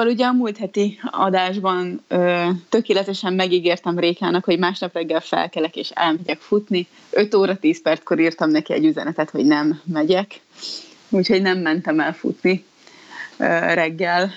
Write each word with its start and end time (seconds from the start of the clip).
Szóval 0.00 0.14
ugye 0.14 0.26
a 0.26 0.32
múlt 0.32 0.56
heti 0.56 0.98
adásban 1.10 2.04
ö, 2.08 2.48
tökéletesen 2.68 3.32
megígértem 3.32 3.98
Rékának, 3.98 4.44
hogy 4.44 4.58
másnap 4.58 4.92
reggel 4.92 5.20
felkelek 5.20 5.76
és 5.76 5.90
elmegyek 5.90 6.38
futni. 6.38 6.86
5 7.10 7.34
óra 7.34 7.56
10 7.56 7.82
perckor 7.82 8.18
írtam 8.18 8.50
neki 8.50 8.72
egy 8.72 8.84
üzenetet, 8.84 9.30
hogy 9.30 9.44
nem 9.44 9.80
megyek, 9.84 10.40
úgyhogy 11.08 11.42
nem 11.42 11.58
mentem 11.58 12.00
el 12.00 12.12
futni 12.12 12.64
ö, 13.36 13.44
reggel, 13.74 14.30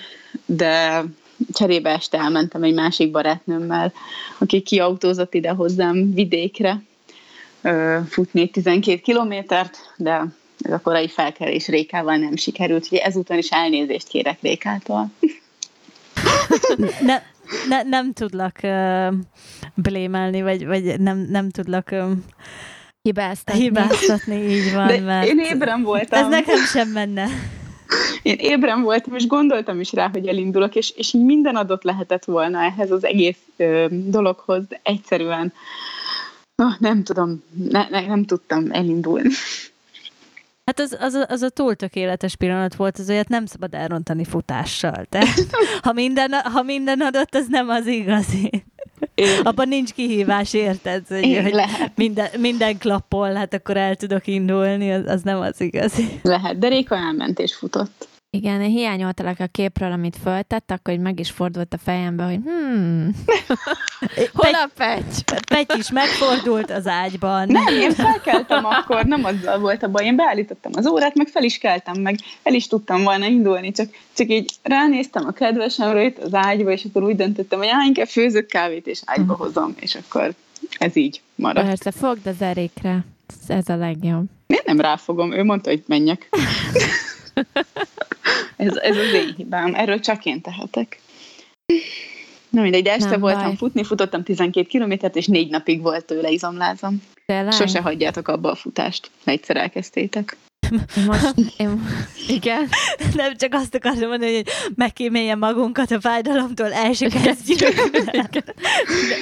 de 0.46 1.04
cserébe 1.52 1.90
este 1.90 2.18
elmentem 2.18 2.62
egy 2.62 2.74
másik 2.74 3.10
barátnőmmel, 3.10 3.92
aki 4.38 4.60
kiautózott 4.60 5.34
ide 5.34 5.50
hozzám 5.50 6.14
vidékre, 6.14 6.82
ö, 7.62 7.98
futni 8.08 8.48
12 8.48 9.00
kilométert, 9.00 9.92
de 9.96 10.24
ez 10.58 10.72
a 10.72 10.80
korai 10.80 11.08
felkelés 11.08 11.68
Rékával 11.68 12.16
nem 12.16 12.36
sikerült, 12.36 12.82
úgyhogy 12.82 12.98
ezúton 12.98 13.38
is 13.38 13.48
elnézést 13.50 14.08
kérek 14.08 14.38
Rékától. 14.40 15.10
ne, 17.08 17.22
ne, 17.68 17.82
nem 17.82 18.12
tudlak 18.12 18.56
uh, 18.62 19.14
blémelni, 19.74 20.42
vagy, 20.42 20.66
vagy 20.66 21.00
nem, 21.00 21.26
nem 21.30 21.50
tudlak 21.50 21.88
um, 21.92 22.24
hibáztatni. 23.02 23.60
hibáztatni, 23.60 24.36
így 24.36 24.72
van. 24.72 24.86
De 24.86 25.00
mert 25.00 25.26
én 25.26 25.38
ébren 25.38 25.82
voltam. 25.82 26.22
Ez 26.22 26.28
nekem 26.28 26.58
sem 26.58 26.88
menne. 26.88 27.26
Én 28.22 28.36
ébren 28.38 28.82
voltam, 28.82 29.14
és 29.14 29.26
gondoltam 29.26 29.80
is 29.80 29.92
rá, 29.92 30.08
hogy 30.12 30.26
elindulok, 30.26 30.74
és, 30.74 30.90
és 30.96 31.10
minden 31.10 31.56
adott 31.56 31.82
lehetett 31.82 32.24
volna 32.24 32.62
ehhez 32.62 32.90
az 32.90 33.04
egész 33.04 33.38
ö, 33.56 33.86
dologhoz, 33.90 34.66
de 34.68 34.80
egyszerűen 34.82 35.52
oh, 36.62 36.78
nem 36.78 37.02
tudom, 37.02 37.42
ne, 37.70 37.88
ne, 37.88 38.06
nem 38.06 38.24
tudtam 38.24 38.66
elindulni. 38.70 39.28
Hát 40.64 40.80
az, 40.80 40.96
az, 41.00 41.14
a, 41.14 41.24
az 41.28 41.42
a 41.42 41.48
túl 41.48 41.74
tökéletes 41.74 42.36
pillanat 42.36 42.74
volt, 42.74 42.98
az 42.98 43.10
olyat 43.10 43.28
nem 43.28 43.46
szabad 43.46 43.74
elrontani 43.74 44.24
futással. 44.24 45.06
De 45.10 45.26
ha 45.82 45.92
minden, 45.92 46.32
ha 46.32 46.62
minden 46.62 47.00
adott, 47.00 47.34
az 47.34 47.46
nem 47.48 47.68
az 47.68 47.86
igazi. 47.86 48.64
Én... 49.14 49.40
Abban 49.42 49.68
nincs 49.68 49.92
kihívás, 49.92 50.52
érted? 50.52 51.06
Hogy, 51.08 51.22
Én, 51.22 51.42
hogy 51.42 51.52
lehet. 51.52 51.96
minden, 51.96 52.28
minden 52.38 52.78
klappol, 52.78 53.32
hát 53.32 53.54
akkor 53.54 53.76
el 53.76 53.96
tudok 53.96 54.26
indulni, 54.26 54.92
az, 54.92 55.06
az 55.06 55.22
nem 55.22 55.40
az 55.40 55.60
igazi. 55.60 56.20
Lehet, 56.22 56.58
de 56.58 56.68
Réka 56.68 56.96
elment 56.96 57.38
és 57.38 57.54
futott. 57.54 58.08
Igen, 58.34 58.60
én 58.60 58.70
hiányoltalak 58.70 59.40
a 59.40 59.46
képről, 59.46 59.92
amit 59.92 60.16
föltett, 60.22 60.70
akkor 60.70 60.94
hogy 60.94 61.02
meg 61.02 61.20
is 61.20 61.30
fordult 61.30 61.74
a 61.74 61.78
fejembe, 61.78 62.24
hogy 62.24 62.38
hmm, 62.44 63.10
hol 64.34 64.54
a 64.54 64.70
pecs? 64.76 65.36
Pecs 65.48 65.74
is 65.78 65.90
megfordult 65.90 66.70
az 66.70 66.86
ágyban. 66.86 67.46
Nem, 67.48 67.74
én 67.74 67.90
felkeltem 67.90 68.64
akkor, 68.64 69.04
nem 69.04 69.24
azzal 69.24 69.58
volt 69.58 69.82
a 69.82 69.88
baj, 69.88 70.04
én 70.04 70.16
beállítottam 70.16 70.72
az 70.74 70.86
órát, 70.86 71.14
meg 71.14 71.26
fel 71.26 71.42
is 71.42 71.58
keltem, 71.58 72.00
meg 72.00 72.18
el 72.42 72.54
is 72.54 72.66
tudtam 72.66 73.02
volna 73.02 73.26
indulni, 73.26 73.72
csak, 73.72 73.88
csak 74.16 74.28
így 74.28 74.50
ránéztem 74.62 75.26
a 75.26 75.32
kedvesemre 75.32 76.04
itt 76.04 76.18
az 76.18 76.34
ágyba, 76.34 76.70
és 76.70 76.84
akkor 76.84 77.02
úgy 77.02 77.16
döntöttem, 77.16 77.58
hogy 77.58 77.68
á, 77.68 77.84
inkább 77.86 78.08
főzök 78.08 78.46
kávét, 78.46 78.86
és 78.86 79.00
ágyba 79.04 79.34
hozom, 79.34 79.74
és 79.80 79.94
akkor 79.94 80.34
ez 80.78 80.96
így 80.96 81.20
maradt. 81.34 81.66
Persze, 81.66 81.90
fogd 81.90 82.26
az 82.26 82.42
Erikre. 82.42 83.04
Ez 83.48 83.68
a 83.68 83.76
legjobb. 83.76 84.24
Én 84.46 84.60
nem 84.64 84.80
ráfogom, 84.80 85.32
ő 85.32 85.44
mondta, 85.44 85.70
hogy 85.70 85.82
menjek. 85.86 86.28
ez, 88.56 88.76
ez 88.76 88.96
az 88.96 89.12
én 89.12 89.34
hibám, 89.36 89.74
erről 89.74 90.00
csak 90.00 90.24
én 90.24 90.40
tehetek. 90.40 91.00
Na 92.48 92.62
mindegy, 92.62 92.82
de 92.82 92.92
este 92.92 93.08
Nem 93.10 93.20
voltam 93.20 93.42
baj. 93.44 93.56
futni, 93.56 93.84
futottam 93.84 94.22
12 94.22 94.66
kilométert, 94.66 95.16
és 95.16 95.26
négy 95.26 95.50
napig 95.50 95.82
volt 95.82 96.04
tőle 96.04 96.30
izomlázam. 96.30 97.02
Tényleg? 97.26 97.52
Sose 97.52 97.80
hagyjátok 97.80 98.28
abba 98.28 98.50
a 98.50 98.54
futást, 98.54 99.10
ha 99.24 99.30
egyszer 99.30 99.56
elkezdtétek. 99.56 100.36
Most, 101.06 101.34
én, 101.58 101.86
igen. 102.28 102.68
Nem 103.14 103.36
csak 103.36 103.54
azt 103.54 103.74
akarom 103.74 104.08
mondani, 104.08 104.34
hogy 104.34 104.48
megkíméljen 104.74 105.38
magunkat 105.38 105.90
a 105.90 106.00
fájdalomtól, 106.00 106.72
el 106.72 106.92
se 106.92 107.08
kezdjük. 107.08 107.58
De, 107.58 108.28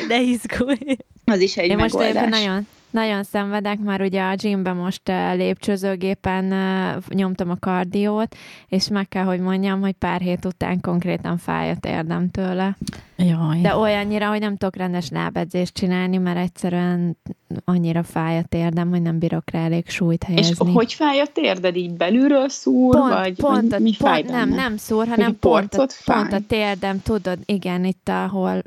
de 0.09 0.21
izgulj. 0.21 0.97
Az 1.25 1.41
is 1.41 1.57
egy 1.57 1.71
Én 1.71 1.77
most 1.77 1.95
megoldás. 1.95 2.23
egyébként 2.23 2.45
nagyon, 2.45 2.67
nagyon 2.93 3.23
szenvedek, 3.23 3.79
mert 3.79 4.03
ugye 4.03 4.23
a 4.23 4.35
gymben 4.35 4.77
most 4.77 5.09
eh, 5.09 5.37
lépcsőzőgépen 5.37 6.53
eh, 6.53 6.97
nyomtam 7.09 7.51
a 7.51 7.57
kardiót, 7.61 8.37
és 8.69 8.89
meg 8.89 9.09
kell, 9.09 9.25
hogy 9.25 9.41
mondjam, 9.41 9.81
hogy 9.81 9.93
pár 9.93 10.21
hét 10.21 10.45
után 10.45 10.81
konkrétan 10.81 11.37
fáj 11.37 11.71
a 11.71 11.77
térdem 11.77 12.31
tőle. 12.31 12.77
Jaj. 13.17 13.61
De 13.61 13.77
olyannyira, 13.77 14.29
hogy 14.29 14.41
nem 14.41 14.57
tudok 14.57 14.77
rendes 14.77 15.09
lábedzést 15.11 15.75
csinálni, 15.75 16.17
mert 16.17 16.39
egyszerűen 16.39 17.17
annyira 17.65 18.03
fáj 18.03 18.39
a 18.39 18.43
térdem, 18.43 18.91
hogy 18.91 19.03
nem 19.03 19.19
bírok 19.19 19.51
rá 19.51 19.65
elég 19.65 19.89
súlyt 19.89 20.23
És 20.23 20.29
helyezni. 20.29 20.73
hogy 20.73 20.93
fáj 20.93 21.21
a 21.21 21.27
térded? 21.27 21.77
Így 21.77 21.93
belülről 21.93 22.49
szúr, 22.49 22.97
pont, 22.97 23.13
vagy, 23.13 23.35
pont, 23.35 23.71
vagy 23.71 23.83
mi 23.83 23.95
pont, 23.99 24.31
nem, 24.31 24.49
benne? 24.49 24.63
nem 24.63 24.77
szúr, 24.77 25.09
hanem 25.09 25.39
pont, 25.39 25.75
a, 25.75 25.77
porcot 25.79 25.95
pont 26.05 26.33
a 26.33 26.41
térdem, 26.47 27.03
tudod, 27.03 27.39
igen, 27.45 27.85
itt 27.85 28.09
ahol 28.09 28.63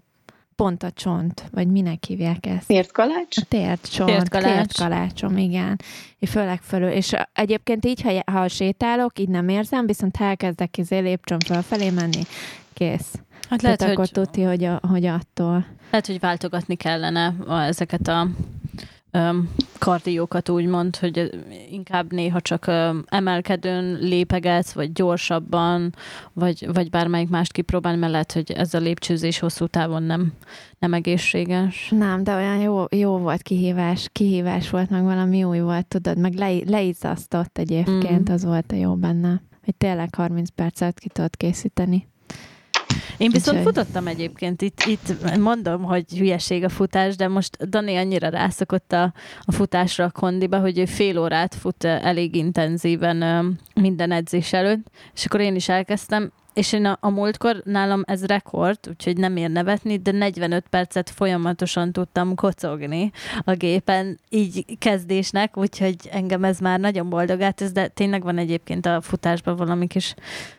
pont 0.55 0.83
a 0.83 0.91
csont, 0.91 1.43
vagy 1.51 1.67
minek 1.67 2.03
hívják 2.03 2.45
ezt? 2.45 2.67
Térdkalács? 2.67 3.37
A 3.37 3.41
térdcsont, 3.47 4.09
Térdkalács. 4.09 4.53
térdkalácsom, 4.53 5.37
igen. 5.37 5.79
És 6.19 6.29
főleg 6.29 6.61
fölül. 6.61 6.89
És 6.89 7.13
egyébként 7.33 7.85
így, 7.85 8.01
ha, 8.01 8.31
ha 8.31 8.47
sétálok, 8.47 9.19
így 9.19 9.29
nem 9.29 9.49
érzem, 9.49 9.85
viszont 9.85 10.15
ha 10.15 10.23
elkezdek 10.25 10.77
izé 10.77 10.99
lépcsőn 10.99 11.39
fölfelé 11.39 11.89
menni, 11.89 12.21
kész. 12.73 13.13
Hát 13.49 13.61
Lehet, 13.61 13.79
lehet, 13.79 13.95
akkor 13.95 14.09
hogy, 14.13 14.23
tudti, 14.23 14.41
hogy, 14.41 14.63
a, 14.63 14.79
hogy 14.89 15.05
attól. 15.05 15.65
lehet, 15.91 16.05
hogy 16.05 16.19
váltogatni 16.19 16.75
kellene 16.75 17.33
a, 17.47 17.61
ezeket 17.61 18.07
a 18.07 18.27
um, 19.15 19.49
kardiókat 19.79 20.49
úgymond, 20.49 20.95
hogy 20.95 21.29
inkább 21.71 22.11
néha 22.11 22.41
csak 22.41 22.67
um, 22.67 23.03
emelkedőn 23.05 23.97
lépegetsz, 24.01 24.71
vagy 24.71 24.91
gyorsabban, 24.91 25.95
vagy, 26.33 26.67
vagy 26.73 26.89
bármelyik 26.89 27.29
mást 27.29 27.51
kipróbálni, 27.51 27.99
mert 27.99 28.11
lehet, 28.11 28.31
hogy 28.31 28.51
ez 28.51 28.73
a 28.73 28.79
lépcsőzés 28.79 29.39
hosszú 29.39 29.67
távon 29.67 30.03
nem, 30.03 30.33
nem 30.79 30.93
egészséges. 30.93 31.89
Nem, 31.89 32.23
de 32.23 32.35
olyan 32.35 32.57
jó, 32.57 32.83
jó 32.89 33.17
volt 33.17 33.41
kihívás, 33.41 34.09
kihívás 34.11 34.69
volt, 34.69 34.89
meg 34.89 35.03
valami 35.03 35.43
új 35.43 35.59
volt, 35.59 35.87
tudod, 35.87 36.17
meg 36.17 36.33
le, 36.33 36.53
leizasztott 36.65 37.57
egyébként, 37.57 38.29
Mm. 38.29 38.33
az 38.33 38.45
volt 38.45 38.71
a 38.71 38.75
jó 38.75 38.95
benne, 38.95 39.41
hogy 39.63 39.75
tényleg 39.75 40.15
30 40.15 40.49
percet 40.49 40.99
ki 40.99 41.09
tudod 41.09 41.35
készíteni. 41.35 42.07
Én 43.17 43.31
viszont 43.31 43.57
Úgyhogy- 43.57 43.75
futottam 43.75 44.07
egyébként, 44.07 44.61
itt, 44.61 44.79
itt 44.85 45.37
mondom, 45.37 45.83
hogy 45.83 46.05
hülyeség 46.17 46.63
a 46.63 46.69
futás, 46.69 47.15
de 47.15 47.27
most 47.27 47.69
Dani 47.69 47.95
annyira 47.95 48.29
rászokott 48.29 48.91
a, 48.91 49.13
a 49.41 49.51
futásra 49.51 50.05
a 50.05 50.11
kondiba, 50.11 50.59
hogy 50.59 50.79
ő 50.79 50.85
fél 50.85 51.19
órát 51.19 51.55
fut 51.55 51.83
elég 51.83 52.35
intenzíven 52.35 53.57
minden 53.73 54.11
edzés 54.11 54.53
előtt, 54.53 54.87
és 55.13 55.25
akkor 55.25 55.39
én 55.39 55.55
is 55.55 55.69
elkezdtem, 55.69 56.31
és 56.55 56.73
én 56.73 56.85
a, 56.85 56.97
a 57.01 57.09
múltkor 57.09 57.61
nálam 57.65 58.03
ez 58.05 58.25
rekord, 58.25 58.79
úgyhogy 58.89 59.17
nem 59.17 59.37
ér 59.37 59.49
nevetni, 59.49 59.97
de 59.97 60.11
45 60.11 60.65
percet 60.69 61.09
folyamatosan 61.09 61.91
tudtam 61.91 62.35
kocogni 62.35 63.11
a 63.43 63.53
gépen, 63.53 64.19
így 64.29 64.65
kezdésnek, 64.79 65.57
úgyhogy 65.57 65.95
engem 66.11 66.43
ez 66.43 66.59
már 66.59 66.79
nagyon 66.79 67.09
boldogát 67.09 67.61
ez, 67.61 67.71
de 67.71 67.87
tényleg 67.87 68.23
van 68.23 68.37
egyébként 68.37 68.85
a 68.85 69.01
futásban 69.01 69.55
valami 69.55 69.87
kis 69.87 70.13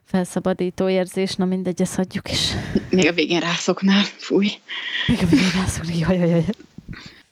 felszabadító 0.05 0.89
érzés, 0.89 1.35
na 1.35 1.45
mindegy, 1.45 1.81
ezt 1.83 1.95
hagyjuk 1.95 2.31
is. 2.31 2.53
Még 2.91 3.07
a 3.07 3.13
végén 3.13 3.41
rászoknál, 3.41 4.03
fúj. 4.03 4.49
Még 5.07 5.19
a 5.23 5.27
végén 5.27 5.51
rászokni, 5.55 5.99
jaj, 5.99 6.17
jaj, 6.17 6.29
jaj. 6.29 6.45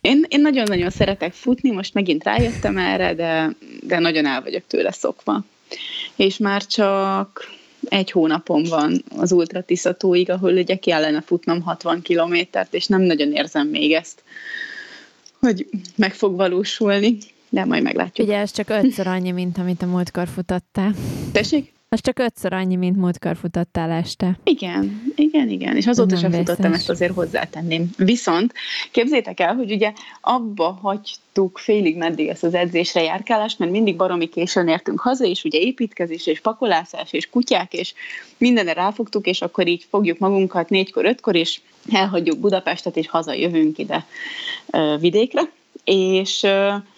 Én, 0.00 0.24
én 0.28 0.40
nagyon-nagyon 0.40 0.90
szeretek 0.90 1.32
futni, 1.32 1.70
most 1.70 1.94
megint 1.94 2.24
rájöttem 2.24 2.78
erre, 2.78 3.14
de, 3.14 3.50
de 3.80 3.98
nagyon 3.98 4.26
el 4.26 4.42
vagyok 4.42 4.66
tőle 4.66 4.92
szokva. 4.92 5.44
És 6.16 6.36
már 6.36 6.66
csak 6.66 7.52
egy 7.88 8.10
hónapom 8.10 8.62
van 8.62 9.04
az 9.16 9.32
Ultra 9.32 9.62
Tiszatóig, 9.62 10.30
ahol 10.30 10.52
ugye 10.52 10.76
kellene 10.76 11.20
futnom 11.20 11.62
60 11.62 12.02
kilométert, 12.02 12.74
és 12.74 12.86
nem 12.86 13.00
nagyon 13.00 13.32
érzem 13.32 13.68
még 13.68 13.92
ezt, 13.92 14.22
hogy 15.40 15.66
meg 15.96 16.14
fog 16.14 16.36
valósulni, 16.36 17.18
de 17.48 17.64
majd 17.64 17.82
meglátjuk. 17.82 18.26
Ugye 18.26 18.38
ez 18.38 18.50
csak 18.50 18.68
ötször 18.68 19.06
annyi, 19.06 19.30
mint 19.30 19.58
amit 19.58 19.82
a 19.82 19.86
múltkor 19.86 20.28
futottál. 20.28 20.94
Tessék? 21.32 21.72
Az 21.94 22.00
csak 22.00 22.18
ötször 22.18 22.52
annyi, 22.52 22.76
mint 22.76 22.96
múltkor 22.96 23.36
futottál 23.36 23.90
este. 23.90 24.38
Igen, 24.44 25.12
igen, 25.16 25.48
igen. 25.48 25.76
És 25.76 25.86
azóta 25.86 26.16
sem 26.16 26.32
futottam, 26.32 26.72
ezt 26.72 26.90
azért 26.90 27.14
hozzátenném. 27.14 27.90
Viszont 27.96 28.52
képzétek 28.90 29.40
el, 29.40 29.54
hogy 29.54 29.72
ugye 29.72 29.92
abba 30.20 30.78
hagytuk 30.82 31.58
félig 31.58 31.96
meddig 31.96 32.28
ezt 32.28 32.44
az 32.44 32.54
edzésre 32.54 33.02
járkálást, 33.02 33.58
mert 33.58 33.70
mindig 33.70 33.96
baromi 33.96 34.28
későn 34.28 34.68
értünk 34.68 35.00
haza, 35.00 35.24
és 35.24 35.44
ugye 35.44 35.58
építkezés, 35.58 36.26
és 36.26 36.40
pakolászás, 36.40 37.12
és 37.12 37.30
kutyák, 37.30 37.72
és 37.72 37.94
mindenre 38.38 38.72
ráfogtuk, 38.72 39.26
és 39.26 39.40
akkor 39.40 39.66
így 39.66 39.86
fogjuk 39.90 40.18
magunkat 40.18 40.68
négykor, 40.68 41.04
ötkor, 41.04 41.34
és 41.34 41.60
elhagyjuk 41.92 42.38
Budapestet, 42.38 42.96
és 42.96 43.08
hazajövünk 43.08 43.78
ide 43.78 44.06
vidékre. 44.98 45.42
És 45.84 46.46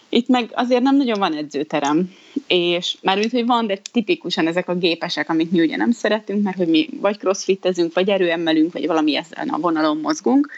itt 0.08 0.28
meg 0.28 0.50
azért 0.54 0.82
nem 0.82 0.96
nagyon 0.96 1.18
van 1.18 1.34
edzőterem, 1.34 2.14
és 2.46 2.96
már 3.02 3.18
úgy, 3.18 3.32
hogy 3.32 3.46
van, 3.46 3.66
de 3.66 3.78
tipikusan 3.92 4.46
ezek 4.46 4.68
a 4.68 4.74
gépesek, 4.74 5.28
amit 5.28 5.50
mi 5.50 5.60
ugye 5.60 5.76
nem 5.76 5.90
szeretünk, 5.90 6.42
mert 6.42 6.56
hogy 6.56 6.68
mi 6.68 6.88
vagy 7.00 7.18
crossfitezünk, 7.18 7.94
vagy 7.94 8.08
erőemelünk, 8.08 8.72
vagy 8.72 8.86
valami 8.86 9.16
ezen 9.16 9.48
a 9.48 9.58
vonalon 9.58 9.96
mozgunk, 9.96 10.50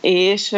és 0.00 0.56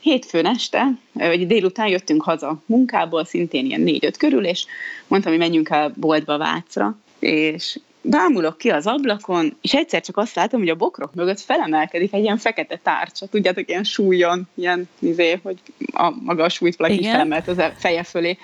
hétfőn 0.00 0.46
este, 0.46 0.98
vagy 1.12 1.46
délután 1.46 1.88
jöttünk 1.88 2.22
haza 2.22 2.62
munkából, 2.66 3.24
szintén 3.24 3.66
ilyen 3.66 3.80
négy-öt 3.80 4.16
körül, 4.16 4.44
és 4.44 4.66
mondtam, 5.06 5.32
hogy 5.32 5.40
menjünk 5.40 5.68
el 5.68 5.92
boltba 5.96 6.38
Vácra, 6.38 6.98
és 7.18 7.78
bámulok 8.04 8.58
ki 8.58 8.70
az 8.70 8.86
ablakon, 8.86 9.56
és 9.60 9.74
egyszer 9.74 10.00
csak 10.00 10.16
azt 10.16 10.34
látom, 10.34 10.60
hogy 10.60 10.68
a 10.68 10.74
bokrok 10.74 11.14
mögött 11.14 11.40
felemelkedik 11.40 12.12
egy 12.12 12.22
ilyen 12.22 12.38
fekete 12.38 12.80
tárcsa, 12.82 13.26
tudjátok, 13.26 13.68
ilyen 13.68 13.84
súlyon, 13.84 14.48
ilyen, 14.54 14.88
izé, 14.98 15.40
hogy 15.42 15.58
a 15.92 16.10
maga 16.22 16.44
a 16.44 16.48
súlyt 16.48 16.76
valaki 16.76 17.02
felemelt 17.02 17.48
az 17.48 17.58
e- 17.58 17.74
feje 17.78 18.02
fölé. 18.02 18.38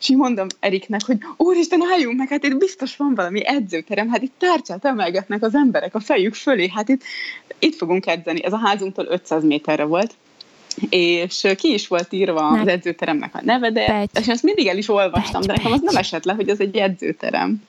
És 0.00 0.08
így 0.08 0.16
mondom 0.16 0.46
Eriknek, 0.60 1.00
hogy 1.06 1.18
úristen, 1.36 1.80
álljunk 1.92 2.18
meg, 2.18 2.28
hát 2.28 2.44
itt 2.44 2.56
biztos 2.56 2.96
van 2.96 3.14
valami 3.14 3.46
edzőterem, 3.46 4.08
hát 4.08 4.22
itt 4.22 4.34
tárcsát 4.38 4.84
emelgetnek 4.84 5.42
az 5.42 5.54
emberek 5.54 5.94
a 5.94 6.00
fejük 6.00 6.34
fölé, 6.34 6.68
hát 6.68 6.88
itt, 6.88 7.02
itt 7.58 7.74
fogunk 7.74 8.06
edzeni. 8.06 8.44
Ez 8.44 8.52
a 8.52 8.60
házunktól 8.64 9.06
500 9.08 9.44
méterre 9.44 9.84
volt, 9.84 10.14
és 10.88 11.46
ki 11.56 11.72
is 11.72 11.88
volt 11.88 12.12
írva 12.12 12.48
az 12.48 12.66
edzőteremnek 12.66 13.34
a 13.34 13.40
neve, 13.42 13.70
de 13.70 14.08
és 14.20 14.28
ezt 14.28 14.42
mindig 14.42 14.66
el 14.66 14.76
is 14.76 14.88
olvastam, 14.88 15.40
Pegy, 15.40 15.46
de 15.46 15.52
nekem 15.52 15.72
az 15.72 15.80
nem 15.80 15.96
esett 15.96 16.24
le, 16.24 16.32
hogy 16.32 16.48
ez 16.48 16.60
egy 16.60 16.76
edzőterem. 16.76 17.62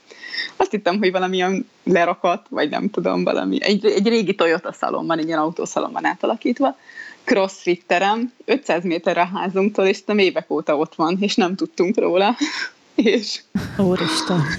Azt 0.56 0.72
hittem, 0.72 0.98
hogy 0.98 1.12
valamilyen 1.12 1.70
lerakat, 1.84 2.46
vagy 2.50 2.70
nem 2.70 2.90
tudom, 2.90 3.24
valami, 3.24 3.64
egy, 3.64 3.86
egy 3.86 4.08
régi 4.08 4.36
Toyota 4.36 4.74
szalon 4.74 5.08
van, 5.08 5.20
egy 5.20 5.28
ilyen 5.28 5.40
autószalon 5.40 5.92
van 5.92 6.06
átalakítva, 6.06 6.78
crossfit 7.24 7.84
terem, 7.88 8.34
500 8.46 8.84
méterre 8.84 9.22
a 9.22 9.38
házunktól, 9.38 9.86
és 9.86 10.04
nem 10.06 10.18
évek 10.18 10.52
óta 10.52 10.78
ott 10.78 10.96
van, 10.96 11.18
és 11.20 11.36
nem 11.36 11.56
tudtunk 11.56 11.98
róla. 11.98 12.36
és... 12.96 13.42
Úristen. 13.78 14.42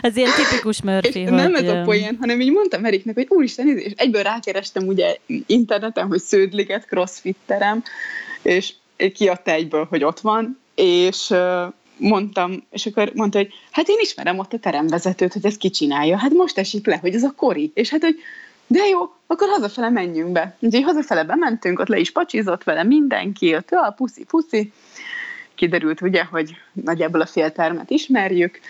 Ez 0.00 0.16
ilyen 0.16 0.30
tipikus 0.36 0.82
Murphy, 0.82 1.20
és 1.20 1.28
hogy... 1.28 1.36
Nem 1.36 1.54
ez 1.54 1.68
a 1.68 1.82
poén, 1.82 2.16
hanem 2.20 2.40
így 2.40 2.52
mondtam 2.52 2.84
Eriknek, 2.84 3.14
hogy 3.14 3.26
úristen, 3.28 3.78
és 3.78 3.92
egyből 3.96 4.22
rákerestem 4.22 4.86
ugye 4.86 5.16
interneten, 5.46 6.06
hogy 6.06 6.20
Sződliget 6.20 6.86
crossfit 6.86 7.36
terem, 7.46 7.82
és 8.42 8.72
kiadta 9.14 9.50
egyből, 9.50 9.86
hogy 9.90 10.04
ott 10.04 10.20
van, 10.20 10.60
és 10.74 11.34
mondtam, 11.96 12.64
és 12.70 12.86
akkor 12.86 13.12
mondta, 13.14 13.38
hogy 13.38 13.52
hát 13.70 13.88
én 13.88 13.98
ismerem 14.00 14.38
ott 14.38 14.52
a 14.52 14.58
teremvezetőt, 14.58 15.32
hogy 15.32 15.44
ezt 15.44 15.58
kicsinálja, 15.58 16.18
hát 16.18 16.32
most 16.32 16.58
esik 16.58 16.86
le, 16.86 16.96
hogy 16.96 17.14
ez 17.14 17.22
a 17.22 17.32
kori, 17.36 17.70
és 17.74 17.90
hát, 17.90 18.02
hogy 18.02 18.16
de 18.66 18.86
jó, 18.86 19.00
akkor 19.26 19.48
hazafele 19.48 19.90
menjünk 19.90 20.32
be. 20.32 20.56
Úgyhogy 20.60 20.82
hazafele 20.82 21.24
bementünk, 21.24 21.78
ott 21.78 21.88
le 21.88 21.98
is 21.98 22.10
pacsizott 22.10 22.64
vele 22.64 22.82
mindenki, 22.82 23.54
ott 23.54 23.70
a 23.70 23.94
puszi, 23.96 24.24
puszi. 24.24 24.72
Kiderült 25.54 26.00
ugye, 26.00 26.24
hogy 26.24 26.56
nagyjából 26.72 27.20
a 27.20 27.26
féltermet 27.26 27.90
ismerjük, 27.90 28.60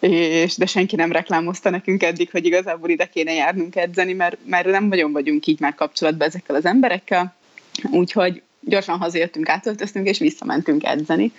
és 0.00 0.56
de 0.56 0.66
senki 0.66 0.96
nem 0.96 1.12
reklámozta 1.12 1.70
nekünk 1.70 2.02
eddig, 2.02 2.30
hogy 2.30 2.44
igazából 2.44 2.90
ide 2.90 3.06
kéne 3.06 3.32
járnunk 3.32 3.76
edzeni, 3.76 4.12
mert, 4.12 4.36
mert 4.44 4.66
nem 4.66 4.84
nagyon 4.84 5.12
vagyunk 5.12 5.46
így 5.46 5.60
már 5.60 5.74
kapcsolatban 5.74 6.28
ezekkel 6.28 6.56
az 6.56 6.64
emberekkel. 6.64 7.34
Úgyhogy 7.90 8.42
gyorsan 8.60 8.98
hazajöttünk, 8.98 9.48
átöltöztünk, 9.48 10.08
és 10.08 10.18
visszamentünk 10.18 10.84
edzeni. 10.84 11.32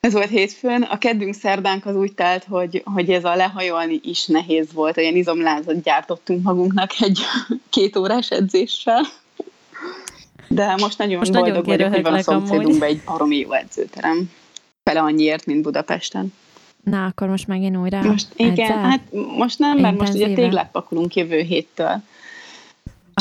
Ez 0.00 0.12
volt 0.12 0.28
hétfőn. 0.28 0.82
A 0.82 0.98
kedünk 0.98 1.34
szerdánk 1.34 1.86
az 1.86 1.96
úgy 1.96 2.12
telt, 2.12 2.44
hogy, 2.44 2.82
hogy 2.84 3.10
ez 3.10 3.24
a 3.24 3.34
lehajolni 3.34 4.00
is 4.02 4.26
nehéz 4.26 4.72
volt. 4.72 4.96
Olyan 4.96 5.16
izomlázat 5.16 5.82
gyártottunk 5.82 6.42
magunknak 6.42 6.90
egy 7.00 7.20
két 7.70 7.96
órás 7.96 8.30
edzéssel. 8.30 9.02
De 10.48 10.74
most 10.76 10.98
nagyon 10.98 11.18
most 11.18 11.32
boldog 11.32 11.52
nagyon 11.52 11.64
vagyok, 11.64 11.92
hogy 11.92 12.02
van 12.02 12.14
a 12.14 12.22
szomszédunkban 12.22 12.88
egy 12.88 13.02
baromi 13.04 13.36
jó 13.36 13.52
edzőterem. 13.52 14.30
Fele 14.84 15.00
annyiért, 15.00 15.46
mint 15.46 15.62
Budapesten. 15.62 16.32
Na, 16.84 17.04
akkor 17.04 17.28
most 17.28 17.46
megint 17.46 17.76
újra 17.76 18.02
Most 18.02 18.28
igen, 18.36 18.52
edzel? 18.52 18.82
hát 18.82 19.00
most 19.36 19.58
nem, 19.58 19.78
mert 19.78 19.98
most 19.98 20.14
ugye 20.14 20.34
téglát 20.34 20.70
pakolunk 20.70 21.14
jövő 21.14 21.40
héttől. 21.40 22.02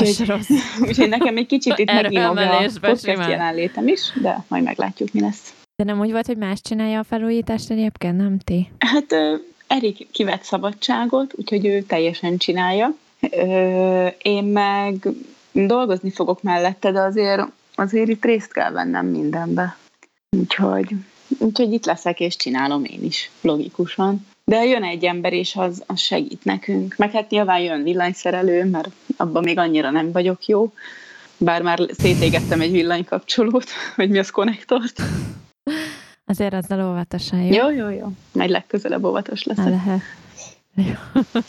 Úgyhogy, 0.01 0.45
úgyhogy 0.87 1.09
nekem 1.09 1.37
egy 1.37 1.45
kicsit 1.45 1.77
itt 1.77 1.91
meginog 1.91 2.37
a 2.37 2.69
podcast 2.81 3.05
jelenlétem 3.05 3.87
is, 3.87 4.11
de 4.21 4.43
majd 4.47 4.63
meglátjuk, 4.63 5.13
mi 5.13 5.19
lesz. 5.19 5.53
De 5.79 5.85
nem 5.85 5.99
úgy 5.99 6.11
volt, 6.11 6.25
hogy 6.25 6.37
más 6.37 6.61
csinálja 6.61 6.99
a 6.99 7.03
felújítást 7.03 7.69
egyébként, 7.69 8.17
nem 8.17 8.39
ti? 8.39 8.71
Hát 8.79 9.15
Erik 9.67 10.07
kivett 10.11 10.43
szabadságot, 10.43 11.33
úgyhogy 11.35 11.65
ő 11.65 11.81
teljesen 11.81 12.37
csinálja. 12.37 12.95
Én 14.21 14.43
meg 14.43 15.07
dolgozni 15.51 16.11
fogok 16.11 16.41
mellette, 16.41 16.91
de 16.91 16.99
azért, 16.99 17.41
azért 17.75 18.09
itt 18.09 18.25
részt 18.25 18.53
kell 18.53 18.71
vennem 18.71 19.05
mindenbe. 19.05 19.77
Úgyhogy, 20.37 20.89
úgyhogy 21.37 21.73
itt 21.73 21.85
leszek 21.85 22.19
és 22.19 22.35
csinálom 22.35 22.83
én 22.83 23.03
is, 23.03 23.31
logikusan. 23.41 24.27
De 24.43 24.65
jön 24.65 24.83
egy 24.83 25.05
ember, 25.05 25.33
és 25.33 25.55
az, 25.55 25.83
az 25.85 25.99
segít 25.99 26.43
nekünk. 26.43 26.95
Meg 26.97 27.11
hát 27.11 27.29
nyilván 27.29 27.59
jön 27.59 27.83
villanyszerelő, 27.83 28.65
mert 28.65 28.89
abban 29.17 29.43
még 29.43 29.57
annyira 29.57 29.89
nem 29.89 30.11
vagyok 30.11 30.45
jó. 30.45 30.73
Bár 31.37 31.61
már 31.61 31.79
szétégettem 31.97 32.61
egy 32.61 32.71
villanykapcsolót, 32.71 33.69
vagy 33.95 34.09
mi 34.09 34.19
az 34.19 34.29
konnektort. 34.29 35.01
Azért 36.29 36.53
azzal 36.53 36.89
óvatosan, 36.89 37.41
jó? 37.41 37.53
Jó, 37.53 37.71
jó, 37.71 37.89
jó. 37.89 38.07
Majd 38.31 38.49
legközelebb 38.49 39.03
óvatos 39.03 39.43
lesz. 39.43 39.57
Lehet. 39.57 40.01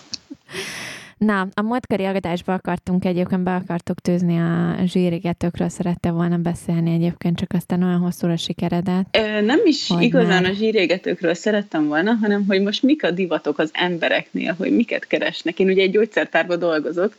Na, 1.19 1.49
a 1.55 1.63
múltkori 1.63 2.05
agadásba 2.05 2.53
akartunk 2.53 3.05
egyébként, 3.05 3.43
be 3.43 3.55
akartuk 3.55 4.01
tűzni 4.01 4.39
a 4.39 4.77
zsírigetőkről, 4.85 5.69
szerette 5.69 6.11
volna 6.11 6.37
beszélni 6.37 6.95
egyébként, 6.95 7.39
csak 7.39 7.53
aztán 7.53 7.83
olyan 7.83 7.99
hosszúra 7.99 8.37
sikeredet. 8.37 9.07
Ö, 9.11 9.41
nem 9.41 9.61
is 9.65 9.91
igazán 9.99 10.43
már... 10.43 10.51
a 10.51 10.55
zsírigetőkről 10.55 11.35
szerettem 11.35 11.87
volna, 11.87 12.13
hanem 12.13 12.45
hogy 12.47 12.63
most 12.63 12.83
mik 12.83 13.05
a 13.05 13.11
divatok 13.11 13.59
az 13.59 13.71
embereknél, 13.73 14.55
hogy 14.59 14.77
miket 14.77 15.07
keresnek. 15.07 15.59
Én 15.59 15.69
ugye 15.69 15.83
egy 15.83 15.91
gyógyszertárban 15.91 16.59
dolgozok, 16.59 17.17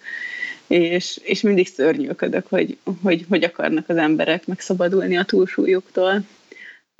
és, 0.67 1.19
és 1.23 1.41
mindig 1.41 1.67
szörnyűködök, 1.67 2.47
hogy, 2.49 2.77
hogy 3.01 3.25
hogy 3.29 3.43
akarnak 3.43 3.89
az 3.89 3.97
emberek 3.97 4.47
megszabadulni 4.47 5.17
a 5.17 5.23
túlsúlyuktól. 5.23 6.23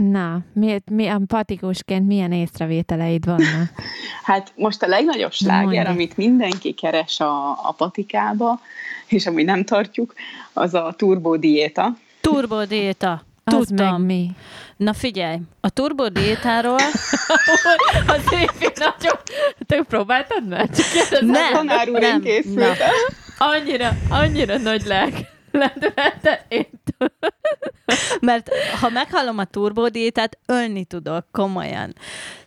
Na, 0.09 0.39
mi, 0.53 0.81
mi 0.91 1.07
empatikusként 1.07 2.07
milyen 2.07 2.31
észrevételeid 2.31 3.25
vannak? 3.25 3.71
hát 4.23 4.53
most 4.55 4.83
a 4.83 4.87
legnagyobb 4.87 5.31
sláger, 5.31 5.87
amit 5.87 6.17
mindenki 6.17 6.73
keres 6.73 7.19
a, 7.19 7.49
a 7.49 7.73
patikába, 7.77 8.59
és 9.07 9.27
ami 9.27 9.43
nem 9.43 9.63
tartjuk, 9.63 10.13
az 10.53 10.73
a 10.73 10.93
turbodiéta. 10.97 11.95
Turbodiéta. 12.21 13.23
Tudtam. 13.43 13.93
Az 13.93 14.01
mi? 14.01 14.29
Na 14.77 14.93
figyelj, 14.93 15.37
a 15.59 15.69
turbodiétáról... 15.69 16.79
az 18.15 18.23
éppen 18.31 18.71
nagyon... 18.75 19.17
Te 19.67 19.83
próbáltad 19.87 20.47
meg? 20.47 20.69
Nem, 21.19 21.53
tanár 21.53 21.89
úr 21.89 21.99
nem, 21.99 22.21
nem. 22.43 22.73
Annyira, 23.37 23.89
annyira 24.09 24.57
nagy 24.57 24.85
lelk 24.85 25.13
lendületet 25.51 26.45
én 26.47 26.67
Mert 28.21 28.49
ha 28.79 28.89
meghallom 28.89 29.37
a 29.37 29.45
turbodiétát, 29.45 30.37
ölni 30.45 30.85
tudok, 30.85 31.25
komolyan. 31.31 31.95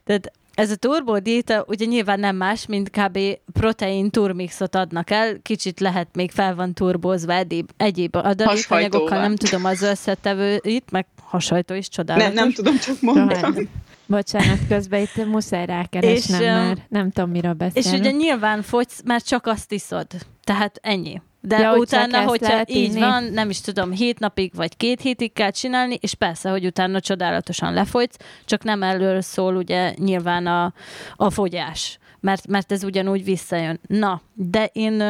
Tehát 0.05 0.33
ez 0.55 0.71
a 0.71 0.77
turbodiéta 0.77 1.65
ugye 1.67 1.85
nyilván 1.85 2.21
nem 2.21 2.37
más, 2.37 2.67
mint 2.67 2.91
kb. 2.91 3.19
protein 3.53 4.11
turmixot 4.11 4.75
adnak 4.75 5.11
el, 5.11 5.39
kicsit 5.43 5.81
lehet 5.81 6.09
még 6.12 6.31
fel 6.31 6.55
van 6.55 6.75
turbózva 6.75 7.33
egyéb, 7.33 7.71
egyéb 7.76 8.17
adalékanyagokkal, 8.17 9.21
nem 9.21 9.37
tudom 9.37 9.64
az 9.64 9.83
összetevőit, 9.83 10.90
meg 10.90 11.07
hasajtó 11.23 11.75
is 11.75 11.88
csodálatos. 11.88 12.35
Nem, 12.35 12.45
nem 12.45 12.52
tudom, 12.52 12.78
csak 12.78 13.00
mondani. 13.00 13.69
Bocsánat, 14.07 14.59
közben 14.69 15.00
itt 15.00 15.26
muszáj 15.26 15.67
rákeresnem, 15.67 16.40
és, 16.40 16.47
mert 16.47 16.90
nem 16.90 17.11
tudom, 17.11 17.31
miről 17.31 17.52
beszélni. 17.52 17.88
És 17.88 18.00
ugye 18.00 18.11
nyilván 18.11 18.62
fogysz, 18.62 19.00
mert 19.05 19.26
csak 19.26 19.47
azt 19.47 19.73
iszod. 19.73 20.07
Tehát 20.45 20.78
ennyi. 20.83 21.21
De 21.47 21.59
ja, 21.59 21.77
utána, 21.77 22.23
hogyha 22.23 22.63
így 22.67 22.91
inni. 22.91 23.01
van, 23.01 23.25
nem 23.25 23.51
is 23.51 23.61
tudom, 23.61 23.91
hét 23.91 24.19
napig 24.19 24.55
vagy 24.55 24.77
két 24.77 25.01
hétig 25.01 25.33
kell 25.33 25.51
csinálni, 25.51 25.99
és 26.01 26.15
persze, 26.15 26.51
hogy 26.51 26.67
utána 26.67 27.01
csodálatosan 27.01 27.73
lefogysz, 27.73 28.17
csak 28.45 28.65
nem 28.65 28.83
előről 28.83 29.21
szól 29.21 29.57
ugye 29.57 29.95
nyilván 29.97 30.47
a, 30.47 30.73
a 31.17 31.31
fogyás, 31.31 31.99
mert, 32.21 32.47
mert 32.47 32.73
ez 32.73 32.85
ugyanúgy 32.85 33.25
visszajön. 33.25 33.81
Na, 33.87 34.23
de 34.33 34.71
én 34.73 35.03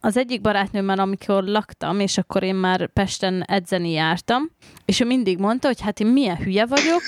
az 0.00 0.16
egyik 0.16 0.40
barátnőmmel, 0.40 0.98
amikor 0.98 1.44
laktam, 1.44 2.00
és 2.00 2.18
akkor 2.18 2.42
én 2.42 2.54
már 2.54 2.86
Pesten 2.86 3.42
edzeni 3.42 3.90
jártam, 3.90 4.50
és 4.84 5.00
ő 5.00 5.04
mindig 5.04 5.38
mondta, 5.38 5.66
hogy 5.66 5.80
hát 5.80 6.00
én 6.00 6.06
milyen 6.06 6.36
hülye 6.36 6.66
vagyok, 6.66 7.02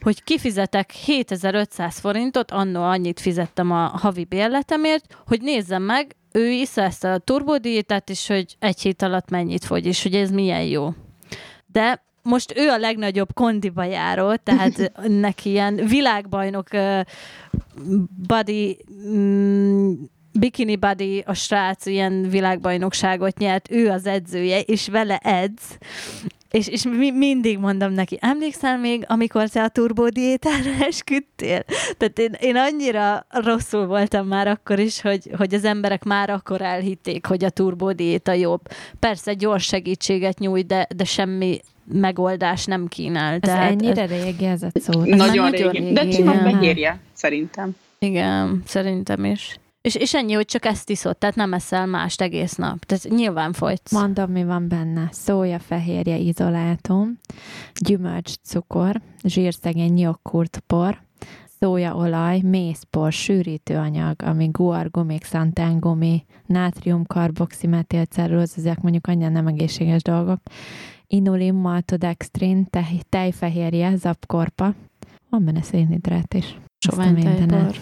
hogy 0.00 0.24
kifizetek 0.24 0.90
7500 0.90 1.98
forintot, 1.98 2.50
annó 2.50 2.82
annyit 2.82 3.20
fizettem 3.20 3.70
a 3.70 3.86
havi 3.86 4.24
bérletemért, 4.24 5.16
hogy 5.26 5.40
nézzem 5.40 5.82
meg, 5.82 6.16
ő 6.36 6.50
iszza 6.50 6.82
ezt 6.82 7.04
a 7.04 7.18
turbodiétát, 7.18 8.10
és 8.10 8.26
hogy 8.26 8.56
egy 8.58 8.80
hét 8.80 9.02
alatt 9.02 9.30
mennyit 9.30 9.64
fogy, 9.64 9.86
és 9.86 10.02
hogy 10.02 10.14
ez 10.14 10.30
milyen 10.30 10.62
jó. 10.62 10.88
De 11.66 12.04
most 12.22 12.56
ő 12.56 12.68
a 12.68 12.78
legnagyobb 12.78 13.32
kondiba 13.34 13.84
járó, 13.84 14.34
tehát 14.34 14.92
neki 15.28 15.50
ilyen 15.50 15.74
világbajnok 15.74 16.68
uh, 16.72 17.00
body 18.26 18.84
mm, 19.08 19.92
Bikini 20.38 20.76
Buddy, 20.76 21.22
a 21.26 21.34
srác 21.34 21.86
ilyen 21.86 22.28
világbajnokságot 22.28 23.38
nyert, 23.38 23.70
ő 23.70 23.88
az 23.90 24.06
edzője, 24.06 24.60
és 24.60 24.88
vele 24.88 25.16
edz, 25.16 25.78
és, 26.56 26.68
és 26.68 26.82
mi, 26.82 27.10
mindig 27.10 27.58
mondom 27.58 27.92
neki, 27.92 28.18
emlékszel 28.20 28.78
még, 28.78 29.04
amikor 29.08 29.48
te 29.48 29.62
a 29.62 29.68
turbódiétára 29.68 30.70
esküdtél? 30.88 31.64
Tehát 31.96 32.18
én, 32.18 32.32
én 32.40 32.56
annyira 32.56 33.26
rosszul 33.28 33.86
voltam 33.86 34.26
már 34.26 34.48
akkor 34.48 34.78
is, 34.78 35.00
hogy, 35.00 35.30
hogy 35.36 35.54
az 35.54 35.64
emberek 35.64 36.04
már 36.04 36.30
akkor 36.30 36.62
elhitték, 36.62 37.26
hogy 37.26 37.44
a 37.44 37.50
turbódiéta 37.50 38.32
jobb. 38.32 38.60
Persze 38.98 39.34
gyors 39.34 39.64
segítséget 39.64 40.38
nyújt, 40.38 40.66
de, 40.66 40.86
de 40.96 41.04
semmi 41.04 41.60
megoldás 41.92 42.64
nem 42.64 42.86
kínál. 42.86 43.32
Ez 43.32 43.40
Tehát 43.40 43.70
ennyire 43.70 44.02
ez, 44.02 44.10
régi 44.10 44.44
ez 44.44 44.62
a 44.62 44.68
szó. 44.74 45.00
Nagyon, 45.00 45.16
nagyon 45.16 45.50
régi. 45.50 45.78
régi. 45.78 45.92
De 45.92 46.08
csinálom 46.08 46.42
megérje, 46.42 47.00
szerintem. 47.12 47.76
Igen, 47.98 48.62
szerintem 48.66 49.24
is. 49.24 49.58
És, 49.86 49.94
és 49.94 50.14
ennyi, 50.14 50.32
hogy 50.32 50.44
csak 50.44 50.64
ezt 50.64 50.90
iszod, 50.90 51.16
tehát 51.16 51.36
nem 51.36 51.52
eszel 51.52 51.86
mást 51.86 52.20
egész 52.20 52.54
nap. 52.54 52.84
Tehát 52.84 53.08
nyilván 53.08 53.52
folytsz. 53.52 53.92
Mondom, 53.92 54.30
mi 54.30 54.44
van 54.44 54.68
benne. 54.68 55.08
Szója, 55.12 55.58
fehérje, 55.58 56.16
izolátum, 56.16 57.18
gyümölcs, 57.74 58.32
cukor, 58.42 59.00
zsírszegény 59.24 59.98
joghurtpor, 59.98 61.00
szójaolaj, 61.60 62.40
mészpor, 62.40 63.12
sűrítőanyag, 63.12 64.22
ami 64.22 64.48
guargumi, 64.52 65.18
xantángumi, 65.18 66.24
nátrium, 66.46 67.04
karboximetilcellulóz, 67.04 68.54
ezek 68.56 68.80
mondjuk 68.80 69.06
annyira 69.06 69.28
nem 69.28 69.46
egészséges 69.46 70.02
dolgok, 70.02 70.40
inulin, 71.06 71.54
maltodextrin, 71.54 72.66
tej, 72.70 73.00
tejfehérje, 73.08 73.96
zapkorpa, 73.96 74.74
van 75.30 75.44
benne 75.44 75.62
szénhidrát 75.62 76.34
is. 76.34 76.58
Sovány 76.78 77.14
tejpor. 77.22 77.76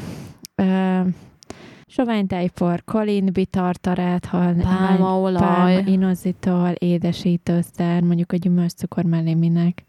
Sovány 1.96 2.26
tejpor, 2.26 2.84
kolin, 2.84 3.32
bitartarát, 3.32 4.24
hal, 4.24 4.54
Pálmaolaj. 4.54 5.40
pálma, 5.40 5.88
inozitol, 5.88 6.68
édesítőszer, 6.68 8.02
mondjuk 8.02 8.32
a 8.32 8.36
gyümölcscukor 8.36 9.04
mellé 9.04 9.34
minek, 9.34 9.84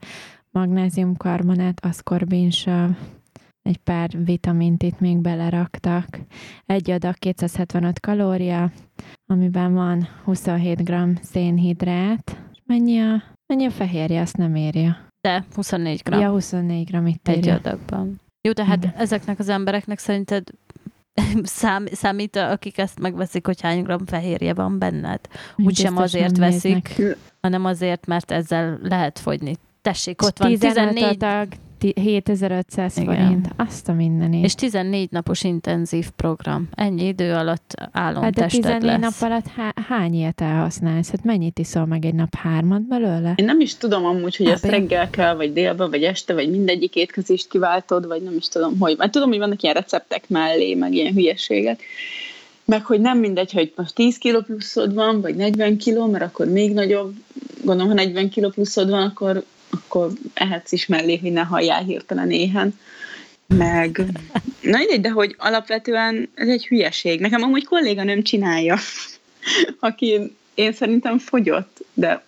magnéziumkarbonát, 0.52 1.86
aszkorbinsav, 1.86 2.90
egy 3.62 3.78
pár 3.78 4.10
vitamint 4.24 4.84
itt 4.84 5.00
még 5.00 5.18
beleraktak. 5.18 6.20
Egy 6.66 6.92
adag 6.92 7.16
275 7.16 8.00
kalória, 8.00 8.72
amiben 9.26 9.74
van 9.74 10.08
27 10.24 10.84
g 10.84 11.20
szénhidrát. 11.22 12.38
Mennyi 12.66 13.00
a, 13.00 13.24
mennyi 13.46 13.66
a 13.66 13.72
fehérje, 13.72 14.22
azt 14.22 14.38
nem 14.38 14.56
érje. 14.56 15.08
De 15.22 15.46
24 15.56 16.02
g. 16.04 16.12
Ja, 16.12 16.30
24 16.30 16.90
g 16.92 17.08
itt 17.08 17.28
egy 17.28 17.38
írja. 17.38 17.54
adagban. 17.54 18.20
Jó, 18.42 18.52
tehát 18.52 18.94
ezeknek 18.98 19.40
az 19.40 19.50
embereknek 19.50 20.00
szerinted 20.00 20.44
szám, 21.44 21.86
számít, 21.92 22.36
akik 22.36 22.78
ezt 22.78 23.00
megveszik, 23.00 23.46
hogy 23.46 23.62
hány 23.62 23.84
gram 23.84 24.06
fehérje 24.06 24.54
van 24.54 24.80
benned? 24.80 25.20
Úgysem 25.56 25.98
azért 25.98 26.38
veszik, 26.38 26.98
néznek. 26.98 27.18
hanem 27.42 27.66
azért, 27.66 28.06
mert 28.06 28.32
ezzel 28.32 28.80
lehet 28.82 29.20
fogyni. 29.20 29.56
Tessék, 29.82 30.22
ott 30.22 30.38
van 30.40 30.50
15 30.50 30.94
14, 30.94 31.04
adag, 31.04 31.48
ti- 31.48 31.58
7500 31.80 32.98
Igen. 32.98 33.16
forint. 33.16 33.48
Azt 33.56 33.90
a 33.90 33.94
mindenit. 33.94 34.44
és 34.44 34.56
14 34.56 35.12
napos 35.12 35.44
intenzív 35.44 36.10
program. 36.16 36.70
Ennyi 36.76 37.08
idő 37.08 37.34
alatt 37.34 37.74
hát 37.78 37.92
de 37.94 38.00
álomtested 38.00 38.62
14 38.62 38.84
lesz. 38.84 39.00
nap 39.02 39.32
alatt 39.32 39.48
há- 39.48 39.80
hány 39.88 40.14
ilyet 40.14 40.42
elhasználsz? 40.42 41.10
Hát 41.10 41.24
mennyit 41.24 41.60
iszol 41.60 41.86
meg 41.86 42.06
egy 42.06 42.14
nap? 42.14 42.36
Hármat 42.36 42.82
belőle? 42.82 43.34
Én 43.36 43.46
nem 43.46 43.60
is 43.60 43.76
tudom 43.76 44.06
amúgy, 44.06 44.36
hogy 44.36 44.46
Hát 44.46 44.56
ezt 44.56 44.66
reggel 44.66 45.10
kell, 45.10 45.36
vagy 45.36 45.54
délben, 45.54 45.90
vagy 45.90 46.04
este, 46.04 46.34
vagy 46.34 46.50
mindegyik 46.50 46.96
étkezést 46.96 47.50
kiváltod, 47.50 48.08
vagy 48.08 48.22
nem 48.22 48.36
is 48.38 48.48
tudom, 48.48 48.80
hogy. 48.80 48.98
Mert 48.98 49.12
tudom, 49.12 49.30
hogy 49.30 49.38
vannak 49.38 49.62
ilyen 49.62 49.76
receptek 49.76 50.30
mellé, 50.30 50.74
meg 50.74 50.94
ilyen 50.94 51.14
hülyeségek. 51.14 51.84
Meg 52.66 52.86
hogy 52.86 53.00
nem 53.02 53.18
mindegy, 53.20 53.52
hogy 53.52 53.74
most 53.76 53.96
10 53.96 54.18
kilo 54.18 54.42
pluszod 54.42 54.94
van, 54.94 55.22
vagy 55.22 55.36
40 55.36 55.78
kilo, 55.78 56.08
mert 56.08 56.24
akkor 56.24 56.46
még 56.48 56.74
nagyobb, 56.74 57.14
gondolom, 57.64 57.88
ha 57.92 57.96
40 57.98 58.30
kilo 58.30 58.50
pluszod 58.50 58.90
van, 58.90 59.02
akkor, 59.02 59.44
akkor 59.70 60.12
ehetsz 60.34 60.72
is 60.72 60.86
mellé, 60.86 61.18
hogy 61.18 61.32
ne 61.32 61.42
halljál 61.42 61.84
hirtelen 61.84 62.32
éhen. 62.32 62.80
Meg, 63.48 64.04
na 64.62 64.78
mindegy, 64.78 65.02
de 65.02 65.10
hogy 65.10 65.36
alapvetően 65.38 66.30
ez 66.34 66.48
egy 66.48 66.68
hülyeség. 66.68 67.20
Nekem 67.20 67.42
amúgy 67.42 67.66
kolléganőm 67.66 68.24
csinálja, 68.24 68.78
aki 69.80 70.36
én 70.54 70.74
szerintem 70.74 71.18
fogyott, 71.18 71.86
de, 71.94 72.26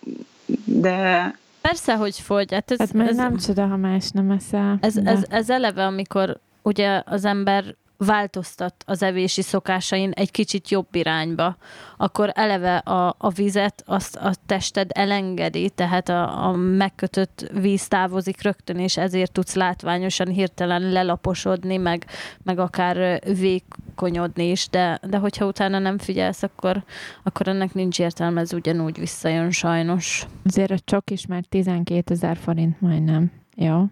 de 0.64 1.34
Persze, 1.60 1.94
hogy 1.94 2.18
fogy. 2.18 2.52
Hát 2.52 2.70
ez, 2.70 2.78
Hát 2.78 3.08
ez, 3.08 3.16
nem 3.16 3.36
csoda, 3.36 3.66
ha 3.66 3.76
más 3.76 4.10
nem 4.10 4.30
eszel. 4.30 4.78
Ez, 4.80 4.96
ez, 4.96 5.22
ez 5.28 5.50
eleve, 5.50 5.84
amikor 5.84 6.40
ugye 6.62 7.02
az 7.04 7.24
ember 7.24 7.74
változtat 7.98 8.74
az 8.86 9.02
evési 9.02 9.42
szokásain 9.42 10.10
egy 10.10 10.30
kicsit 10.30 10.68
jobb 10.68 10.94
irányba, 10.94 11.56
akkor 11.96 12.30
eleve 12.34 12.76
a, 12.76 13.14
a 13.18 13.28
vizet 13.28 13.82
azt 13.86 14.16
a 14.16 14.32
tested 14.46 14.90
elengedi, 14.94 15.70
tehát 15.70 16.08
a, 16.08 16.46
a 16.46 16.52
megkötött 16.56 17.50
víz 17.52 17.88
távozik 17.88 18.42
rögtön, 18.42 18.78
és 18.78 18.96
ezért 18.96 19.32
tudsz 19.32 19.54
látványosan 19.54 20.28
hirtelen 20.28 20.82
lelaposodni, 20.82 21.76
meg, 21.76 22.06
meg 22.42 22.58
akár 22.58 23.20
vékonyodni 23.38 24.50
is, 24.50 24.68
de, 24.68 25.00
de 25.02 25.16
hogyha 25.16 25.46
utána 25.46 25.78
nem 25.78 25.98
figyelsz, 25.98 26.42
akkor, 26.42 26.84
akkor 27.22 27.48
ennek 27.48 27.74
nincs 27.74 27.98
értelme, 27.98 28.40
ez 28.40 28.52
ugyanúgy 28.52 28.98
visszajön 28.98 29.50
sajnos. 29.50 30.26
Azért 30.44 30.70
a 30.70 30.78
csok 30.84 31.10
is 31.10 31.26
már 31.26 31.44
12 31.48 32.14
ezer 32.14 32.36
forint 32.36 32.80
majdnem. 32.80 33.30
Jó? 33.56 33.84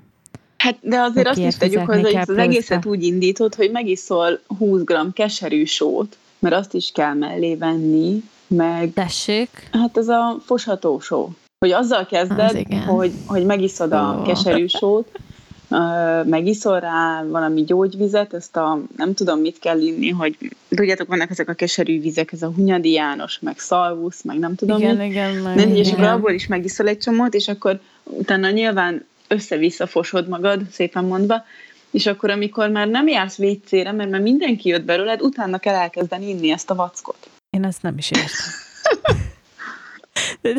Hát, 0.66 0.76
de 0.80 1.00
azért 1.00 1.26
azt 1.28 1.38
is 1.38 1.56
tegyük 1.56 1.86
hozzá, 1.86 2.00
hogy 2.00 2.16
az 2.16 2.36
egészet 2.36 2.86
úgy 2.86 3.02
indítod, 3.02 3.54
hogy 3.54 3.70
megiszol 3.70 4.40
20 4.58 4.82
g 4.82 5.12
keserű 5.12 5.64
sót, 5.64 6.16
mert 6.38 6.54
azt 6.54 6.74
is 6.74 6.90
kell 6.94 7.14
mellé 7.14 7.54
venni, 7.54 8.22
meg 8.46 8.92
Tessék, 8.92 9.68
hát 9.72 9.96
ez 9.96 10.08
a 10.08 10.36
fosható 10.44 11.00
só. 11.00 11.30
Hogy 11.58 11.70
azzal 11.72 12.00
Az 12.00 12.06
kezded, 12.08 12.56
igen. 12.56 12.82
hogy, 12.82 13.12
hogy 13.26 13.44
megiszod 13.44 13.92
a 13.92 14.18
Ó. 14.20 14.22
keserű 14.22 14.66
sót, 14.66 15.08
megiszol 16.24 16.80
rá 16.80 17.24
valami 17.28 17.64
gyógyvizet, 17.64 18.34
ezt 18.34 18.56
a 18.56 18.80
nem 18.96 19.14
tudom 19.14 19.40
mit 19.40 19.58
kell 19.58 19.80
inni, 19.80 20.10
hogy 20.10 20.36
tudjátok, 20.68 21.08
vannak 21.08 21.30
ezek 21.30 21.48
a 21.48 21.52
keserű 21.52 22.00
vizek, 22.00 22.32
ez 22.32 22.42
a 22.42 22.52
Hunyadi 22.56 22.90
János, 22.90 23.38
meg 23.38 23.58
Szalvusz, 23.58 24.22
meg 24.22 24.38
nem 24.38 24.54
tudom 24.54 24.78
igen, 24.78 24.96
mit. 24.96 25.10
igen, 25.10 25.34
meg 25.34 25.56
Nem, 25.56 25.74
és 25.74 25.88
akkor 25.88 25.98
igen. 25.98 26.12
abból 26.12 26.32
is 26.32 26.46
megiszol 26.46 26.88
egy 26.88 26.98
csomót, 26.98 27.34
és 27.34 27.48
akkor 27.48 27.80
utána 28.02 28.50
nyilván 28.50 29.04
össze-vissza 29.28 29.86
fosod 29.86 30.28
magad, 30.28 30.62
szépen 30.70 31.04
mondva, 31.04 31.44
és 31.90 32.06
akkor, 32.06 32.30
amikor 32.30 32.68
már 32.68 32.88
nem 32.88 33.08
jársz 33.08 33.36
vécére, 33.36 33.92
mert 33.92 34.10
már 34.10 34.20
mindenki 34.20 34.68
jött 34.68 34.84
belőled, 34.84 35.22
utána 35.22 35.58
kell 35.58 35.74
elkezdeni 35.74 36.28
inni 36.28 36.50
ezt 36.50 36.70
a 36.70 36.74
vackot. 36.74 37.30
Én 37.50 37.64
ezt 37.64 37.82
nem 37.82 37.98
is 37.98 38.10
értem. 38.10 38.64
De, 40.40 40.52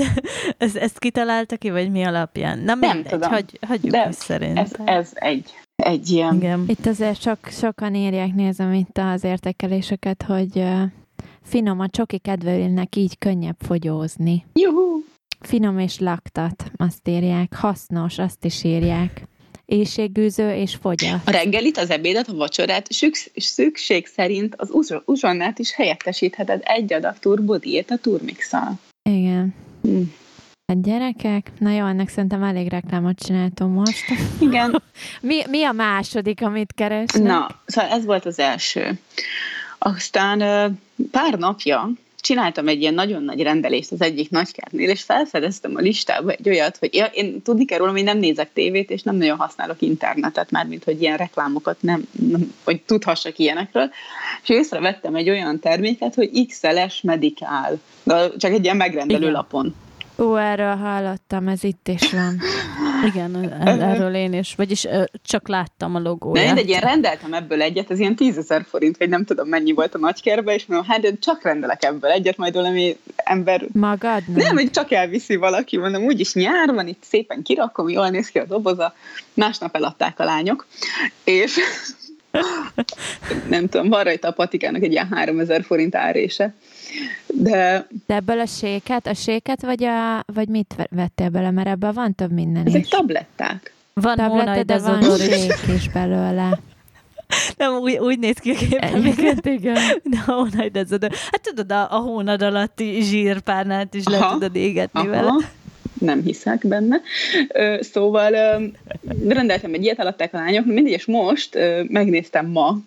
ezt, 0.57 0.75
ezt 0.75 0.99
kitalálta 0.99 1.57
ki, 1.57 1.69
vagy 1.69 1.91
mi 1.91 2.03
alapján? 2.03 2.59
Nem, 2.59 2.79
Nem 2.79 2.95
mindegy, 2.95 3.11
tudom. 3.11 3.29
Hagy, 3.29 3.59
hagyjuk 3.67 3.91
De 3.91 4.07
is 4.09 4.15
szerintem. 4.15 4.63
Ez, 4.63 4.71
ez 4.85 5.09
egy, 5.13 5.53
egy 5.75 6.09
ilyen... 6.09 6.35
Igen. 6.35 6.63
Itt 6.67 6.85
azért 6.85 7.21
sok, 7.21 7.37
sokan 7.47 7.95
írják, 7.95 8.33
nézem 8.33 8.73
itt 8.73 8.97
az 8.97 9.23
értékeléseket, 9.23 10.23
hogy 10.23 10.55
uh, 10.55 10.81
finom 11.43 11.79
a 11.79 11.89
csoki 11.89 12.17
kedvelőnek 12.17 12.95
így 12.95 13.17
könnyebb 13.17 13.57
fogyózni. 13.59 14.45
Juhú! 14.53 15.03
Finom 15.39 15.79
és 15.79 15.99
laktat, 15.99 16.71
azt 16.77 17.07
írják. 17.07 17.55
Hasznos, 17.55 18.17
azt 18.17 18.45
is 18.45 18.63
írják. 18.63 19.21
Éjségűző 19.65 20.53
és 20.53 20.75
fogyat. 20.75 21.19
A 21.25 21.31
reggelit, 21.31 21.77
az 21.77 21.89
ebédet, 21.89 22.27
a 22.27 22.33
vacsorát 22.33 22.91
szüks- 22.91 23.31
szükség 23.35 24.07
szerint 24.07 24.55
az 24.57 24.69
uz- 24.71 25.01
uzsonnát 25.05 25.59
is 25.59 25.73
helyettesítheted 25.73 26.61
egy 26.63 26.93
adag 26.93 27.15
a 27.87 27.97
turmixal. 28.01 28.79
Igen. 29.09 29.53
Hm. 29.81 30.01
Hát 30.67 30.81
gyerekek, 30.81 31.51
na 31.59 31.71
jó, 31.71 31.85
ennek 31.85 32.09
szerintem 32.09 32.43
elég 32.43 32.69
reklámot 32.69 33.19
csináltunk 33.19 33.75
most. 33.75 34.03
Igen, 34.39 34.81
Mi, 35.21 35.41
mi 35.49 35.63
a 35.63 35.71
második, 35.71 36.41
amit 36.41 36.73
keresnek? 36.73 37.23
Na, 37.23 37.47
szóval 37.65 37.91
ez 37.91 38.05
volt 38.05 38.25
az 38.25 38.39
első. 38.39 38.99
Aztán 39.77 40.39
pár 41.11 41.37
napja 41.37 41.89
csináltam 42.27 42.67
egy 42.67 42.81
ilyen 42.81 42.93
nagyon 42.93 43.23
nagy 43.23 43.41
rendelést 43.41 43.91
az 43.91 44.01
egyik 44.01 44.29
nagykertnél, 44.29 44.89
és 44.89 45.03
felfedeztem 45.03 45.75
a 45.75 45.79
listába 45.79 46.31
egy 46.31 46.49
olyat, 46.49 46.77
hogy 46.77 46.93
ja, 46.93 47.05
én 47.05 47.41
tudni 47.41 47.65
kell 47.65 47.77
róla, 47.77 47.91
hogy 47.91 48.03
nem 48.03 48.17
nézek 48.17 48.53
tévét, 48.53 48.89
és 48.89 49.01
nem 49.01 49.15
nagyon 49.15 49.37
használok 49.37 49.81
internetet, 49.81 50.51
mármint, 50.51 50.83
hogy 50.83 51.01
ilyen 51.01 51.17
reklámokat 51.17 51.81
nem, 51.81 52.07
nem 52.29 52.53
hogy 52.63 52.81
tudhassak 52.81 53.37
ilyenekről, 53.39 53.89
és 54.43 54.49
észrevettem 54.49 55.15
egy 55.15 55.29
olyan 55.29 55.59
terméket, 55.59 56.15
hogy 56.15 56.45
XLS 56.47 57.01
Medical, 57.01 57.79
de 58.03 58.29
csak 58.37 58.51
egy 58.51 58.63
ilyen 58.63 58.77
megrendelő 58.77 59.21
Igen. 59.21 59.31
lapon. 59.31 59.75
Ó, 60.19 60.35
erről 60.35 60.75
hallottam, 60.75 61.47
ez 61.47 61.63
itt 61.63 61.87
is 61.87 62.11
van. 62.11 62.39
Igen, 63.05 63.35
er- 63.61 63.81
erről 63.81 64.13
én 64.15 64.33
is. 64.33 64.55
Vagyis 64.55 64.87
csak 65.23 65.47
láttam 65.47 65.95
a 65.95 65.99
De 65.99 66.07
logóját. 66.09 66.57
én 66.57 66.67
ilyen 66.67 66.81
rendeltem 66.81 67.33
ebből 67.33 67.61
egyet, 67.61 67.91
ez 67.91 67.99
ilyen 67.99 68.15
tízezer 68.15 68.65
forint, 68.69 68.97
vagy 68.97 69.09
nem 69.09 69.25
tudom 69.25 69.47
mennyi 69.47 69.71
volt 69.73 69.95
a 69.95 69.97
nagykerbe, 69.97 70.53
és 70.53 70.65
mondom, 70.65 70.87
hát 70.87 71.03
én 71.03 71.19
csak 71.19 71.43
rendelek 71.43 71.83
ebből 71.83 72.11
egyet, 72.11 72.37
majd 72.37 72.53
valami 72.53 72.97
ember 73.15 73.65
Magadnak? 73.73 74.35
Nem, 74.43 74.55
hogy 74.55 74.71
csak 74.71 74.91
elviszi 74.91 75.35
valaki, 75.35 75.77
mondom, 75.77 76.03
úgyis 76.03 76.33
nyár 76.33 76.73
van, 76.73 76.87
itt 76.87 77.03
szépen 77.03 77.43
kirakom, 77.43 77.89
jól 77.89 78.09
néz 78.09 78.27
ki 78.27 78.37
a 78.39 78.45
doboza, 78.45 78.93
másnap 79.33 79.75
eladták 79.75 80.19
a 80.19 80.23
lányok, 80.23 80.65
és 81.23 81.57
nem 83.49 83.67
tudom, 83.67 83.89
van 83.89 84.03
rajta 84.03 84.27
a 84.27 84.31
patikának 84.31 84.83
egy 84.83 84.91
ilyen 84.91 85.07
3000 85.11 85.63
forint 85.63 85.95
árése, 85.95 86.53
de 87.27 87.87
De 88.07 88.15
ebből 88.15 88.39
a 88.39 88.45
séket, 88.45 89.07
a 89.07 89.13
séket 89.13 89.61
vagy, 89.61 89.83
a, 89.83 90.23
vagy 90.33 90.47
mit 90.47 90.73
ve- 90.77 90.89
vettél 90.91 91.29
bele? 91.29 91.51
Mert 91.51 91.67
ebből 91.67 91.93
van 91.93 92.15
több 92.15 92.31
minden 92.31 92.65
ezek 92.65 92.81
is. 92.81 92.87
tabletták. 92.87 93.73
Van 93.93 94.15
Tablette, 94.15 94.63
de 94.63 94.77
van 94.77 95.17
sék 95.17 95.53
is 95.75 95.89
belőle. 95.89 96.59
Nem, 97.57 97.73
úgy, 97.73 97.97
úgy 97.97 98.19
néz 98.19 98.37
ki 98.37 98.51
a 98.51 98.55
képen. 98.55 98.93
Egyébként 98.95 99.45
igen. 99.59 99.75
De 100.03 100.23
a 100.25 100.31
hónaidezodor. 100.31 101.09
Hát 101.13 101.41
tudod, 101.41 101.71
a, 101.71 101.87
a 101.91 101.97
hónad 101.97 102.41
alatti 102.41 103.01
zsírpárnát 103.01 103.93
is 103.93 104.03
le 104.05 104.17
Aha. 104.17 104.31
tudod 104.33 104.55
égetni 104.55 105.07
vele. 105.07 105.33
Nem 105.99 106.21
hiszek 106.23 106.67
benne. 106.67 107.01
Szóval 107.79 108.31
rendeltem 109.27 109.73
egy 109.73 109.83
ilyet, 109.83 109.99
eladták 109.99 110.33
a 110.33 110.37
lányok, 110.37 110.65
mindig, 110.65 110.93
és 110.93 111.05
most 111.05 111.57
megnéztem 111.87 112.45
ma, 112.45 112.77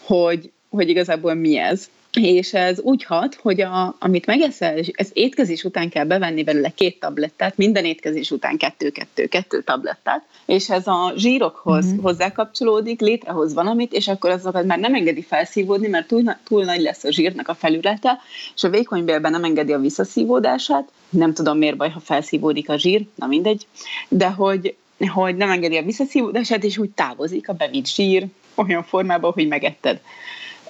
hogy, 0.00 0.50
hogy 0.68 0.88
igazából 0.88 1.34
mi 1.34 1.56
ez. 1.56 1.88
És 2.12 2.54
ez 2.54 2.80
úgy 2.80 3.04
hat, 3.04 3.34
hogy 3.34 3.60
a, 3.60 3.96
amit 3.98 4.26
megeszel, 4.26 4.78
ez 4.92 5.10
étkezés 5.12 5.64
után 5.64 5.88
kell 5.88 6.04
bevenni 6.04 6.44
belőle 6.44 6.70
két 6.70 7.00
tablettát, 7.00 7.56
minden 7.56 7.84
étkezés 7.84 8.30
után 8.30 8.56
kettő-kettő-kettő 8.56 9.62
tablettát, 9.62 10.24
és 10.46 10.70
ez 10.70 10.86
a 10.86 11.12
zsírokhoz 11.16 11.86
mm-hmm. 11.86 12.02
hozzákapcsolódik, 12.02 13.00
létrehoz 13.00 13.54
valamit, 13.54 13.92
és 13.92 14.08
akkor 14.08 14.30
azokat 14.30 14.64
már 14.64 14.78
nem 14.78 14.94
engedi 14.94 15.22
felszívódni, 15.22 15.88
mert 15.88 16.06
túl, 16.06 16.36
túl 16.44 16.64
nagy 16.64 16.80
lesz 16.80 17.04
a 17.04 17.12
zsírnak 17.12 17.48
a 17.48 17.54
felülete, 17.54 18.18
és 18.54 18.62
a 18.62 18.68
vékony 18.68 19.04
bélben 19.04 19.30
nem 19.30 19.44
engedi 19.44 19.72
a 19.72 19.78
visszaszívódását. 19.78 20.88
Nem 21.08 21.34
tudom, 21.34 21.58
miért 21.58 21.76
baj, 21.76 21.90
ha 21.90 22.00
felszívódik 22.00 22.68
a 22.68 22.78
zsír, 22.78 23.06
na 23.14 23.26
mindegy, 23.26 23.66
de 24.08 24.30
hogy, 24.30 24.74
hogy 25.12 25.36
nem 25.36 25.50
engedi 25.50 25.76
a 25.76 25.82
visszaszívódását, 25.82 26.64
és 26.64 26.78
úgy 26.78 26.90
távozik 26.90 27.48
a 27.48 27.52
bevitt 27.52 27.86
zsír 27.86 28.26
olyan 28.54 28.82
formában, 28.82 29.32
hogy 29.32 29.48
megetted. 29.48 30.00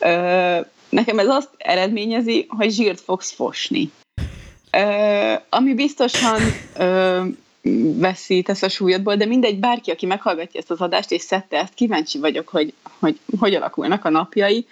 Ö, 0.00 0.60
nekem 0.90 1.18
ez 1.18 1.28
azt 1.28 1.48
eredményezi, 1.56 2.46
hogy 2.48 2.70
zsírt 2.70 3.00
fogsz 3.00 3.32
fosni. 3.32 3.90
Ö, 4.72 5.34
ami 5.48 5.74
biztosan 5.74 6.40
ö, 6.78 7.22
veszítesz 7.96 8.62
a 8.62 8.68
súlyodból, 8.68 9.16
de 9.16 9.26
mindegy, 9.26 9.58
bárki, 9.58 9.90
aki 9.90 10.06
meghallgatja 10.06 10.60
ezt 10.60 10.70
az 10.70 10.80
adást 10.80 11.10
és 11.10 11.22
szedte 11.22 11.58
ezt, 11.58 11.74
kíváncsi 11.74 12.18
vagyok, 12.18 12.48
hogy 12.48 12.74
hogy, 12.98 13.18
hogy 13.38 13.54
alakulnak 13.54 14.04
a 14.04 14.10
napjai, 14.10 14.66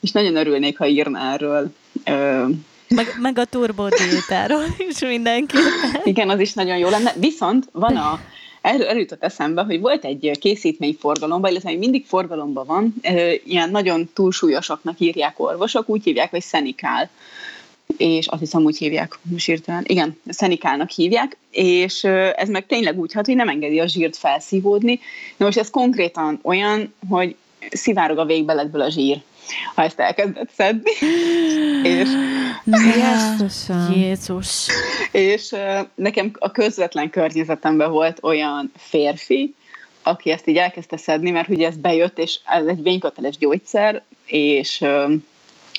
és 0.00 0.10
nagyon 0.10 0.36
örülnék, 0.36 0.78
ha 0.78 0.86
írna 0.86 1.32
erről. 1.32 1.72
Ö, 2.04 2.46
meg, 2.88 3.06
meg 3.20 3.38
a 3.38 3.44
turbodiétáról 3.44 4.64
is 4.88 4.98
mindenki. 5.00 5.56
Igen, 6.04 6.30
az 6.30 6.40
is 6.40 6.52
nagyon 6.52 6.78
jó 6.78 6.88
lenne. 6.88 7.12
Viszont 7.16 7.68
van 7.72 7.96
a 7.96 8.20
erről 8.64 8.86
eljutott 8.86 9.22
eszembe, 9.22 9.62
hogy 9.62 9.80
volt 9.80 10.04
egy 10.04 10.38
készítmény 10.40 10.96
forgalomban, 11.00 11.50
illetve 11.50 11.70
még 11.70 11.78
mindig 11.78 12.06
forgalomban 12.06 12.66
van, 12.66 12.94
ilyen 13.44 13.70
nagyon 13.70 14.10
túlsúlyosaknak 14.14 15.00
írják 15.00 15.40
orvosok, 15.40 15.88
úgy 15.88 16.04
hívják, 16.04 16.30
hogy 16.30 16.42
szenikál 16.42 17.10
és 17.96 18.26
azt 18.26 18.40
hiszem 18.40 18.64
úgy 18.64 18.78
hívják 18.78 19.18
most 19.22 19.48
írtelen. 19.48 19.82
Igen, 19.86 20.20
szenikálnak 20.28 20.90
hívják, 20.90 21.36
és 21.50 22.04
ez 22.34 22.48
meg 22.48 22.66
tényleg 22.66 22.98
úgy 22.98 23.12
hat, 23.12 23.26
hogy 23.26 23.36
nem 23.36 23.48
engedi 23.48 23.80
a 23.80 23.86
zsírt 23.86 24.16
felszívódni. 24.16 25.00
Na 25.36 25.44
most 25.44 25.58
ez 25.58 25.70
konkrétan 25.70 26.38
olyan, 26.42 26.94
hogy 27.08 27.36
szivárog 27.70 28.18
a 28.18 28.24
végbeletből 28.24 28.80
a 28.80 28.90
zsír 28.90 29.22
ha 29.74 29.82
ezt 29.82 30.00
elkezdett 30.00 30.50
szedni. 30.56 30.90
és, 31.82 32.08
Jézus. 32.64 33.54
Jézus. 33.94 34.66
És 35.10 35.54
nekem 35.94 36.30
a 36.38 36.50
közvetlen 36.50 37.10
környezetemben 37.10 37.90
volt 37.90 38.18
olyan 38.22 38.72
férfi, 38.76 39.54
aki 40.02 40.30
ezt 40.30 40.46
így 40.46 40.56
elkezdte 40.56 40.96
szedni, 40.96 41.30
mert 41.30 41.48
ugye 41.48 41.66
ez 41.66 41.76
bejött, 41.76 42.18
és 42.18 42.38
ez 42.44 42.66
egy 42.66 42.82
vényköteles 42.82 43.36
gyógyszer, 43.36 44.02
és 44.26 44.84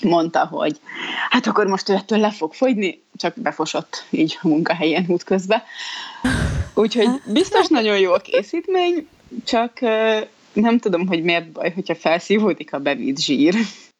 mondta, 0.02 0.46
hogy 0.46 0.80
hát 1.30 1.48
akkor 1.48 1.68
most 1.68 1.90
ő 1.90 1.94
ettől 1.94 2.20
le 2.20 2.32
fog 2.32 2.54
fogyni, 2.54 3.02
csak 3.16 3.34
befosott 3.36 4.06
így 4.10 4.38
a 4.42 4.48
munkahelyén 4.48 5.06
útközben. 5.08 5.64
Úgyhogy 6.74 7.08
biztos 7.26 7.68
nagyon 7.68 8.00
jó 8.00 8.12
a 8.14 8.18
készítmény, 8.18 9.08
csak 9.46 9.80
nem 10.56 10.80
tudom, 10.80 11.08
hogy 11.08 11.24
miért 11.24 11.52
baj, 11.52 11.72
hogyha 11.72 11.96
felszívódik 11.96 12.74
a 12.74 12.80
bevitt 12.80 13.20
zsír. 13.20 13.56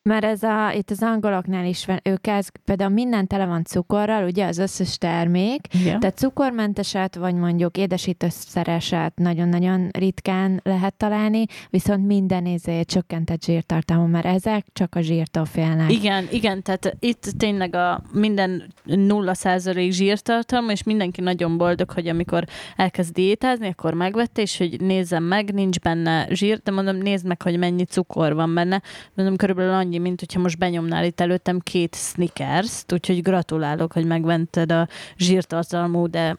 Mert 0.10 0.24
ez 0.24 0.44
a, 0.44 0.72
itt 0.72 0.90
az 0.90 1.04
angoloknál 1.04 1.66
is 1.66 1.86
van, 1.86 2.00
ők 2.04 2.28
ez, 2.28 2.48
például 2.66 2.90
minden 2.90 3.28
tele 3.28 3.46
van 3.46 3.64
cukorral, 3.64 4.24
ugye 4.24 4.46
az 4.46 4.58
összes 4.58 4.98
termék, 4.98 5.68
yeah. 5.74 6.00
tehát 6.00 6.18
cukormenteset, 6.18 7.16
vagy 7.16 7.34
mondjuk 7.34 7.78
édesítőszereset 7.78 9.18
nagyon-nagyon 9.18 9.90
ritkán 9.92 10.60
lehet 10.64 10.94
találni, 10.94 11.46
viszont 11.70 12.06
minden 12.06 12.46
izé 12.46 12.84
csökkentett 12.84 13.44
zsírtartalmú, 13.44 14.06
mert 14.06 14.26
ezek 14.26 14.66
csak 14.74 14.96
a 14.96 15.02
zsírtól 15.02 15.46
félnek. 15.46 15.92
Igen, 15.92 16.28
igen, 16.32 16.62
tehát 16.62 16.96
itt 17.00 17.24
tényleg 17.38 17.76
a 17.76 18.02
minden 18.14 18.74
nulla 18.84 19.34
százalék 19.34 19.92
zsírtartalma, 19.92 20.72
és 20.72 20.84
mindenki 20.84 21.22
nagyon 21.22 21.58
boldog, 21.58 21.92
hogy 21.92 22.08
amikor 22.08 22.44
elkezd 22.76 23.14
diétázni, 23.14 23.68
akkor 23.68 23.94
megvette, 23.94 24.42
és 24.42 24.58
hogy 24.58 24.82
nézzem 24.82 25.24
meg, 25.24 25.54
nincs 25.54 25.80
benne 25.80 26.28
zsír, 26.30 26.60
de 26.64 26.72
mondom, 26.72 26.96
nézd 26.96 27.26
meg, 27.26 27.42
hogy 27.42 27.58
mennyi 27.58 27.84
cukor 27.84 28.34
van 28.34 28.54
benne, 28.54 28.82
mondom, 29.14 29.36
körülbelül 29.36 29.74
annyi 29.74 29.94
annyi, 29.96 30.08
mint 30.08 30.20
hogyha 30.20 30.40
most 30.40 30.58
benyomnál 30.58 31.06
itt 31.06 31.20
előttem 31.20 31.60
két 31.60 31.96
sneakers 31.96 32.84
úgyhogy 32.94 33.22
gratulálok, 33.22 33.94
hogy 33.94 34.06
megvented 34.06 34.72
a 34.72 34.88
zsírtartalmú, 35.18 36.08
de 36.08 36.38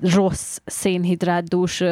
rossz 0.00 0.58
szénhidrátdús 0.64 1.82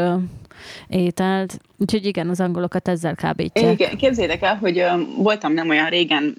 ételt. 0.88 1.58
Úgyhogy 1.76 2.06
igen, 2.06 2.28
az 2.28 2.40
angolokat 2.40 2.88
ezzel 2.88 3.14
kábítják. 3.14 3.72
Igen, 3.72 3.96
képzétek 3.96 4.42
el, 4.42 4.56
hogy 4.56 4.84
voltam 5.16 5.52
nem 5.52 5.68
olyan 5.68 5.88
régen 5.88 6.36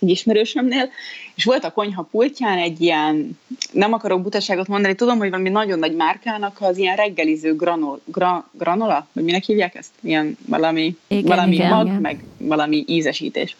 egy 0.00 0.08
ismerősömnél, 0.08 0.90
és 1.34 1.44
volt 1.44 1.64
a 1.64 1.72
konyha 1.72 2.02
pultján 2.02 2.58
egy 2.58 2.80
ilyen, 2.80 3.38
nem 3.72 3.92
akarok 3.92 4.22
butaságot 4.22 4.68
mondani, 4.68 4.94
tudom, 4.94 5.18
hogy 5.18 5.30
valami 5.30 5.48
nagyon 5.48 5.78
nagy 5.78 5.94
márkának 5.94 6.56
az 6.60 6.78
ilyen 6.78 6.96
reggeliző 6.96 7.56
granol, 7.56 8.00
gra, 8.04 8.48
granola, 8.52 9.06
vagy 9.12 9.24
minek 9.24 9.44
hívják 9.44 9.74
ezt? 9.74 9.90
Ilyen 10.00 10.36
valami, 10.46 10.96
igen, 11.06 11.24
valami 11.24 11.54
igen, 11.54 11.68
mag, 11.68 11.86
igen. 11.86 12.00
meg 12.00 12.24
valami 12.38 12.84
ízesítés. 12.86 13.56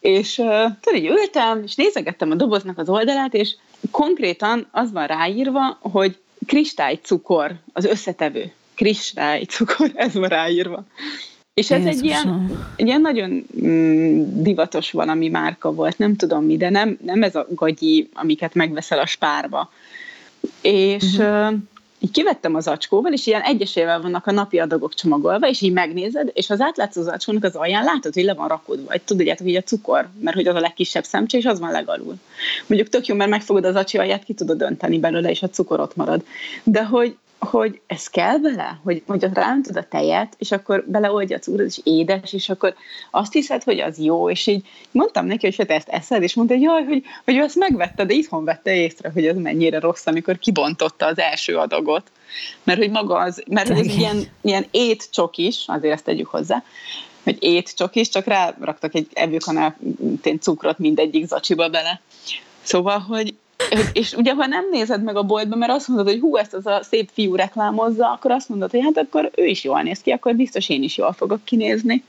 És 0.00 0.38
uh, 0.38 0.46
tudod, 0.80 1.02
így 1.02 1.06
ültem, 1.06 1.62
és 1.64 1.74
nézegettem 1.74 2.30
a 2.30 2.34
doboznak 2.34 2.78
az 2.78 2.88
oldalát, 2.88 3.34
és 3.34 3.54
konkrétan 3.90 4.66
az 4.70 4.92
van 4.92 5.06
ráírva, 5.06 5.78
hogy 5.80 6.18
kristálycukor 6.46 7.54
az 7.72 7.84
összetevő. 7.84 8.52
Kristálycukor, 8.74 9.90
ez 10.06 10.14
van 10.14 10.28
ráírva. 10.28 10.84
És 11.54 11.70
ez 11.70 11.84
egy 11.84 12.04
ilyen, 12.04 12.50
egy 12.76 12.86
ilyen 12.86 13.00
nagyon 13.00 13.46
mm, 13.60 14.42
divatos 14.42 14.90
valami 14.90 15.28
márka 15.28 15.72
volt, 15.72 15.98
nem 15.98 16.16
tudom 16.16 16.44
mi, 16.44 16.56
de 16.56 16.70
nem, 16.70 16.98
nem 17.04 17.22
ez 17.22 17.34
a 17.34 17.46
gagyi, 17.50 18.08
amiket 18.14 18.54
megveszel 18.54 18.98
a 18.98 19.06
spárba. 19.06 19.70
És 20.60 21.04
uh-huh. 21.04 21.52
uh, 21.52 21.58
így 21.98 22.10
kivettem 22.10 22.54
az 22.54 22.66
acskóval, 22.66 23.12
és 23.12 23.26
ilyen 23.26 23.40
egyesével 23.40 24.00
vannak 24.00 24.26
a 24.26 24.32
napi 24.32 24.58
adagok 24.58 24.94
csomagolva, 24.94 25.48
és 25.48 25.60
így 25.60 25.72
megnézed, 25.72 26.30
és 26.34 26.50
az 26.50 26.60
átlátszó 26.60 27.00
az 27.00 27.06
acskónak 27.06 27.44
az 27.44 27.54
alján 27.54 27.84
látod, 27.84 28.14
hogy 28.14 28.24
le 28.24 28.34
van 28.34 28.48
rakódva, 28.48 28.86
vagy 28.86 29.02
tudjátok, 29.02 29.46
hogy 29.46 29.56
a 29.56 29.62
cukor, 29.62 30.08
mert 30.20 30.36
hogy 30.36 30.46
az 30.46 30.54
a 30.54 30.60
legkisebb 30.60 31.04
szemcse, 31.04 31.38
és 31.38 31.44
az 31.44 31.60
van 31.60 31.70
legalul. 31.70 32.14
Mondjuk 32.66 32.90
tök 32.90 33.06
jó, 33.06 33.14
mert 33.14 33.30
megfogod 33.30 33.64
az 33.64 33.74
acsi 33.74 33.98
alját, 33.98 34.24
ki 34.24 34.34
tudod 34.34 34.58
dönteni 34.58 34.98
belőle, 34.98 35.30
és 35.30 35.42
a 35.42 35.48
cukor 35.48 35.80
ott 35.80 35.96
marad. 35.96 36.24
De 36.62 36.84
hogy 36.84 37.16
hogy 37.50 37.80
ez 37.86 38.06
kell 38.06 38.38
bele, 38.38 38.80
hogy, 38.84 39.02
hogy 39.06 39.22
ráöntöd 39.32 39.76
a 39.76 39.88
tejet, 39.88 40.34
és 40.38 40.52
akkor 40.52 40.84
beleoldja 40.86 41.36
a 41.36 41.38
cukrot, 41.38 41.66
és 41.66 41.80
édes, 41.82 42.32
és 42.32 42.48
akkor 42.48 42.74
azt 43.10 43.32
hiszed, 43.32 43.62
hogy 43.62 43.80
az 43.80 43.98
jó, 43.98 44.30
és 44.30 44.46
így 44.46 44.66
mondtam 44.90 45.26
neki, 45.26 45.46
hogy 45.46 45.66
te 45.66 45.74
ezt 45.74 45.88
eszed, 45.88 46.22
és 46.22 46.34
mondta, 46.34 46.54
hogy 46.54 46.62
jaj, 46.62 46.84
hogy, 46.84 47.02
hogy 47.24 47.36
ő 47.36 47.42
ezt 47.42 47.56
megvette, 47.56 48.04
de 48.04 48.14
itthon 48.14 48.44
vette 48.44 48.74
észre, 48.74 49.10
hogy 49.10 49.26
ez 49.26 49.36
mennyire 49.36 49.80
rossz, 49.80 50.06
amikor 50.06 50.38
kibontotta 50.38 51.06
az 51.06 51.18
első 51.18 51.56
adagot. 51.56 52.10
Mert 52.62 52.78
hogy 52.78 52.90
maga 52.90 53.18
az, 53.18 53.42
mert 53.46 53.70
ez 53.70 53.86
ilyen, 53.86 54.22
ilyen 54.40 54.66
étcsokis, 54.70 55.64
azért 55.66 55.94
ezt 55.94 56.04
tegyük 56.04 56.28
hozzá, 56.28 56.62
hogy 57.22 57.36
étcsokis, 57.40 58.08
csak 58.08 58.24
ráraktak 58.24 58.94
egy 58.94 59.06
evőkanál 59.12 59.76
cukrot 60.40 60.78
mindegyik 60.78 61.26
zacsiba 61.26 61.68
bele. 61.68 62.00
Szóval, 62.62 62.98
hogy 62.98 63.34
és 63.92 64.12
ugye, 64.12 64.34
ha 64.34 64.46
nem 64.46 64.64
nézed 64.70 65.02
meg 65.02 65.16
a 65.16 65.22
boltba, 65.22 65.56
mert 65.56 65.72
azt 65.72 65.88
mondod, 65.88 66.06
hogy 66.06 66.20
hú, 66.20 66.36
ezt 66.36 66.54
az 66.54 66.66
a 66.66 66.82
szép 66.82 67.10
fiú 67.12 67.34
reklámozza, 67.34 68.10
akkor 68.10 68.30
azt 68.30 68.48
mondod, 68.48 68.70
hogy 68.70 68.80
hát 68.82 68.96
akkor 68.96 69.30
ő 69.36 69.44
is 69.44 69.64
jól 69.64 69.82
néz 69.82 70.00
ki, 70.00 70.10
akkor 70.10 70.34
biztos 70.34 70.68
én 70.68 70.82
is 70.82 70.96
jól 70.96 71.12
fogok 71.12 71.44
kinézni. 71.44 72.04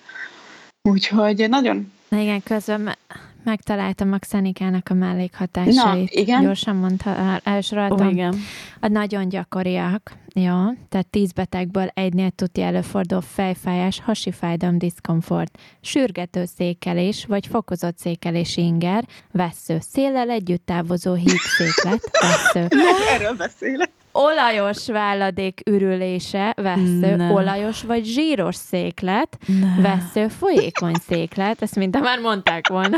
Úgyhogy 0.89 1.49
nagyon... 1.49 1.91
Na 2.09 2.19
igen, 2.19 2.43
közben 2.43 2.95
megtaláltam 3.43 4.11
a 4.13 4.17
Xenikának 4.17 4.89
a 4.89 4.93
mellékhatásait. 4.93 6.13
Na, 6.13 6.21
igen. 6.21 6.41
Gyorsan 6.41 6.75
mondta, 6.75 7.39
elsoroltam. 7.43 8.07
Oh, 8.07 8.11
igen. 8.11 8.35
A 8.79 8.87
nagyon 8.87 9.29
gyakoriak, 9.29 10.11
jó, 10.35 10.57
tehát 10.89 11.07
tíz 11.09 11.31
betegből 11.31 11.87
egynél 11.93 12.29
tudja 12.29 12.65
előfordul 12.65 13.21
fejfájás, 13.21 14.01
hasi 14.05 14.31
fájdalom, 14.31 14.77
diszkomfort, 14.77 15.57
sürgető 15.81 16.45
székelés, 16.45 17.25
vagy 17.25 17.47
fokozott 17.47 17.97
székelés 17.97 18.57
inger, 18.57 19.05
vesző, 19.31 19.77
széllel 19.79 20.29
együtt 20.29 20.65
távozó 20.65 21.13
hígszéklet, 21.13 22.09
vesző. 22.21 22.67
Erről 23.13 23.35
beszélek 23.35 23.89
olajos 24.13 24.87
válladék 24.87 25.61
ürülése, 25.65 26.53
vesző, 26.55 27.15
ne. 27.15 27.31
olajos 27.31 27.83
vagy 27.83 28.05
zsíros 28.05 28.55
széklet, 28.55 29.37
ne. 29.45 29.81
vesző, 29.81 30.27
folyékony 30.27 30.95
széklet, 31.07 31.61
ezt 31.61 31.75
mind 31.75 31.99
már 31.99 32.19
mondták 32.19 32.67
volna. 32.67 32.97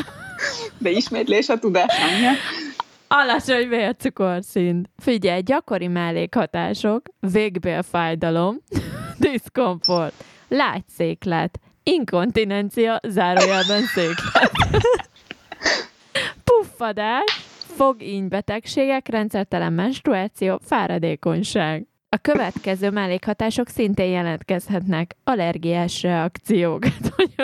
De 0.78 0.89
ismétlés 0.89 1.50
a 1.50 1.60
tudás 1.60 2.00
hangja. 2.00 2.32
Alacsony 3.08 3.67
vércukorszint. 3.67 4.89
Figyelj, 4.98 5.41
gyakori 5.41 5.88
mellékhatások, 5.88 7.02
végbélfájdalom, 7.19 8.58
diszkomfort, 9.19 10.24
lágyszéklet, 10.48 11.60
inkontinencia, 11.84 13.00
zárójelben 13.08 13.84
széklet. 13.84 14.52
Puffadás, 16.43 17.24
fogínybetegségek, 17.76 19.08
rendszertelen 19.08 19.74
menstruáció, 19.74 20.60
fáradékonyság. 20.63 21.88
A 22.15 22.17
következő 22.17 22.89
mellékhatások 22.89 23.67
szintén 23.67 24.10
jelentkezhetnek. 24.10 25.15
Allergiás 25.23 26.01
reakciók. 26.01 26.86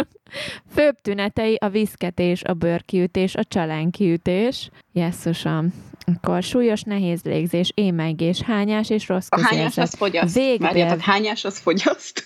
Főbb 0.75 0.95
tünetei 1.01 1.55
a 1.55 1.69
viszketés, 1.69 2.43
a 2.43 2.53
bőrkiütés, 2.53 3.35
a 3.35 3.43
csalánkiütés. 3.43 4.69
Jesszusom. 4.91 5.73
Akkor 6.05 6.43
súlyos 6.43 6.81
nehéz 6.81 7.21
légzés, 7.23 7.71
émegés, 7.73 8.41
hányás 8.41 8.89
és 8.89 9.07
rossz 9.07 9.27
közérzet. 9.27 9.53
A 9.53 9.55
hányás 9.55 9.77
az 9.77 9.93
fogyaszt. 9.95 10.35
Végbél... 10.35 10.67
Várját, 10.67 11.01
hányás 11.01 11.45
az 11.45 11.59
fogyaszt. 11.59 12.23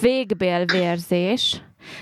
Végbélvérzés, 0.00 1.60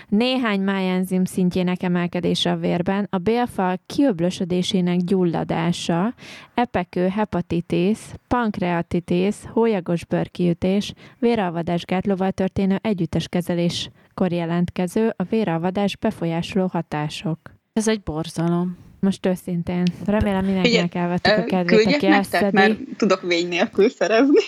néhány 0.09 0.61
májenzim 0.61 1.25
szintjének 1.25 1.83
emelkedése 1.83 2.51
a 2.51 2.57
vérben, 2.57 3.07
a 3.11 3.19
bélfal 3.19 3.81
kiöblösödésének 3.87 4.99
gyulladása, 4.99 6.15
epekő 6.55 7.09
hepatitis, 7.09 7.99
pankreatitis, 8.29 9.35
hólyagos 9.53 10.05
bőrkiütés, 10.05 10.93
véralvadás 11.19 11.85
gátlóval 11.85 12.31
történő 12.31 12.79
együttes 12.83 13.29
kezeléskor 13.29 14.33
jelentkező, 14.33 15.15
a 15.17 15.23
véralvadás 15.23 15.97
befolyásoló 15.97 16.67
hatások. 16.67 17.39
Ez 17.73 17.89
egy 17.89 18.03
borzalom. 18.03 18.77
Most 19.01 19.27
őszintén. 19.27 19.83
Remélem 20.07 20.45
mindenkinek 20.45 20.95
elvettük 20.95 21.37
a 21.37 21.43
kedvét, 21.45 21.87
aki 21.87 22.07
nektek, 22.07 22.53
mert 22.53 22.79
tudok 22.97 23.23
vény 23.23 23.49
nélkül 23.49 23.89
szerezni. 23.89 24.41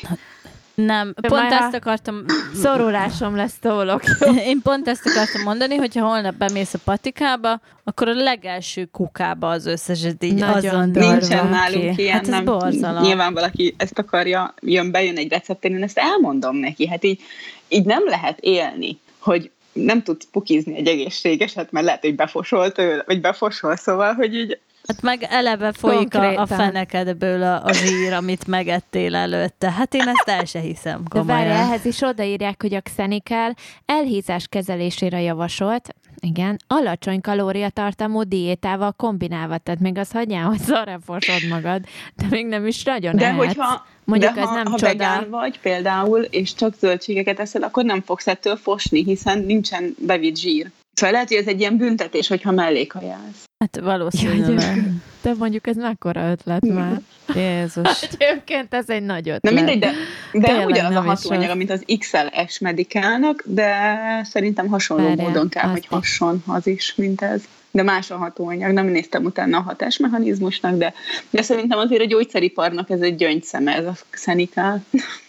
Nem, 0.77 1.13
De 1.21 1.29
pont 1.29 1.53
ezt 1.53 1.75
akartam... 1.75 2.25
Szorulásom 2.63 3.37
lesz 3.37 3.59
tólok. 3.61 4.03
Én 4.51 4.63
pont 4.63 4.89
ezt 4.89 5.07
akartam 5.07 5.43
mondani, 5.43 5.77
hogyha 5.77 6.07
holnap 6.07 6.35
bemész 6.35 6.75
a 6.75 6.79
patikába, 6.85 7.61
akkor 7.85 8.09
a 8.09 8.15
legelső 8.15 8.85
kukába 8.85 9.51
az 9.51 9.67
összeset 9.67 10.25
így 10.25 10.35
Nagyon 10.35 10.75
azon 10.75 10.91
Nincsen 10.91 11.49
nálunk 11.49 11.97
ki. 11.97 12.03
ilyen, 12.03 12.15
hát 12.15 12.27
nem. 12.27 12.45
Borzalom. 12.45 13.03
Nyilván 13.03 13.35
valaki 13.35 13.75
ezt 13.79 13.99
akarja, 13.99 14.55
jön, 14.61 14.91
bejön 14.91 15.17
egy 15.17 15.31
recepten, 15.31 15.73
én 15.73 15.83
ezt 15.83 15.99
elmondom 15.99 16.57
neki. 16.57 16.89
Hát 16.89 17.05
így, 17.05 17.21
így 17.69 17.85
nem 17.85 18.03
lehet 18.07 18.39
élni, 18.41 18.99
hogy 19.19 19.51
nem 19.73 20.03
tudsz 20.03 20.29
pukizni 20.33 20.77
egy 20.77 20.87
egészségeset, 20.87 21.73
mert 21.73 21.87
lehet, 21.87 22.01
hogy 22.01 22.15
befosol 22.15 22.73
tőle, 22.73 23.03
vagy 23.07 23.21
befosol, 23.21 23.77
szóval, 23.77 24.15
hogy 24.15 24.35
így 24.35 24.59
Hát 24.87 25.03
meg 25.03 25.27
eleve 25.31 25.73
folyik 25.73 26.15
a, 26.15 26.41
a 26.41 26.47
fenekedből 26.47 27.43
a, 27.43 27.65
a 27.65 27.73
zsír, 27.73 28.13
amit 28.13 28.47
megettél 28.47 29.15
előtte. 29.15 29.71
Hát 29.71 29.95
én 29.95 30.09
ezt 30.09 30.29
el 30.29 30.45
se 30.45 30.61
hiszem 30.61 31.03
komolyan. 31.09 31.45
De 31.45 31.53
várj, 31.55 31.61
ehhez 31.69 31.85
is 31.85 32.01
odaírják, 32.01 32.63
hogy 32.63 32.75
a 32.75 32.81
Xenical 32.81 33.55
elhízás 33.87 34.47
kezelésére 34.49 35.21
javasolt, 35.21 35.95
igen, 36.21 36.57
alacsony 36.67 37.21
kalóriatartalmú 37.21 38.23
diétával 38.23 38.93
kombinálva, 38.93 39.59
tehát 39.59 39.81
még 39.81 39.99
az 39.99 40.11
hagyjál, 40.11 40.45
hogy 40.45 40.59
szarra 40.59 40.99
fosod 41.05 41.49
magad, 41.49 41.83
de 42.15 42.27
még 42.31 42.47
nem 42.47 42.67
is 42.67 42.83
nagyon 42.83 43.17
De 43.17 43.25
ehetsz. 43.25 43.37
hogyha 43.37 43.87
Mondjuk 44.05 44.35
de 44.35 44.41
ez 44.41 44.47
ha, 44.49 44.55
nem 44.55 44.65
ha 44.67 44.79
csoda. 44.79 44.93
vegán 44.93 45.31
vagy 45.31 45.61
például, 45.61 46.21
és 46.21 46.55
csak 46.55 46.75
zöldségeket 46.75 47.41
eszel, 47.41 47.63
akkor 47.63 47.85
nem 47.85 48.03
fogsz 48.03 48.27
ettől 48.27 48.57
fosni, 48.57 49.05
hiszen 49.05 49.39
nincsen 49.39 49.95
bevitt 49.99 50.37
zsír. 50.37 50.71
Szóval 50.97 51.13
lehet, 51.13 51.29
hogy 51.29 51.37
ez 51.37 51.47
egy 51.47 51.61
ilyen 51.61 51.77
büntetés, 51.77 52.29
hogyha 52.29 52.51
mellékajánlsz. 52.51 53.45
Hát 53.59 53.81
valószínűleg. 53.81 54.91
De 55.23 55.35
mondjuk 55.39 55.67
ez 55.67 55.77
mekkora 55.77 56.31
ötlet 56.31 56.67
már. 56.67 57.01
Jézus. 57.35 58.03
Egyébként 58.19 58.75
ez 58.75 58.89
egy 58.89 59.03
nagy 59.03 59.29
ötlet. 59.29 59.43
Na 59.43 59.51
mindegy, 59.51 59.79
de, 59.79 59.93
de 60.33 60.47
Tényleg 60.47 60.67
ugyanaz 60.67 60.95
a 60.95 61.01
hatóanyag, 61.01 61.57
mint 61.57 61.71
az 61.71 61.85
XLS 61.99 62.59
medikálnak, 62.59 63.43
de 63.47 64.01
szerintem 64.25 64.67
hasonló 64.67 65.07
Várjál, 65.07 65.27
módon 65.27 65.49
kell, 65.49 65.69
hogy 65.69 65.87
hasson 65.87 66.43
az 66.47 66.67
is, 66.67 66.95
mint 66.95 67.23
ez. 67.23 67.43
De 67.71 67.83
más 67.83 68.11
a 68.11 68.17
hatóanyag, 68.17 68.73
nem 68.73 68.87
néztem 68.87 69.25
utána 69.25 69.59
a 69.59 69.63
hatásmechanizmusnak, 69.63 70.77
de, 70.77 70.95
de 71.31 71.43
szerintem 71.43 71.79
azért 71.79 72.03
a 72.03 72.07
gyógyszeriparnak 72.07 72.91
ez 72.91 73.01
egy 73.01 73.17
gyöngyszeme, 73.17 73.75
ez 73.75 73.87
a 73.87 73.95
szenikál. 74.11 74.85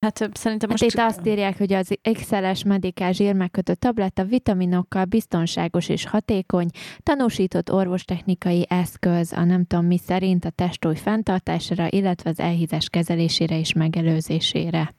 Hát 0.00 0.30
szerintem 0.32 0.70
most... 0.70 0.82
Hát 0.82 0.92
itt 0.92 1.00
azt 1.00 1.26
írják, 1.26 1.58
hogy 1.58 1.72
az 1.72 1.94
XLS 2.12 2.62
medikál 2.64 3.12
zsírmegkötött 3.12 3.80
tabletta 3.80 4.24
vitaminokkal 4.24 5.04
biztonságos 5.04 5.88
és 5.88 6.06
hatékony, 6.06 6.68
tanúsított 7.02 7.72
orvostechnikai 7.72 8.66
eszköz 8.68 9.32
a 9.32 9.44
nem 9.44 9.64
tudom 9.64 9.86
mi 9.86 9.98
szerint 9.98 10.44
a 10.44 10.50
testói 10.50 10.96
fenntartására, 10.96 11.86
illetve 11.90 12.30
az 12.30 12.40
elhízás 12.40 12.88
kezelésére 12.88 13.58
és 13.58 13.72
megelőzésére. 13.72 14.94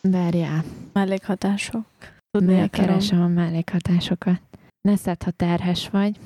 Várjál. 0.00 0.64
Mellékhatások. 0.92 1.86
Tudni 2.30 2.70
keresem 2.70 3.22
a 3.22 3.28
mellékhatásokat. 3.28 4.40
Ne 4.80 4.96
szedd, 4.96 5.24
ha 5.24 5.30
terhes 5.30 5.88
vagy. 5.88 6.16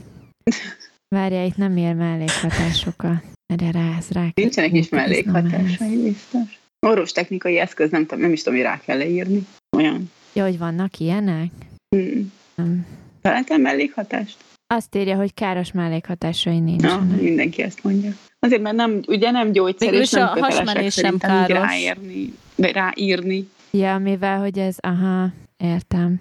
Várjál, 1.08 1.46
itt 1.46 1.56
nem 1.56 1.76
ér 1.76 1.94
mellékhatásokat. 1.94 3.22
Erre 3.46 3.70
ráz 3.70 4.10
rá. 4.10 4.28
Nincsenek 4.34 4.72
is 4.72 4.88
mellékhatásai, 4.88 6.02
biztos. 6.02 6.60
Orvos 6.86 7.12
technikai 7.12 7.58
eszköz, 7.58 7.90
nem, 7.90 8.06
tudom, 8.06 8.20
nem 8.20 8.32
is 8.32 8.42
tudom, 8.42 8.58
hogy 8.58 8.66
rá 8.68 8.80
kell 8.80 8.96
leírni. 8.98 9.46
Olyan. 9.76 10.10
Ja, 10.32 10.44
hogy 10.44 10.58
vannak 10.58 10.98
ilyenek? 10.98 11.50
Hmm. 11.96 12.32
Nem. 12.54 12.86
Találtál 13.20 13.58
mellékhatást? 13.58 14.36
Azt 14.66 14.94
írja, 14.96 15.16
hogy 15.16 15.34
káros 15.34 15.72
mellékhatásai 15.72 16.58
nincs. 16.58 16.82
Na, 16.82 17.06
mindenki 17.20 17.62
ezt 17.62 17.84
mondja. 17.84 18.10
Azért, 18.38 18.62
mert 18.62 18.76
nem, 18.76 19.00
ugye 19.06 19.30
nem 19.30 19.52
gyógyszer, 19.52 19.90
Mégis 19.90 20.06
és 20.06 20.10
nem 20.10 20.28
a 20.28 20.32
kötelesek 20.32 20.90
sem 20.90 21.18
káros. 21.18 21.58
ráírni, 21.58 22.32
ráírni. 22.56 23.48
Ja, 23.70 23.98
mivel, 23.98 24.38
hogy 24.38 24.58
ez, 24.58 24.76
aha, 24.80 25.28
értem. 25.56 26.20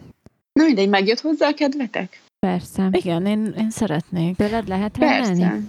Na 0.54 0.64
mindegy, 0.66 0.90
megjött 0.90 1.20
hozzá 1.20 1.48
a 1.48 1.54
kedvetek? 1.54 2.22
Persze. 2.40 2.90
Igen, 2.92 3.26
én, 3.26 3.54
én 3.58 3.70
szeretnék. 3.70 4.36
Tőled 4.36 4.68
lehet 4.68 4.98
rendelni? 4.98 5.40
Persze. 5.42 5.60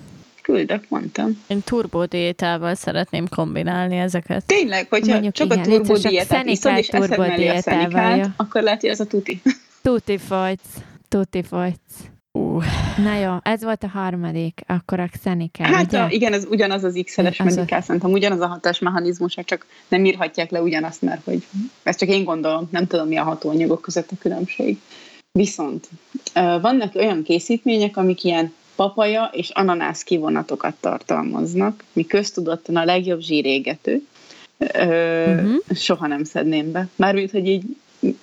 Küldök, 0.43 0.85
mondtam. 0.89 1.43
Én 1.47 1.63
turbodiétával 1.63 2.75
szeretném 2.75 3.29
kombinálni 3.29 3.97
ezeket. 3.97 4.47
Tényleg, 4.47 4.89
hogyha 4.89 5.13
Mondjuk 5.13 5.35
csak 5.35 5.47
igen, 5.47 5.59
a 5.59 5.63
turbodiétát 5.63 6.47
iszod, 6.47 6.77
és 6.77 6.89
eszed 6.89 7.19
mellé 7.19 7.49
a 7.49 7.61
szenikát, 7.61 8.31
akkor 8.37 8.63
lehet, 8.63 8.81
hogy 8.81 8.91
ez 8.91 9.01
a 9.01 9.07
tuti. 9.07 9.43
Tuti 9.83 10.19
fajc. 10.19 10.61
Tuti 11.09 11.43
fajc. 11.43 11.81
Uh. 12.33 12.65
Na 13.03 13.19
jó, 13.19 13.37
ez 13.43 13.65
volt 13.65 13.83
a 13.83 13.89
harmadik, 13.89 14.61
akkor 14.67 15.01
a 15.01 15.09
Xenical, 15.13 15.67
Hát 15.67 15.85
ugye? 15.85 16.07
igen, 16.09 16.33
ez 16.33 16.45
ugyanaz 16.51 16.85
az 16.85 17.01
X-eles 17.05 17.37
medikál, 17.37 17.83
szerintem 17.83 18.11
ugyanaz 18.13 18.41
a 18.41 18.47
hatásmechanizmus, 18.47 19.37
csak 19.45 19.67
nem 19.89 20.05
írhatják 20.05 20.51
le 20.51 20.63
ugyanazt, 20.63 21.03
mert 21.03 21.25
hogy 21.25 21.47
ezt 21.83 21.99
csak 21.99 22.09
én 22.09 22.25
gondolom, 22.25 22.69
nem 22.71 22.87
tudom, 22.87 23.09
mi 23.09 23.17
a 23.17 23.23
hatóanyagok 23.23 23.81
között 23.81 24.11
a 24.11 24.17
különbség. 24.19 24.79
Viszont 25.33 25.89
vannak 26.61 26.95
olyan 26.95 27.23
készítmények, 27.23 27.97
amik 27.97 28.25
ilyen 28.25 28.53
papaja 28.77 29.31
és 29.33 29.51
ananász 29.51 30.03
kivonatokat 30.03 30.75
tartalmaznak, 30.81 31.85
mi 31.93 32.07
köztudottan 32.07 32.77
a 32.77 32.85
legjobb 32.85 33.21
zsírégető. 33.21 34.03
Ö, 34.59 35.35
uh-huh. 35.35 35.55
Soha 35.75 36.07
nem 36.07 36.25
szedném 36.25 36.73
be. 36.73 36.89
Mármint, 36.97 37.31
hogy 37.31 37.47
így 37.49 37.65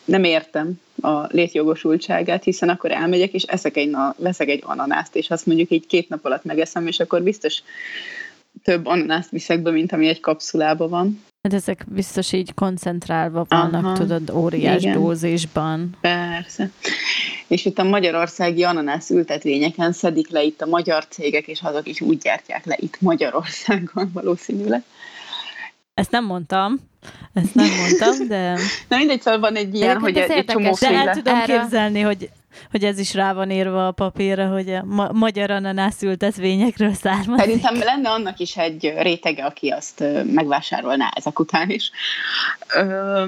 nem 0.05 0.23
értem 0.23 0.79
a 1.01 1.25
létjogosultságát, 1.27 2.43
hiszen 2.43 2.69
akkor 2.69 2.91
elmegyek, 2.91 3.33
és 3.33 3.43
eszek 3.43 3.77
egy, 3.77 3.89
na, 3.89 4.15
veszek 4.17 4.49
egy 4.49 4.63
ananászt, 4.65 5.15
és 5.15 5.29
azt 5.29 5.45
mondjuk 5.45 5.69
így 5.71 5.87
két 5.87 6.09
nap 6.09 6.25
alatt 6.25 6.43
megeszem, 6.43 6.87
és 6.87 6.99
akkor 6.99 7.21
biztos 7.21 7.61
több 8.63 8.85
ananászt 8.85 9.29
viszek 9.29 9.61
be, 9.61 9.71
mint 9.71 9.91
ami 9.91 10.07
egy 10.07 10.19
kapszulában 10.19 10.89
van. 10.89 11.23
Hát 11.41 11.53
ezek 11.53 11.85
biztos 11.87 12.31
így 12.31 12.53
koncentrálva 12.53 13.45
vannak, 13.47 13.85
Aha, 13.85 13.93
tudod, 13.93 14.29
óriás 14.29 14.81
igen. 14.81 14.93
dózisban. 14.93 15.97
Persze. 16.01 16.69
És 17.47 17.65
itt 17.65 17.79
a 17.79 17.83
magyarországi 17.83 18.63
ananász 18.63 19.09
ültetvényeken 19.09 19.91
szedik 19.91 20.29
le 20.29 20.43
itt 20.43 20.61
a 20.61 20.65
magyar 20.65 21.07
cégek, 21.07 21.47
és 21.47 21.61
azok 21.61 21.87
is 21.87 22.01
úgy 22.01 22.17
gyártják 22.17 22.65
le 22.65 22.75
itt 22.79 23.01
Magyarországon 23.01 24.09
valószínűleg. 24.13 24.83
Ezt 25.93 26.11
nem 26.11 26.25
mondtam, 26.25 26.79
ezt 27.33 27.55
nem 27.55 27.69
mondtam, 27.79 28.27
de... 28.27 28.57
Na 28.89 28.97
mindegy, 28.97 29.21
szóval 29.21 29.39
van 29.39 29.55
egy 29.55 29.75
ilyen, 29.75 29.97
hogy 29.97 30.17
egy, 30.17 30.31
egy 30.31 30.45
csomó 30.45 30.75
De 30.79 30.89
el 30.89 31.15
tudom 31.15 31.35
Erre... 31.35 31.59
képzelni, 31.59 32.01
hogy 32.01 32.29
hogy 32.71 32.83
ez 32.83 32.99
is 32.99 33.13
rá 33.13 33.33
van 33.33 33.51
írva 33.51 33.87
a 33.87 33.91
papírra, 33.91 34.47
hogy 34.47 34.69
a 34.69 34.83
ma- 34.83 35.11
magyar 35.11 35.51
ananász 35.51 36.01
ültetvényekről 36.01 36.93
származik. 36.93 37.45
Szerintem 37.45 37.77
lenne 37.77 38.09
annak 38.09 38.39
is 38.39 38.57
egy 38.57 38.93
rétege, 38.97 39.45
aki 39.45 39.69
azt 39.69 40.03
megvásárolná 40.23 41.11
ezek 41.15 41.39
után 41.39 41.69
is. 41.69 41.91
Ö, 42.75 43.25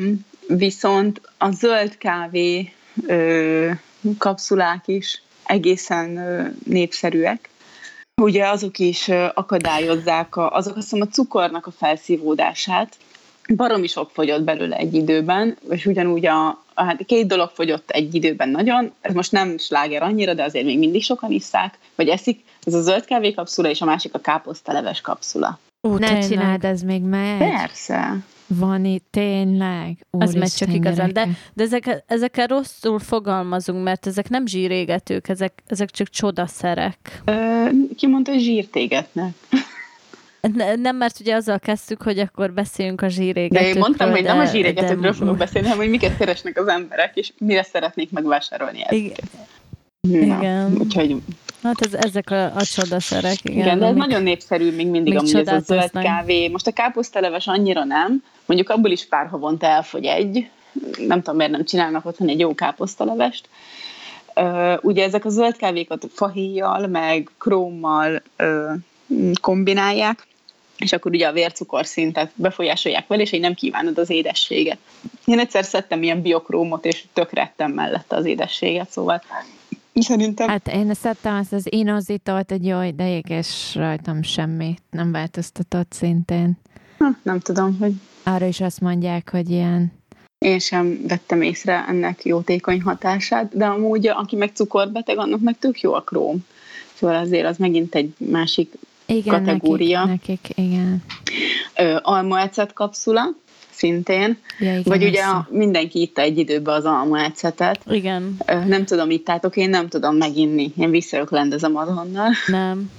viszont 0.48 1.22
a 1.38 1.52
zöld 1.52 1.98
kávé 1.98 2.74
ö, 3.08 3.72
kapszulák 4.18 4.84
is 4.86 5.22
egészen 5.46 6.18
ö, 6.18 6.48
népszerűek. 6.66 7.50
Ugye 8.22 8.48
azok 8.48 8.80
is 8.80 9.08
akadályozzák, 9.34 10.36
a, 10.36 10.50
azok 10.52 10.76
azt 10.76 10.90
hiszem 10.90 11.08
a 11.08 11.12
cukornak 11.12 11.68
a 11.68 11.72
felszívódását, 11.72 12.98
baromi 13.56 13.88
sok 13.88 14.10
fogyott 14.14 14.44
belőle 14.44 14.76
egy 14.76 14.94
időben, 14.94 15.58
és 15.70 15.86
ugyanúgy 15.86 16.26
a, 16.26 16.61
hát 16.84 17.06
két 17.06 17.28
dolog 17.28 17.50
fogyott 17.54 17.90
egy 17.90 18.16
időben 18.16 18.50
nagyon, 18.50 18.94
ez 19.02 19.14
most 19.14 19.32
nem 19.32 19.58
sláger 19.58 20.04
annyira, 20.04 20.34
de 20.34 20.44
azért 20.44 20.66
még 20.66 20.80
mindig 20.80 21.04
sokan 21.04 21.32
isszák, 21.32 21.78
vagy 21.96 22.08
eszik, 22.08 22.44
ez 22.64 22.74
a 22.74 22.82
zöld 22.82 23.06
kávé 23.06 23.32
kapszula, 23.32 23.70
és 23.70 23.82
a 23.82 23.86
másik 23.86 24.14
a 24.14 24.20
káposztaleves 24.20 25.02
kapszula. 25.02 25.60
Ó, 25.88 25.98
ne 25.98 26.08
tényleg. 26.08 26.28
csináld, 26.28 26.66
ez 26.66 26.82
még 26.82 27.02
megy. 27.02 27.38
Persze. 27.38 28.18
Van 28.48 28.86
itt, 28.86 29.06
tényleg. 29.10 30.06
Úr 30.12 30.24
az 30.24 30.34
megy 30.34 30.54
csak 30.54 30.74
igazán. 30.74 31.14
De, 31.14 31.28
de 31.54 31.64
ezek, 31.64 32.04
ezekkel 32.08 32.48
rosszul 32.48 33.00
fogalmazunk, 33.00 33.84
mert 33.84 34.08
ezek 34.08 34.30
nem 34.30 34.46
zsírégetők, 34.46 35.28
ezek, 35.28 35.64
ezek 35.68 35.90
csak 35.90 36.10
csodaszerek. 36.10 37.22
Ö, 37.26 37.66
ki 37.98 38.08
mondta, 38.08 38.32
hogy 38.32 38.42
zsírtégetnek? 38.42 39.34
Nem, 40.76 40.96
mert 40.96 41.20
ugye 41.20 41.36
azzal 41.36 41.60
kezdtük, 41.60 42.02
hogy 42.02 42.20
akkor 42.20 42.54
beszéljünk 42.54 43.02
a 43.02 43.08
zsírégetőkről. 43.08 43.62
De 43.62 43.74
én 43.74 43.80
mondtam, 43.80 44.12
hogy 44.12 44.24
nem 44.24 44.40
a 44.40 44.46
zsírégetőkről 44.46 45.12
de... 45.12 45.14
fogok 45.14 45.38
beszélni, 45.38 45.68
hanem 45.68 45.82
hogy 45.82 45.92
miket 45.92 46.18
keresnek 46.18 46.60
az 46.60 46.68
emberek, 46.68 47.16
és 47.16 47.32
mire 47.38 47.64
szeretnék 47.64 48.12
megvásárolni 48.12 48.84
ezeket. 48.86 49.24
Igen. 50.08 50.28
Na, 50.28 50.38
igen. 50.38 50.76
Úgyhogy... 50.80 51.16
Hát 51.64 51.82
ez, 51.82 51.94
ezek 51.94 52.30
a, 52.30 52.56
a 52.56 52.64
csodaszerek, 52.64 53.38
igen. 53.44 53.58
Igen, 53.58 53.80
de 53.80 53.86
ez 53.86 53.92
amik, 53.92 54.04
nagyon 54.04 54.24
népszerű 54.24 54.76
még 54.76 54.88
mindig 54.88 55.18
amúgy 55.18 55.36
ez 55.36 55.48
a 55.48 55.60
zöld 55.60 55.92
kávé. 55.92 56.48
Most 56.48 56.68
a 56.68 56.72
káposzteleves 56.72 57.48
annyira 57.48 57.84
nem, 57.84 58.24
mondjuk 58.46 58.70
abból 58.70 58.92
is 58.92 59.08
pár 59.08 59.28
havonta 59.28 59.66
elfogy 59.66 60.06
egy, 60.06 60.50
nem 61.08 61.22
tudom, 61.22 61.36
miért 61.36 61.52
nem 61.52 61.66
csinálnak 61.66 62.06
otthon 62.06 62.30
egy 62.30 62.40
jó 62.40 62.56
káposztalevest. 62.56 63.50
Uh, 64.36 64.74
ugye 64.82 65.04
ezek 65.04 65.26
a 65.26 65.30
zöld 65.30 65.56
kávékat 65.56 66.06
fahéjjal, 66.14 66.88
meg 66.88 67.30
krómmal 67.38 68.22
uh, 68.40 68.72
kombinálják, 69.42 70.28
és 70.82 70.94
akkor 70.94 71.12
ugye 71.12 71.28
a 71.28 71.32
vércukorszintet 71.32 72.32
befolyásolják 72.36 73.08
vele, 73.08 73.22
és 73.22 73.32
így 73.32 73.40
nem 73.40 73.54
kívánod 73.54 73.98
az 73.98 74.10
édességet. 74.10 74.78
Én 75.26 75.40
egyszer 75.40 75.64
szedtem 75.64 76.04
ilyen 76.04 76.22
biokrómot, 76.22 76.86
és 76.86 77.04
tökrettem 77.14 77.72
mellette 77.72 78.16
az 78.16 78.26
édességet, 78.26 78.90
szóval 78.90 79.24
szerintem... 79.94 80.48
Hát 80.48 80.68
én 80.68 80.94
szedtem 80.94 81.36
azt 81.36 81.54
az 81.54 81.66
inozitort 81.70 82.52
egy 82.52 82.66
jó 82.66 82.82
ideig, 82.82 83.30
és 83.30 83.76
rajtam 83.76 84.24
semmit 84.24 84.82
nem 84.90 85.12
változtatott 85.12 85.92
szintén. 85.92 86.58
Ha, 86.98 87.08
nem 87.22 87.40
tudom, 87.40 87.78
hogy... 87.80 87.94
Arra 88.24 88.46
is 88.46 88.62
azt 88.62 88.80
mondják, 88.80 89.30
hogy 89.32 89.50
ilyen 89.50 90.00
én 90.46 90.60
sem 90.60 91.00
vettem 91.08 91.42
észre 91.42 91.86
ennek 91.88 92.26
jótékony 92.26 92.82
hatását, 92.82 93.58
de 93.58 93.66
amúgy 93.66 94.08
aki 94.08 94.36
meg 94.36 94.52
cukorbeteg, 94.54 95.18
annak 95.18 95.40
meg 95.42 95.60
tök 95.60 95.82
jó 95.82 95.94
a 95.94 96.02
króm. 96.02 96.46
Szóval 96.94 97.16
azért 97.16 97.46
az 97.46 97.58
megint 97.58 97.96
egy 97.96 98.14
másik 98.18 98.74
igen, 99.16 99.44
kategória. 99.44 100.06
Nekik, 100.06 100.28
nekik 100.28 100.58
igen. 100.58 101.04
Almaecet 102.02 102.74
kapszula, 102.74 103.30
szintén. 103.70 104.38
Ja, 104.60 104.70
igen, 104.72 104.84
Vagy 104.84 105.04
ugye 105.04 105.24
a, 105.24 105.48
mindenki 105.52 106.02
itta 106.02 106.22
egy 106.22 106.38
időben 106.38 106.76
az 106.76 106.86
almaecetet. 106.86 107.82
Igen. 107.90 108.38
Nem 108.46 108.86
tudom, 108.86 109.10
ittátok, 109.10 109.56
én 109.56 109.70
nem 109.70 109.88
tudom 109.88 110.16
meginni. 110.16 110.72
Én 110.78 110.90
visszaöklendezem 110.90 111.76
azonnal. 111.76 112.30
Nem. 112.48 112.92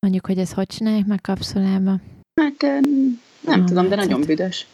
Mondjuk, 0.00 0.26
hogy 0.26 0.38
ez 0.38 0.52
hogy 0.52 0.66
csinálják 0.66 1.06
meg 1.06 1.20
kapszulába? 1.20 1.96
Hát 2.40 2.60
nem 2.60 3.20
nem 3.40 3.66
tudom, 3.66 3.88
de 3.88 3.96
nagyon 3.96 4.20
büdös. 4.20 4.66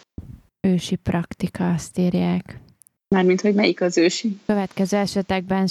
Ősi 0.60 0.96
praktika, 0.96 1.72
azt 1.72 1.98
írják. 1.98 2.60
Mármint, 3.08 3.40
hogy 3.40 3.54
melyik 3.54 3.80
az 3.80 3.98
ősi? 3.98 4.38
Következő 4.46 4.96
esetekben 4.96 5.66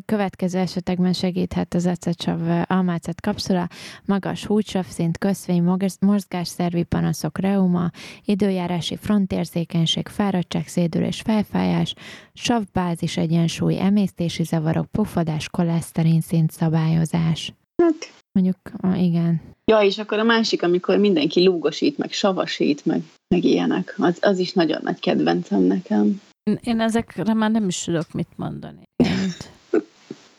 következő 0.00 0.58
esetekben 0.58 1.12
segíthet 1.12 1.74
az 1.74 1.86
ecetsav 1.86 2.40
almácet 2.66 3.20
kapszula, 3.20 3.68
magas 4.04 4.44
húcsavszint, 4.44 5.18
köszvény, 5.18 5.62
mozgásszervi 6.00 6.82
panaszok, 6.82 7.38
reuma, 7.38 7.90
időjárási 8.24 8.96
frontérzékenység, 8.96 10.08
fáradtság, 10.08 10.66
szédülés, 10.66 11.20
felfájás, 11.20 11.94
savbázis 12.32 13.16
egyensúly, 13.16 13.78
emésztési 13.78 14.42
zavarok, 14.42 14.86
pufadás, 14.90 15.48
koleszterin 15.48 16.20
szint 16.20 16.50
szabályozás. 16.50 17.52
Hát. 17.82 18.20
Mondjuk, 18.32 18.56
igen. 18.96 19.40
Ja, 19.64 19.80
és 19.80 19.98
akkor 19.98 20.18
a 20.18 20.24
másik, 20.24 20.62
amikor 20.62 20.98
mindenki 20.98 21.44
lúgosít, 21.44 21.98
meg 21.98 22.12
savasít, 22.12 22.84
meg, 22.84 23.02
meg 23.34 23.44
ilyenek, 23.44 23.94
az, 23.98 24.18
az 24.20 24.38
is 24.38 24.52
nagyon 24.52 24.80
nagy 24.82 25.00
kedvencem 25.00 25.62
nekem. 25.62 26.20
Én 26.62 26.80
ezekre 26.80 27.34
már 27.34 27.50
nem 27.50 27.68
is 27.68 27.82
tudok 27.82 28.12
mit 28.12 28.28
mondani. 28.36 28.82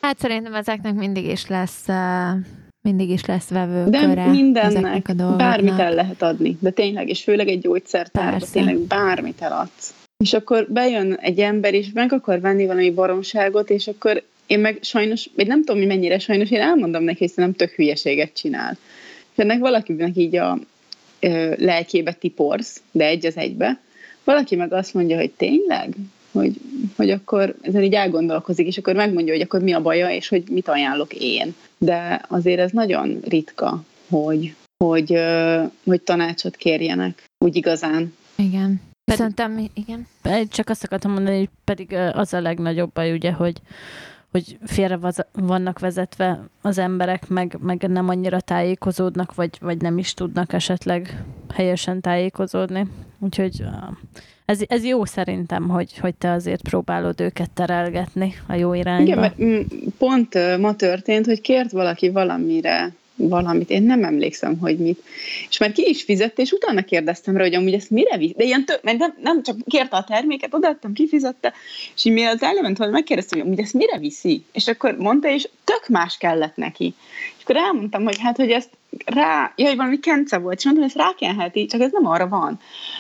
Hát 0.04 0.20
szerintem 0.20 0.54
ezeknek 0.54 0.94
mindig 0.94 1.26
is 1.26 1.48
lesz 1.48 1.86
mindig 2.82 3.10
is 3.10 3.26
lesz 3.26 3.50
vevő 3.50 3.90
De 3.90 4.26
mindennek, 4.30 5.08
a 5.08 5.36
bármit 5.36 5.80
el 5.80 5.94
lehet 5.94 6.22
adni, 6.22 6.58
de 6.60 6.70
tényleg, 6.70 7.10
és 7.10 7.24
főleg 7.24 7.48
egy 7.48 7.62
gyógyszertárba 7.62 8.46
tényleg 8.52 8.78
bármit 8.78 9.42
eladsz. 9.42 9.94
És 10.24 10.34
akkor 10.34 10.66
bejön 10.70 11.14
egy 11.14 11.40
ember, 11.40 11.74
és 11.74 11.88
meg 11.94 12.14
akar 12.14 12.42
venni 12.42 12.66
valami 12.66 12.92
baromságot, 12.92 13.70
és 13.70 13.88
akkor 13.88 14.24
én 14.48 14.60
meg 14.60 14.78
sajnos, 14.82 15.30
vagy 15.36 15.48
nem 15.48 15.64
tudom, 15.64 15.82
mi 15.82 15.86
mennyire 15.86 16.20
sajnos, 16.20 16.52
én 16.52 16.62
elmondom 16.62 17.04
neki, 17.04 17.20
hogy 17.20 17.32
nem 17.36 17.54
tök 17.54 17.70
hülyeséget 17.70 18.34
csinál. 18.34 18.78
És 19.32 19.38
ennek 19.38 19.60
valakinek 19.60 20.18
így 20.18 20.36
a 20.36 20.60
ö, 21.20 21.54
lelkébe 21.58 22.14
tiporsz, 22.14 22.82
de 22.92 23.06
egy 23.06 23.26
az 23.26 23.38
egybe. 23.38 23.80
Valaki 24.24 24.56
meg 24.56 24.74
azt 24.74 24.94
mondja, 24.94 25.18
hogy 25.18 25.32
tényleg? 25.32 25.96
Hogy, 26.34 26.54
hogy 26.96 27.10
akkor 27.10 27.56
ezen 27.62 27.84
így 27.84 27.94
elgondolkozik, 27.94 28.68
és 28.68 28.78
akkor 28.78 28.96
megmondja, 28.96 29.34
hogy 29.34 29.42
akkor 29.42 29.62
mi 29.62 29.74
a 29.74 29.82
baja, 29.82 30.10
és 30.10 30.28
hogy 30.28 30.44
mit 30.50 30.68
ajánlok 30.68 31.14
én. 31.14 31.56
De 31.78 32.26
azért 32.28 32.60
ez 32.60 32.72
nagyon 32.72 33.20
ritka, 33.28 33.84
hogy, 34.10 34.56
hogy, 34.84 35.20
hogy 35.84 36.02
tanácsot 36.02 36.56
kérjenek, 36.56 37.24
úgy 37.46 37.56
igazán. 37.56 38.14
Igen. 38.36 38.82
Szerintem, 39.06 39.70
igen. 39.74 40.08
Csak 40.50 40.70
azt 40.70 40.84
akartam 40.84 41.12
mondani, 41.12 41.38
hogy 41.38 41.50
pedig 41.64 41.94
az 42.14 42.34
a 42.34 42.42
legnagyobb 42.42 42.92
baj, 42.94 43.12
ugye, 43.12 43.32
hogy, 43.32 43.62
hogy 44.32 44.58
félre 44.66 45.00
vannak 45.32 45.80
vezetve 45.80 46.48
az 46.62 46.78
emberek, 46.78 47.28
meg, 47.28 47.58
meg 47.62 47.82
nem 47.90 48.10
annyira 48.10 48.40
tájékozódnak, 48.40 49.36
vagy, 49.36 49.58
vagy 49.62 49.82
nem 49.82 49.98
is 49.98 50.14
tudnak 50.14 50.54
esetleg 50.54 51.24
helyesen 51.54 52.02
tájékozódni. 52.02 52.88
Úgyhogy 53.20 53.64
ez, 54.54 54.62
ez 54.68 54.86
jó 54.86 55.06
szerintem, 55.06 55.70
hogy, 55.70 55.98
hogy 55.98 56.16
te 56.16 56.32
azért 56.32 56.62
próbálod 56.62 57.22
őket 57.22 57.50
terelgetni 57.50 58.36
a 58.48 58.54
jó 58.54 58.74
irányba. 58.74 59.04
Igen, 59.04 59.20
mert 59.20 59.42
mm, 59.44 59.62
pont 59.98 60.58
ma 60.60 60.76
történt, 60.76 61.26
hogy 61.26 61.42
kért 61.42 61.72
valaki 61.72 62.10
valamire 62.10 62.94
valamit, 63.16 63.70
én 63.70 63.84
nem 63.84 64.04
emlékszem, 64.04 64.58
hogy 64.58 64.78
mit. 64.78 65.04
És 65.50 65.58
már 65.58 65.72
ki 65.72 65.90
is 65.90 66.04
fizette, 66.04 66.42
és 66.42 66.52
utána 66.52 66.82
kérdeztem 66.82 67.38
rá, 67.38 67.44
hogy 67.44 67.56
amúgy 67.56 67.74
ezt 67.74 67.90
mire 67.90 68.18
visz. 68.18 68.34
De 68.36 68.44
ilyen 68.44 68.66
tök, 68.66 68.84
mert 68.84 68.98
nem, 68.98 69.16
nem 69.22 69.44
csak 69.44 69.56
kérte 69.66 69.96
a 69.96 70.04
terméket, 70.04 70.54
odaadtam, 70.54 70.94
kifizette, 70.94 71.54
és 71.96 72.06
így 72.06 72.14
mielőtt 72.14 72.42
elment 72.42 72.78
volna, 72.78 72.94
megkérdeztem, 72.94 73.40
hogy 73.40 73.48
amúgy 73.48 73.60
ezt 73.60 73.74
mire 73.74 73.98
viszi. 73.98 74.44
És 74.52 74.68
akkor 74.68 74.98
mondta, 74.98 75.30
és 75.30 75.50
tök 75.64 75.88
más 75.88 76.18
kellett 76.18 76.56
neki. 76.56 76.94
És 77.38 77.44
akkor 77.44 77.56
elmondtam, 77.56 78.04
hogy 78.04 78.18
hát, 78.20 78.36
hogy 78.36 78.50
ezt 78.50 78.70
rá, 79.06 79.54
jaj, 79.56 79.76
valami 79.76 80.00
kence 80.00 80.38
volt, 80.38 80.58
és 80.58 80.66
mondtam, 80.66 80.86
hogy 80.86 80.94
ezt 80.96 81.08
rákenheti, 81.08 81.66
csak 81.66 81.82
ez 81.82 81.92
nem 81.92 82.08
arra 82.08 82.28
van. 82.28 82.60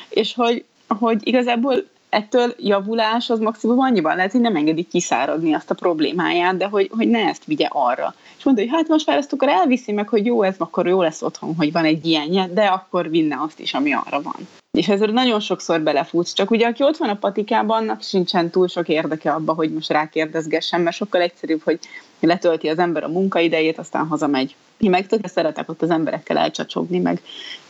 És 0.09 0.33
hogy 0.33 0.65
hogy 0.93 1.27
igazából 1.27 1.83
ettől 2.13 2.55
javulás 2.59 3.29
az 3.29 3.39
maximum 3.39 3.79
annyiban 3.79 4.15
lehet, 4.15 4.31
hogy 4.31 4.41
nem 4.41 4.55
engedik 4.55 4.87
kiszáradni 4.87 5.53
azt 5.53 5.71
a 5.71 5.75
problémáját, 5.75 6.57
de 6.57 6.65
hogy, 6.65 6.89
hogy 6.97 7.07
ne 7.07 7.19
ezt 7.19 7.45
vigye 7.45 7.67
arra. 7.71 8.15
És 8.37 8.43
mondta, 8.43 8.63
hogy 8.63 8.71
hát 8.73 8.87
most 8.87 9.07
már 9.07 9.17
ezt 9.17 9.33
akkor 9.33 9.49
elviszi 9.49 9.91
meg, 9.91 10.07
hogy 10.07 10.25
jó, 10.25 10.43
ez 10.43 10.55
akkor 10.57 10.87
jó 10.87 11.01
lesz 11.01 11.21
otthon, 11.21 11.55
hogy 11.55 11.71
van 11.71 11.85
egy 11.85 12.05
ilyenje, 12.05 12.47
de 12.47 12.65
akkor 12.65 13.09
vinne 13.09 13.37
azt 13.39 13.59
is, 13.59 13.73
ami 13.73 13.93
arra 13.93 14.21
van. 14.21 14.47
És 14.77 14.87
ezzel 14.87 15.07
nagyon 15.07 15.39
sokszor 15.39 15.81
belefutsz, 15.81 16.33
csak 16.33 16.51
ugye 16.51 16.67
aki 16.67 16.83
ott 16.83 16.97
van 16.97 17.09
a 17.09 17.15
patikában, 17.15 17.81
annak 17.81 18.01
sincsen 18.01 18.49
túl 18.49 18.67
sok 18.67 18.87
érdeke 18.87 19.31
abba, 19.31 19.53
hogy 19.53 19.73
most 19.73 19.89
rákérdezgessen, 19.89 20.81
mert 20.81 20.95
sokkal 20.95 21.21
egyszerűbb, 21.21 21.61
hogy 21.63 21.79
letölti 22.19 22.67
az 22.67 22.79
ember 22.79 23.03
a 23.03 23.07
munkaidejét, 23.07 23.77
aztán 23.77 24.07
hazamegy. 24.07 24.55
Én 24.77 24.89
meg 24.89 25.07
tökre 25.07 25.27
szeretek 25.27 25.69
ott 25.69 25.81
az 25.81 25.89
emberekkel 25.89 26.37
elcsacsogni, 26.37 26.99
meg 26.99 27.21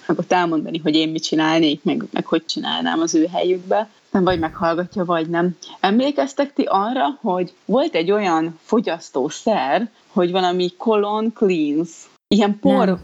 meg 0.07 0.19
ott 0.19 0.31
elmondani, 0.31 0.77
hogy 0.77 0.95
én 0.95 1.09
mit 1.09 1.23
csinálnék, 1.23 1.83
meg, 1.83 2.03
meg 2.11 2.25
hogy 2.25 2.45
csinálnám 2.45 2.99
az 2.99 3.15
ő 3.15 3.25
helyükbe, 3.33 3.89
nem 4.11 4.23
vagy 4.23 4.39
meghallgatja, 4.39 5.05
vagy 5.05 5.29
nem. 5.29 5.57
Emlékeztek 5.79 6.53
ti 6.53 6.63
arra, 6.67 7.17
hogy 7.21 7.53
volt 7.65 7.95
egy 7.95 8.11
olyan 8.11 8.59
fogyasztószer, 8.63 9.89
hogy 10.07 10.31
valami 10.31 10.73
colon 10.77 11.33
cleans, 11.33 11.89
ilyen 12.27 12.59
por, 12.59 12.85
nem. 12.85 12.99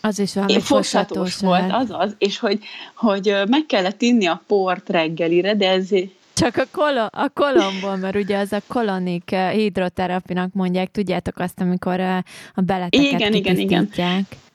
Az 0.00 0.18
is 0.18 0.34
valami 0.34 0.60
fosatós 0.60 1.36
volt, 1.36 1.72
az 1.72 1.90
az, 1.90 2.14
és 2.18 2.38
hogy, 2.38 2.58
hogy 2.94 3.34
meg 3.48 3.66
kellett 3.66 4.02
inni 4.02 4.26
a 4.26 4.42
port 4.46 4.88
reggelire, 4.88 5.54
de 5.54 5.70
ez 5.70 5.88
csak 6.34 6.56
a, 6.56 6.64
kolo, 6.72 7.06
a 7.10 7.30
kolomból, 7.34 7.96
mert 7.96 8.16
ugye 8.16 8.38
az 8.38 8.52
a 8.52 8.60
kolonik 8.66 9.32
eh, 9.32 9.52
hidroterapinak 9.52 10.52
mondják, 10.52 10.90
tudjátok 10.90 11.38
azt, 11.38 11.60
amikor 11.60 12.00
eh, 12.00 12.18
a 12.54 12.60
beleteket 12.60 13.12
igen, 13.12 13.32
igen, 13.32 13.56
igen 13.56 13.88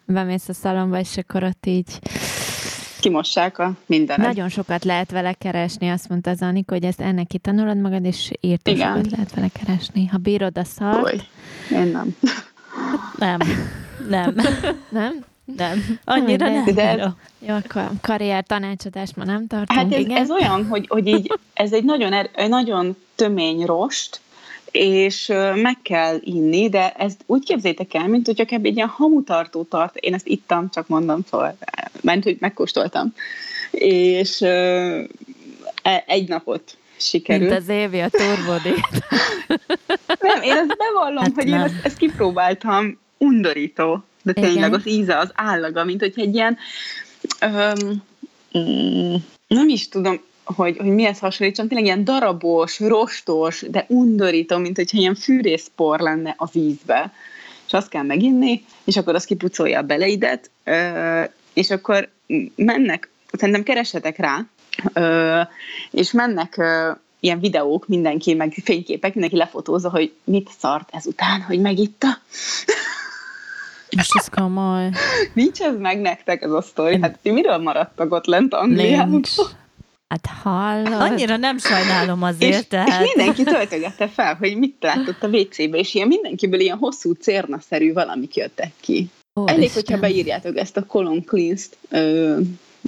bemész 0.05 0.49
a 0.49 0.53
szalomba, 0.53 0.99
és 0.99 1.17
akkor 1.17 1.43
ott 1.43 1.65
így 1.65 1.99
kimossák 2.99 3.59
a 3.59 3.71
mindenet. 3.85 4.27
Nagyon 4.27 4.49
sokat 4.49 4.83
lehet 4.83 5.11
vele 5.11 5.33
keresni, 5.33 5.89
azt 5.89 6.09
mondta 6.09 6.29
az 6.29 6.41
Anika, 6.41 6.73
hogy 6.73 6.83
ezt 6.83 7.01
ennek 7.01 7.27
kitanulod 7.27 7.77
magad, 7.77 8.05
és 8.05 8.31
Igen. 8.39 8.59
sokat 8.63 9.11
lehet 9.11 9.33
vele 9.33 9.47
keresni. 9.63 10.05
Ha 10.05 10.17
bírod 10.17 10.57
a 10.57 10.63
szart... 10.63 11.03
Oly. 11.03 11.21
Én 11.71 11.87
nem. 11.87 12.15
Nem. 13.17 13.39
Nem. 14.09 14.35
nem? 14.89 15.23
Nem. 15.45 15.99
Annyira 16.03 16.49
nem. 16.49 16.73
De 16.73 16.89
ez... 16.89 17.07
Jó, 17.39 17.55
akkor 17.55 17.89
karrier 18.01 18.43
tanácsadást 18.43 19.15
ma 19.15 19.23
nem 19.23 19.47
tartunk. 19.47 19.79
Hát 19.79 19.93
ez, 19.93 19.99
igen? 19.99 20.17
ez 20.17 20.31
olyan, 20.31 20.67
hogy, 20.67 20.85
hogy 20.87 21.07
így, 21.07 21.39
ez 21.53 21.73
egy 21.73 21.83
nagyon, 21.83 22.13
er, 22.13 22.29
nagyon 22.47 22.95
tömény 23.15 23.65
rost, 23.65 24.21
és 24.75 25.27
meg 25.55 25.77
kell 25.81 26.17
inni, 26.21 26.69
de 26.69 26.91
ezt 26.91 27.21
úgy 27.25 27.43
képzétek 27.43 27.93
el, 27.93 28.07
mint 28.07 28.25
hogyha 28.25 28.45
kb. 28.45 28.65
egy 28.65 28.75
ilyen 28.75 28.87
hamutartó 28.87 29.63
tart, 29.63 29.95
én 29.95 30.13
ezt 30.13 30.27
ittam, 30.27 30.69
csak 30.69 30.87
mondom, 30.87 31.19
szóval 31.29 31.57
ment, 32.01 32.23
hogy 32.23 32.37
megkóstoltam, 32.39 33.13
és 33.71 34.41
e, 34.41 36.03
egy 36.05 36.27
napot 36.27 36.77
sikerült. 36.97 37.49
Mint 37.49 37.61
az 37.61 37.69
évi 37.69 37.99
a 37.99 38.09
turbodét. 38.09 38.87
nem, 40.19 40.41
én 40.41 40.51
ezt 40.51 40.77
bevallom, 40.77 41.23
hát 41.23 41.35
hogy 41.35 41.47
nem. 41.47 41.59
én 41.59 41.65
ezt, 41.65 41.85
ezt 41.85 41.97
kipróbáltam, 41.97 42.99
undorító. 43.17 44.03
de 44.23 44.33
tényleg 44.33 44.55
Igen. 44.55 44.73
az 44.73 44.87
íze, 44.87 45.17
az 45.17 45.31
állaga, 45.33 45.83
mint 45.83 45.99
hogy 45.99 46.13
egy 46.15 46.35
ilyen, 46.35 46.57
öm, 47.39 48.03
mm, 48.57 49.15
nem 49.47 49.69
is 49.69 49.89
tudom, 49.89 50.21
hogy, 50.45 50.77
hogy 50.77 50.85
mihez 50.85 51.19
hasonlítsam, 51.19 51.67
tényleg 51.67 51.85
ilyen 51.85 52.03
darabos, 52.03 52.79
rostos, 52.79 53.63
de 53.69 53.85
undorító, 53.87 54.57
mint 54.57 54.75
hogyha 54.75 54.97
ilyen 54.97 55.15
fűrészpor 55.15 55.99
lenne 55.99 56.33
a 56.37 56.49
vízbe. 56.51 57.13
És 57.67 57.73
azt 57.73 57.89
kell 57.89 58.03
meginni, 58.03 58.65
és 58.83 58.97
akkor 58.97 59.15
az 59.15 59.25
kipucolja 59.25 59.79
a 59.79 59.83
beleidet, 59.83 60.51
és 61.53 61.69
akkor 61.69 62.09
mennek, 62.55 63.09
szerintem 63.31 63.63
keresetek 63.63 64.17
rá, 64.17 64.45
és 65.91 66.11
mennek 66.11 66.61
ilyen 67.19 67.39
videók, 67.39 67.87
mindenki, 67.87 68.33
meg 68.33 68.53
fényképek, 68.63 69.13
mindenki 69.13 69.37
lefotózza, 69.37 69.89
hogy 69.89 70.13
mit 70.23 70.49
szart 70.59 70.89
ezután, 70.91 71.41
hogy 71.41 71.61
megitta. 71.61 72.07
Most 73.95 74.15
ez 74.17 74.27
komoly. 74.29 74.89
Nincs 75.33 75.61
ez 75.61 75.77
meg 75.79 76.01
nektek 76.01 76.41
ez 76.41 76.51
a 76.51 76.61
sztori? 76.61 77.01
Hát 77.01 77.19
ti 77.21 77.31
miről 77.31 77.57
maradtak 77.57 78.13
ott 78.13 78.25
lent 78.25 78.53
Angliában? 78.53 79.09
Nincs. 79.09 79.29
Hát 80.07 80.25
hallod. 80.43 81.01
Annyira 81.01 81.37
nem 81.37 81.57
sajnálom 81.57 82.23
azért. 82.23 82.59
És, 82.59 82.67
tehát. 82.67 82.87
és 82.87 83.13
mindenki 83.15 83.43
töltögette 83.43 84.07
fel, 84.07 84.35
hogy 84.35 84.57
mit 84.57 84.75
látott 84.79 85.23
a 85.23 85.27
WC-be, 85.27 85.77
és 85.77 85.93
ilyen 85.93 86.07
mindenkiből 86.07 86.59
ilyen 86.59 86.77
hosszú 86.77 87.11
cérnaszerű 87.11 87.93
valamik 87.93 88.35
jöttek 88.35 88.71
ki. 88.79 89.09
Ó, 89.39 89.47
Elég, 89.47 89.63
Isten. 89.63 89.83
hogyha 89.83 89.99
beírjátok 89.99 90.57
ezt 90.57 90.77
a 90.77 90.85
Colon 90.85 91.23
Cleanse-t, 91.23 91.77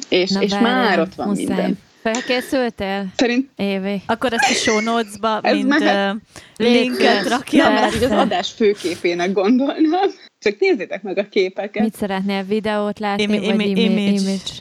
és, 0.10 0.32
és 0.40 0.52
már 0.52 1.00
ott 1.00 1.16
van 1.16 1.28
muszáj. 1.28 1.46
minden. 1.46 1.80
Felkészültél? 2.02 3.06
Szerint... 3.16 3.50
Évi. 3.56 4.02
Akkor 4.06 4.34
ezt 4.34 4.50
a 4.50 4.54
show 4.54 4.80
notes-ba, 4.80 5.40
mint 5.42 5.68
mehet... 5.68 6.14
uh, 6.14 6.22
linket 6.58 7.28
rakja. 7.28 7.64
Nem, 7.64 7.74
mert 7.74 8.04
az 8.04 8.12
adás 8.12 8.52
főképének 8.52 9.32
gondolnám. 9.32 10.10
Csak 10.40 10.60
nézzétek 10.60 11.02
meg 11.04 11.18
a 11.18 11.28
képeket. 11.30 11.84
Mit 11.84 11.96
szeretnél? 11.96 12.44
Videót 12.44 13.00
látni, 13.00 13.24
Imi, 13.24 13.38
vagy 13.38 13.66
imi, 13.66 13.82
image? 13.82 14.02
image? 14.02 14.52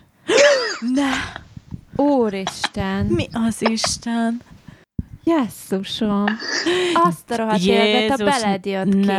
ne! 0.94 1.44
Úristen! 1.96 3.06
Mi 3.06 3.26
az 3.32 3.62
Isten? 3.70 4.40
Jesszusom! 5.24 6.24
Azt 6.94 7.30
a 7.30 7.36
rohadt 7.36 7.62
életet, 7.62 8.20
a 8.20 8.24
beled 8.24 8.66
jött 8.66 8.90
ki. 8.90 8.98
Ne, 8.98 9.14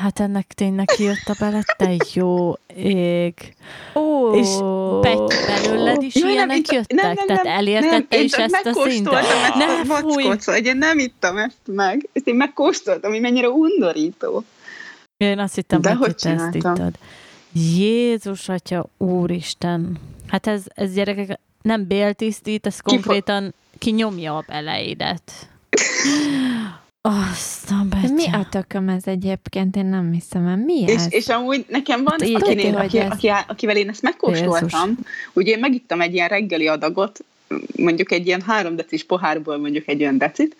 hát 0.00 0.20
ennek 0.20 0.46
tényleg 0.46 0.84
kijött 0.84 1.26
a 1.26 1.34
beled, 1.38 1.64
te 1.76 1.96
jó 2.14 2.52
ég. 2.76 3.34
Ó, 3.94 4.34
és 4.34 4.48
Betty 5.00 5.34
belőled 5.46 6.02
is 6.02 6.14
Jaj, 6.14 6.32
ilyenek 6.32 6.66
nem, 6.66 6.76
jöttek? 6.76 7.02
Nem, 7.02 7.12
nem, 7.14 7.26
Tehát 7.26 7.46
elértette 7.46 8.16
nem, 8.16 8.24
is 8.24 8.32
ezt 8.32 8.66
a 8.66 8.72
szintet? 8.72 9.14
Ezt 9.14 9.54
nem, 9.54 9.68
a 9.68 9.84
vackot, 9.86 10.40
szóval 10.40 10.62
én 10.62 10.76
nem 10.76 10.98
ittam 10.98 11.36
ezt 11.36 11.56
meg. 11.64 12.08
Ezt 12.12 12.26
én 12.26 12.34
megkóstoltam, 12.34 13.10
hogy 13.10 13.20
mennyire 13.20 13.48
undorító. 13.48 14.44
Én 15.16 15.38
azt 15.38 15.54
hittem, 15.54 15.80
De 15.80 15.94
hogy 15.94 16.16
te 16.16 16.30
ezt 16.30 16.54
ittad. 16.54 16.98
Jézus 17.52 18.48
Atya, 18.48 18.86
Úristen! 18.98 19.98
Hát 20.26 20.46
ez, 20.46 20.62
ez 20.74 20.94
gyerekek 20.94 21.38
nem 21.68 21.86
béltisztít, 21.86 22.66
ez 22.66 22.80
konkrétan 22.80 23.54
kinyomja 23.78 24.36
a 24.36 24.44
beleidet. 24.46 25.32
Azt 27.00 27.70
a 27.70 27.96
Mi 28.14 28.26
a 28.32 28.46
tököm 28.50 28.88
ez 28.88 29.06
egyébként? 29.06 29.76
Én 29.76 29.86
nem 29.86 30.12
hiszem 30.12 30.46
el. 30.46 30.56
Mi 30.56 30.80
és, 30.80 30.94
ez? 30.94 31.06
És 31.10 31.28
amúgy 31.28 31.64
nekem 31.68 32.04
van, 32.04 32.16
hát, 32.20 32.42
akinél, 32.42 32.76
aki, 32.76 32.98
aki, 32.98 33.30
akivel 33.46 33.76
én 33.76 33.88
ezt 33.88 34.02
megkóstoltam, 34.02 34.98
ugye 35.32 35.52
én 35.52 35.58
megittam 35.58 36.00
egy 36.00 36.14
ilyen 36.14 36.28
reggeli 36.28 36.68
adagot, 36.68 37.18
mondjuk 37.76 38.12
egy 38.12 38.26
ilyen 38.26 38.42
három 38.42 38.76
decis 38.76 39.04
pohárból 39.04 39.58
mondjuk 39.58 39.88
egy 39.88 40.00
olyan 40.00 40.18
decit, 40.18 40.56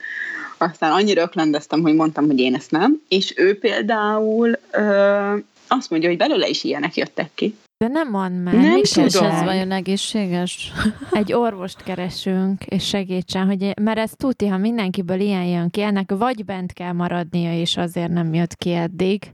aztán 0.57 0.93
annyira 0.93 1.23
öklendeztem, 1.23 1.81
hogy 1.81 1.95
mondtam, 1.95 2.27
hogy 2.27 2.39
én 2.39 2.55
ezt 2.55 2.71
nem, 2.71 3.01
és 3.09 3.33
ő 3.37 3.59
például 3.59 4.59
ö, 4.71 5.37
azt 5.67 5.91
mondja, 5.91 6.09
hogy 6.09 6.19
belőle 6.19 6.49
is 6.49 6.65
ilyenek 6.65 6.97
jöttek 6.97 7.31
ki. 7.35 7.55
De 7.79 7.89
nem 7.89 8.11
mond 8.11 8.43
meg. 8.43 8.55
Nem 8.55 8.83
tudom. 8.83 9.31
ez 9.31 9.43
vajon 9.43 9.71
egészséges? 9.71 10.73
Egy 11.11 11.33
orvost 11.33 11.83
keresünk, 11.83 12.65
és 12.65 12.87
segítsen, 12.87 13.47
hogy, 13.47 13.73
mert 13.81 13.99
ez 13.99 14.11
tuti, 14.17 14.47
ha 14.47 14.57
mindenkiből 14.57 15.21
ilyen 15.21 15.45
jön 15.45 15.71
ki, 15.71 15.83
ennek 15.83 16.11
vagy 16.19 16.45
bent 16.45 16.73
kell 16.73 16.93
maradnia, 16.93 17.61
és 17.61 17.77
azért 17.77 18.13
nem 18.13 18.35
jött 18.35 18.55
ki 18.55 18.73
eddig. 18.73 19.33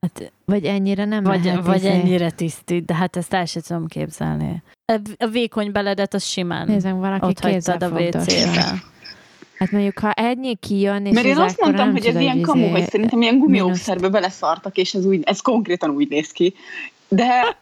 Hát, 0.00 0.32
vagy 0.44 0.64
ennyire 0.64 1.04
nem 1.04 1.22
vagy, 1.22 1.44
lehet 1.44 1.64
Vagy 1.64 1.76
izé. 1.76 1.88
ennyire 1.88 2.30
tisztít, 2.30 2.84
de 2.84 2.94
hát 2.94 3.16
ezt 3.16 3.34
el 3.34 3.44
sem 3.44 3.62
tudom 3.62 3.86
képzelni. 3.86 4.62
A 5.16 5.26
vékony 5.26 5.72
beledet 5.72 6.14
az 6.14 6.24
simán 6.24 6.66
Nézzem, 6.66 6.98
valaki 6.98 7.26
ott 7.26 7.40
hagytad 7.40 7.82
a 7.82 7.88
WC-be. 7.88 8.82
Hát 9.58 9.70
mondjuk, 9.70 9.98
ha 9.98 10.10
ennyi 10.12 10.54
kijön, 10.54 11.06
és 11.06 11.14
Mert 11.14 11.26
én 11.26 11.38
azt 11.38 11.60
mondtam, 11.60 11.92
hogy 11.92 12.06
ez 12.06 12.20
ilyen 12.20 12.40
kamu, 12.40 12.62
izé... 12.62 12.70
hogy 12.70 12.88
szerintem 12.88 13.22
ilyen 13.22 13.38
gumiószerbe 13.38 14.08
beleszartak, 14.08 14.76
és 14.76 14.94
ez, 14.94 15.04
úgy, 15.04 15.20
ez 15.24 15.40
konkrétan 15.40 15.90
úgy 15.90 16.08
néz 16.08 16.30
ki. 16.30 16.54
De, 17.08 17.58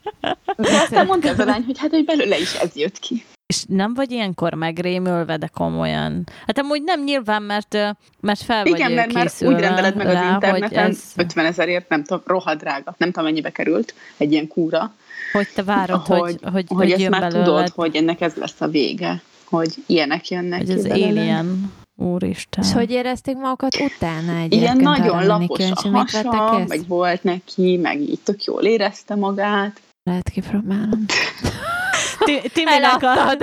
de 0.57 0.81
aztán 0.83 1.07
mondta 1.07 1.29
az 1.29 1.39
a 1.39 1.45
lány, 1.45 1.65
hogy 1.65 1.79
hát, 1.79 1.91
hogy 1.91 2.05
belőle 2.05 2.39
is 2.39 2.55
ez 2.55 2.75
jött 2.75 2.99
ki. 2.99 3.25
És 3.47 3.65
nem 3.69 3.95
vagy 3.95 4.11
ilyenkor 4.11 4.55
megrémülve, 4.55 5.37
de 5.37 5.47
komolyan. 5.47 6.25
Hát 6.47 6.59
amúgy 6.59 6.83
nem 6.83 7.05
nyilván, 7.05 7.43
mert, 7.43 7.75
mert 8.21 8.43
fel 8.43 8.63
vagy 8.63 8.73
Igen, 8.73 8.93
mert 8.93 9.13
már 9.13 9.31
úgy 9.41 9.59
rendeled 9.59 9.97
meg 9.97 10.07
rá, 10.07 10.27
az 10.27 10.33
interneten, 10.33 10.91
ez... 10.91 10.99
50 11.17 11.45
ezerért, 11.45 11.89
nem 11.89 12.05
tudom, 12.05 12.23
rohadrága, 12.27 12.95
nem 12.99 13.11
tudom 13.11 13.25
mennyibe 13.25 13.51
került 13.51 13.95
egy 14.17 14.33
ilyen 14.33 14.49
kúra. 14.49 14.95
Hogy 15.33 15.49
te 15.55 15.63
várod, 15.63 16.07
hogy, 16.07 16.19
hogy, 16.19 16.39
hogy, 16.43 16.53
hogy, 16.53 16.65
hogy 16.69 16.91
ezt 16.91 17.09
már 17.09 17.21
belőled. 17.21 17.45
tudod, 17.45 17.69
hogy 17.75 17.97
ennek 17.97 18.21
ez 18.21 18.35
lesz 18.35 18.61
a 18.61 18.69
vége, 18.69 19.23
hogy 19.45 19.75
ilyenek 19.87 20.29
jönnek 20.29 20.59
Hogy 20.59 20.71
az 20.71 20.85
alien 20.85 21.73
Úristen. 21.97 22.65
És 22.65 22.73
hogy 22.73 22.91
érezték 22.91 23.37
magukat 23.37 23.77
utána 23.77 24.33
egyébként? 24.37 24.63
Igen, 24.63 24.77
nagyon 24.77 25.27
lapos 25.27 25.71
a 25.71 25.89
hasa, 25.89 26.65
meg 26.69 26.87
volt 26.87 27.23
neki, 27.23 27.77
meg 27.77 28.01
így 28.01 28.21
tök 28.25 28.45
jól 28.45 28.63
érezte 28.63 29.15
magát. 29.15 29.81
Lehet 30.03 30.29
kipróbálnom. 30.29 31.05
Timinek 32.53 33.03
a... 33.03 33.39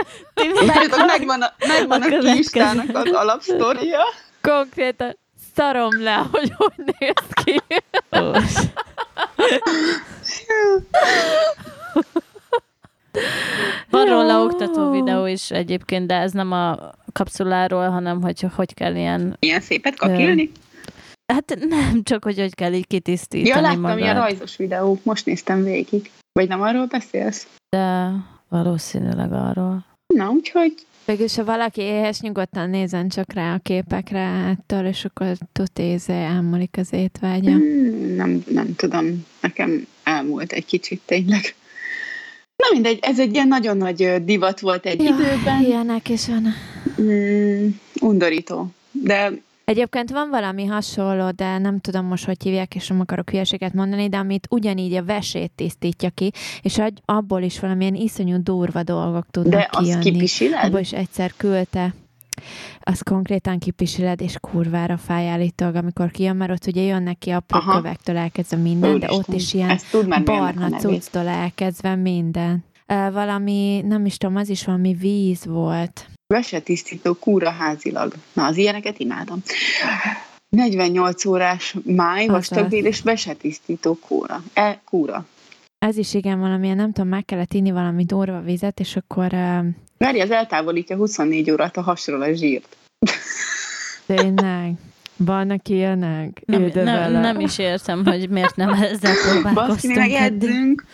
Megvan 1.05 1.41
a, 1.41 1.53
megvan 1.67 2.01
a, 2.01 2.05
a 2.05 2.33
kistának 2.33 2.95
az 2.95 3.11
alapsztoria. 3.11 3.99
Konkrétan 4.41 5.17
szarom 5.55 6.03
le, 6.03 6.27
hogy 6.31 6.53
hogy 6.55 6.73
néz 6.99 7.13
ki. 7.43 7.61
Van 13.89 14.05
róla 14.05 14.43
oktató 14.43 14.91
videó 14.91 15.25
is 15.25 15.51
egyébként, 15.51 16.07
de 16.07 16.15
ez 16.15 16.31
nem 16.31 16.51
a 16.51 16.91
kapszuláról, 17.13 17.89
hanem 17.89 18.21
hogy 18.21 18.45
hogy 18.55 18.73
kell 18.73 18.95
ilyen... 18.95 19.35
Ilyen 19.39 19.61
szépet 19.61 19.95
kakilni? 19.95 20.51
Hát 21.33 21.57
nem, 21.69 22.03
csak 22.03 22.23
hogy 22.23 22.39
hogy 22.39 22.55
kell 22.55 22.73
így 22.73 22.87
kitisztítani 22.87 23.49
Ja, 23.49 23.61
láttam 23.61 23.81
magad. 23.81 23.99
ilyen 23.99 24.15
rajzos 24.15 24.55
videók, 24.55 25.03
most 25.03 25.25
néztem 25.25 25.63
végig. 25.63 26.11
Vagy 26.31 26.47
nem 26.47 26.61
arról 26.61 26.85
beszélsz? 26.85 27.47
De 27.69 28.11
valószínűleg 28.49 29.33
arról. 29.33 29.85
Na, 30.13 30.29
úgyhogy 30.29 30.73
Végülis, 31.05 31.35
ha 31.35 31.43
valaki 31.43 31.81
éhes, 31.81 32.19
nyugodtan 32.19 32.69
nézen 32.69 33.09
csak 33.09 33.33
rá 33.33 33.53
a 33.53 33.57
képekre 33.57 34.19
ettől, 34.19 34.85
és 34.85 35.05
akkor 35.05 35.27
tud 35.51 35.67
éze 35.75 36.13
elmúlik 36.13 36.77
az 36.77 36.93
étvágya. 36.93 37.51
Hmm, 37.51 38.15
nem, 38.15 38.43
nem 38.49 38.75
tudom, 38.75 39.25
nekem 39.41 39.87
elmúlt 40.03 40.51
egy 40.51 40.65
kicsit 40.65 41.01
tényleg. 41.05 41.55
Na 42.55 42.65
mindegy, 42.71 42.99
ez 43.01 43.19
egy 43.19 43.33
ilyen 43.33 43.47
nagyon 43.47 43.77
nagy 43.77 44.23
divat 44.23 44.59
volt 44.59 44.85
egy 44.85 45.03
ja, 45.03 45.09
időben. 45.09 45.61
Ilyenek 45.61 46.09
is 46.09 46.27
van. 46.27 46.53
Mm, 47.01 47.67
undorító. 47.99 48.67
De 48.91 49.31
Egyébként 49.65 50.11
van 50.11 50.29
valami 50.29 50.65
hasonló, 50.65 51.29
de 51.31 51.57
nem 51.57 51.79
tudom 51.79 52.05
most, 52.05 52.25
hogy 52.25 52.43
hívják, 52.43 52.75
és 52.75 52.87
nem 52.87 52.99
akarok 52.99 53.29
hülyeséget 53.29 53.73
mondani, 53.73 54.09
de 54.09 54.17
amit 54.17 54.47
ugyanígy 54.49 54.93
a 54.93 55.03
vesét 55.03 55.51
tisztítja 55.55 56.09
ki, 56.09 56.31
és 56.61 56.81
abból 57.05 57.41
is 57.41 57.59
valamilyen 57.59 57.95
iszonyú 57.95 58.43
durva 58.43 58.83
dolgok 58.83 59.25
tudnak 59.31 59.59
de 59.59 59.69
kijönni. 59.71 59.91
De 59.91 59.97
az 59.97 60.03
kipisiled? 60.03 60.63
Abból 60.63 60.79
is 60.79 60.93
egyszer 60.93 61.33
küldte 61.37 61.93
az 62.79 63.01
konkrétan 63.01 63.59
kipisiled, 63.59 64.21
és 64.21 64.35
kurvára 64.41 64.97
fájállítólag, 64.97 65.75
amikor 65.75 66.11
kijön, 66.11 66.35
mert 66.35 66.51
ott 66.51 66.67
ugye 66.67 66.81
jönnek 66.81 67.17
ki 67.17 67.29
apró 67.29 67.59
Aha. 67.59 67.75
kövektől 67.75 68.17
elkezdve 68.17 68.57
minden, 68.57 68.99
de 68.99 69.11
ott 69.11 69.33
is 69.33 69.53
ilyen 69.53 69.79
barna 70.23 70.69
cucctól 70.69 71.27
elkezdve 71.27 71.95
minden. 71.95 72.63
Valami, 72.87 73.81
nem 73.85 74.05
is 74.05 74.17
tudom, 74.17 74.35
az 74.35 74.49
is 74.49 74.65
valami 74.65 74.93
víz 74.93 75.45
volt. 75.45 76.07
Vesetisztító 76.27 77.13
kúra 77.13 77.49
házilag. 77.49 78.13
Na, 78.33 78.45
az 78.45 78.57
ilyeneket 78.57 78.99
imádom. 78.99 79.41
48 80.49 81.25
órás 81.25 81.75
máj, 81.85 82.27
vastagbél 82.27 82.85
és 82.85 83.01
vesetisztító 83.01 83.97
kúra. 84.07 84.43
E, 84.53 84.81
kúra. 84.85 85.25
Ez 85.79 85.97
is 85.97 86.13
igen, 86.13 86.39
valamilyen, 86.39 86.75
nem 86.75 86.91
tudom, 86.91 87.09
meg 87.09 87.25
kellett 87.25 87.53
inni 87.53 87.71
valami 87.71 88.05
durva 88.05 88.41
vizet, 88.41 88.79
és 88.79 88.95
akkor... 88.95 89.33
Várj, 90.03 90.19
az 90.19 90.31
eltávolítja 90.31 90.95
24 90.95 91.51
órát 91.51 91.77
a 91.77 91.81
hasról 91.81 92.21
a 92.21 92.33
zsírt. 92.33 92.77
Tényleg. 94.05 94.73
Vannak 95.17 95.67
ilyenek? 95.67 96.41
Nem, 96.45 96.71
nem, 96.73 97.11
nem 97.11 97.39
is 97.39 97.57
értem, 97.57 98.05
hogy 98.05 98.29
miért 98.29 98.55
nem 98.55 98.73
ezzel 98.73 99.15
próbálkoztunk. 99.15 99.95
Baszki, 99.95 100.15
edzünk. 100.15 100.85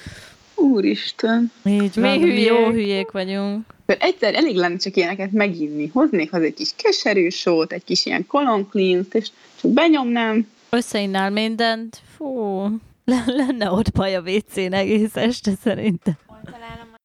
Úristen. 0.56 1.52
Így 1.66 2.00
van, 2.00 2.20
mi, 2.20 2.20
hülyék. 2.20 2.48
jó 2.48 2.70
hülyék 2.70 3.12
vagyunk. 3.12 3.66
Mert 3.86 4.04
egyszer 4.04 4.36
elég 4.36 4.56
lenne 4.56 4.78
csak 4.78 4.96
ilyeneket 4.96 5.32
meginni. 5.32 5.90
Hoznék 5.94 6.34
az 6.34 6.42
egy 6.42 6.54
kis 6.54 6.70
keserű 6.76 7.30
sót, 7.30 7.74
egy 7.74 7.84
kis 7.84 8.06
ilyen 8.06 8.26
colon 8.28 8.70
és 9.12 9.30
csak 9.62 9.72
benyomnám. 9.72 10.48
Összeinnál 10.70 11.30
mindent. 11.30 12.02
Fú, 12.18 12.66
Lenne 13.26 13.72
ott 13.72 13.92
baj 13.92 14.16
a 14.16 14.22
WC-n 14.22 14.74
egész 14.74 15.16
este 15.16 15.52
szerintem. 15.64 16.18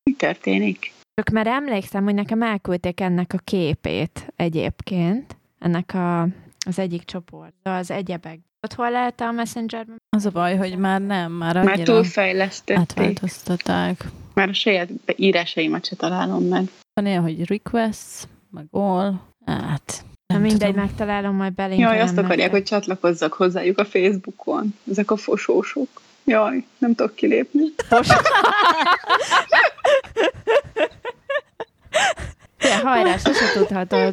Mi 0.02 0.12
történik? 0.12 0.93
Csak 1.14 1.28
mert 1.30 1.46
emlékszem, 1.48 2.04
hogy 2.04 2.14
nekem 2.14 2.42
elküldték 2.42 3.00
ennek 3.00 3.32
a 3.32 3.38
képét 3.44 4.32
egyébként, 4.36 5.36
ennek 5.58 5.94
a, 5.94 6.22
az 6.66 6.78
egyik 6.78 7.04
csoport, 7.04 7.54
az 7.62 7.90
egyebek. 7.90 8.38
Ott 8.60 8.74
hol 8.74 8.90
lehet 8.90 9.20
a 9.20 9.30
Messengerben? 9.30 9.96
Az 10.16 10.26
a 10.26 10.30
baj, 10.30 10.56
hogy 10.56 10.76
már 10.76 11.00
nem, 11.00 11.32
már 11.32 11.56
annyira 11.56 11.74
Már 11.76 11.84
túlfejlesztették. 11.84 12.78
átváltoztatták. 12.82 14.04
Már 14.34 14.48
a 14.48 14.52
saját 14.52 14.88
írásaimat 15.16 15.86
se 15.86 15.96
találom 15.96 16.42
meg. 16.44 16.64
Van 16.92 17.06
ilyen, 17.06 17.22
hogy 17.22 17.46
requests, 17.48 18.22
meg 18.50 18.64
all, 18.70 19.20
hát 19.46 20.04
Na 20.26 20.34
nem 20.34 20.42
mindegy, 20.42 20.68
tudom. 20.68 20.84
megtalálom, 20.84 21.36
majd 21.36 21.52
belinkelem. 21.52 21.94
Jaj, 21.94 22.02
azt 22.02 22.18
akarják, 22.18 22.36
nektek. 22.36 22.52
hogy 22.52 22.62
csatlakozzak 22.64 23.32
hozzájuk 23.32 23.78
a 23.78 23.84
Facebookon. 23.84 24.74
Ezek 24.90 25.10
a 25.10 25.16
fosósok. 25.16 25.88
Jaj, 26.24 26.64
nem 26.78 26.94
tudok 26.94 27.14
kilépni. 27.14 27.62
Fél, 32.64 32.82
hajrá, 32.82 33.16
sose 33.16 33.52
tudhatod. 33.54 34.12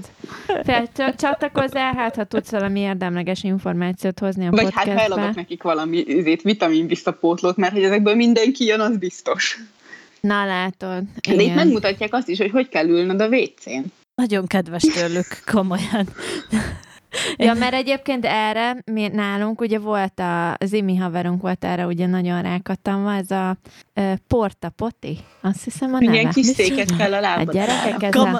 Fél, 0.64 0.90
csatlakozz 1.18 1.76
el, 1.76 1.94
hát 1.94 2.16
ha 2.16 2.24
tudsz 2.24 2.52
valami 2.52 2.80
érdemleges 2.80 3.44
információt 3.44 4.20
hozni 4.20 4.48
a 4.48 4.50
Vagy 4.50 4.64
hát 4.64 4.74
ha 4.74 4.80
podcastbe. 4.84 5.16
eladok 5.16 5.36
nekik 5.36 5.64
valami 5.64 5.98
izét, 5.98 6.42
vitamin 6.42 6.88
visszapótlót, 6.88 7.58
mert 7.58 7.74
hogy 7.74 7.84
ezekből 7.84 8.16
mindenki 8.16 8.66
jön, 8.66 8.80
az 8.80 8.98
biztos. 8.98 9.60
Na 10.20 10.46
látod. 10.46 11.04
De 11.28 11.34
itt 11.34 11.42
Igen. 11.42 11.56
megmutatják 11.56 12.14
azt 12.14 12.28
is, 12.30 12.38
hogy 12.38 12.52
hogy 12.52 12.70
kell 12.70 12.88
ülnöd 12.88 13.22
a 13.22 13.28
WC-n. 13.28 13.84
Nagyon 14.16 14.48
kedves 14.48 14.82
tőlük, 14.84 15.28
komolyan. 15.52 16.08
Ja, 17.38 17.54
mert 17.54 17.74
egyébként 17.74 18.26
erre 18.26 18.78
mi, 18.92 19.08
nálunk 19.08 19.62
ugye 19.62 19.80
volt 19.80 20.20
a, 20.20 20.54
az 20.54 20.74
Imi 20.74 20.96
haverunk 20.96 21.42
volt 21.42 21.64
erre 21.66 21.86
ugye 21.86 22.06
nagyon 22.08 22.42
rákattam, 22.42 23.08
ez 23.08 23.32
a 23.32 23.58
uh, 23.96 24.14
Porta 24.28 24.70
Poti, 24.70 25.18
azt 25.42 25.64
hiszem 25.64 25.94
a 25.94 26.00
neve. 26.00 26.12
Milyen 26.12 26.32
kis 26.32 26.46
széket 26.46 26.96
kell 26.96 27.12
a 27.14 27.24
Hát 27.26 27.36
lábad. 27.38 27.54
gyerekek, 27.54 28.04
ez 28.04 28.14
nem... 28.24 28.40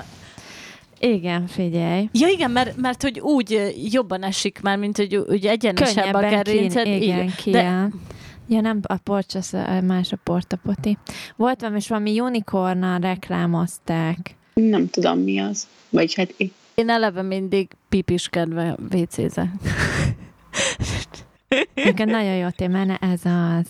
Igen, 1.00 1.48
figyelj. 1.48 2.10
Ja 2.12 2.28
igen, 2.28 2.52
mert, 2.52 2.78
mert 2.78 3.02
hogy 3.02 3.20
úgy 3.20 3.74
jobban 3.92 4.24
esik 4.24 4.60
már, 4.62 4.78
mint 4.78 4.98
hogy 4.98 5.16
úgy 5.16 5.46
egyenesebb 5.46 6.14
a 6.14 6.20
Könnyebben 6.20 6.44
ki, 6.44 6.52
gerinced. 6.52 6.88
igen, 6.88 7.34
ki, 7.36 7.52
De- 7.52 7.90
Ja, 8.48 8.62
nem 8.62 8.80
a 8.84 8.98
porcs, 8.98 9.36
az 9.36 9.54
a- 9.54 9.82
más 9.82 10.12
a 10.12 10.18
portapoti. 10.24 10.98
Volt 11.36 11.60
valami, 11.62 11.78
és 11.80 11.88
valami 11.88 12.20
unicornnal 12.20 13.00
reklámozták. 13.00 14.36
Nem 14.54 14.90
tudom, 14.90 15.20
mi 15.20 15.40
az. 15.40 15.68
Vagy 15.90 16.14
hát 16.16 16.34
én. 16.38 16.52
Én 16.76 16.90
eleve 16.90 17.22
mindig 17.22 17.68
pipiskedve 17.92 18.76
WC-zek. 18.94 19.50
Egyébként 21.74 22.10
nagyon 22.10 22.36
jó 22.36 22.50
téma, 22.50 22.84
ne, 22.84 22.98
ez 22.98 23.26
az. 23.26 23.68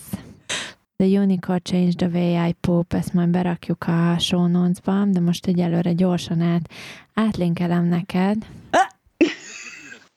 The 0.96 1.20
Unicorn 1.20 1.60
Changed 1.62 1.96
the 1.96 2.08
Way 2.12 2.48
I 2.48 2.52
Poop, 2.60 2.92
ezt 2.92 3.12
majd 3.12 3.28
berakjuk 3.28 3.84
a 3.86 4.18
show 4.18 4.46
notes-ba, 4.46 5.04
de 5.06 5.20
most 5.20 5.46
egyelőre 5.46 5.92
gyorsan 5.92 6.40
át, 6.40 6.70
átlinkelem 7.14 7.84
neked. 7.84 8.36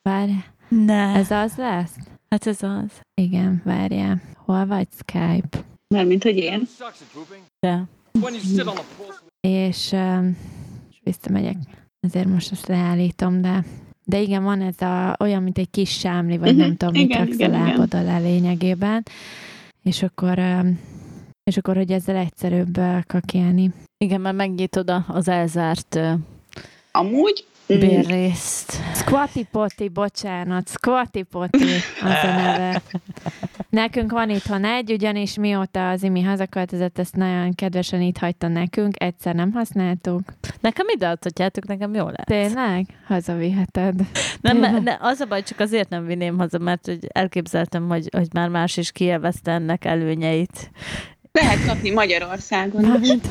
Várj, 0.01 0.32
Ne, 0.68 1.16
ez 1.16 1.32
az 1.32 1.56
lesz? 1.56 1.95
hát 2.30 2.47
ez 2.47 2.64
az. 2.64 3.01
Igen, 3.22 3.62
várjál. 3.66 4.22
Hol 4.36 4.66
vagy 4.66 4.88
Skype? 4.91 5.58
Mármint, 5.88 6.24
hogy 6.24 6.38
én. 6.38 6.68
De. 7.60 7.84
És, 9.39 9.91
um, 9.91 10.38
és 10.91 10.97
visszamegyek. 11.03 11.56
Ezért 11.99 12.28
most 12.28 12.51
ezt 12.51 12.68
leállítom, 12.68 13.41
de 13.41 13.64
de 14.06 14.20
igen, 14.22 14.43
van 14.43 14.62
ez 14.62 14.82
a, 14.82 15.16
olyan, 15.20 15.43
mint 15.43 15.58
egy 15.58 15.70
kis 15.72 15.89
sámli, 15.89 16.38
vagy 16.38 16.51
Mhm, 16.51 16.60
nem 16.60 16.76
tudom, 16.78 16.93
mit 16.93 17.03
igen, 17.10 17.18
raksz 17.26 17.32
a 17.32 17.34
igen, 17.36 17.53
igen. 17.53 17.66
lábad 17.66 17.93
alá 17.93 18.20
lényegében. 18.20 19.03
És 19.84 20.03
akkor, 20.03 20.39
és 21.43 21.58
akkor, 21.58 21.76
hogy 21.76 21.91
ezzel 21.91 22.16
egyszerűbb 22.16 22.80
kakélni. 23.08 23.72
Igen, 23.97 24.22
mert 24.22 24.36
megnyitod 24.36 24.89
a- 24.89 25.06
az 25.08 25.28
elzárt 25.28 25.99
Amúgy 26.91 27.45
mm, 27.74 27.80
bérrészt. 27.80 28.72
Squatty 28.95 29.43
Potty, 29.51 29.89
bocsánat, 29.93 30.68
Squatty 30.70 31.22
Potty 31.32 31.64
az 32.03 32.24
a 32.24 32.28
neve. 32.36 32.82
Nekünk 33.76 34.11
van 34.11 34.30
itthon 34.30 34.65
egy, 34.65 34.91
ugyanis 34.91 35.38
mióta 35.38 35.89
az 35.89 36.03
Imi 36.03 36.21
hazaköltözött, 36.21 36.99
ezt 36.99 37.15
nagyon 37.15 37.53
kedvesen 37.53 38.01
itt 38.01 38.17
hagyta 38.17 38.47
nekünk, 38.47 39.01
egyszer 39.01 39.36
nem 39.36 39.51
használtuk. 39.51 40.21
Nekem 40.61 40.86
ide 40.95 41.07
adhatjátok, 41.07 41.67
nekem 41.67 41.93
jó 41.93 42.05
lesz. 42.05 42.26
Tényleg? 42.26 42.86
Hazaviheted. 43.07 44.01
Nem, 44.41 44.84
ne, 44.84 44.97
az 44.99 45.19
a 45.19 45.26
baj, 45.26 45.43
csak 45.43 45.59
azért 45.59 45.89
nem 45.89 46.05
vinném 46.05 46.38
haza, 46.38 46.57
mert 46.57 46.86
hogy 46.86 47.07
elképzeltem, 47.07 47.88
hogy, 47.88 48.09
hogy 48.11 48.28
már 48.34 48.49
más 48.49 48.78
is 48.78 48.91
kielvezte 48.91 49.51
ennek 49.51 49.86
előnyeit. 49.86 50.71
lehet 51.32 51.65
kapni 51.65 51.91
Magyarországon. 51.91 52.82
Mármint, 52.82 53.28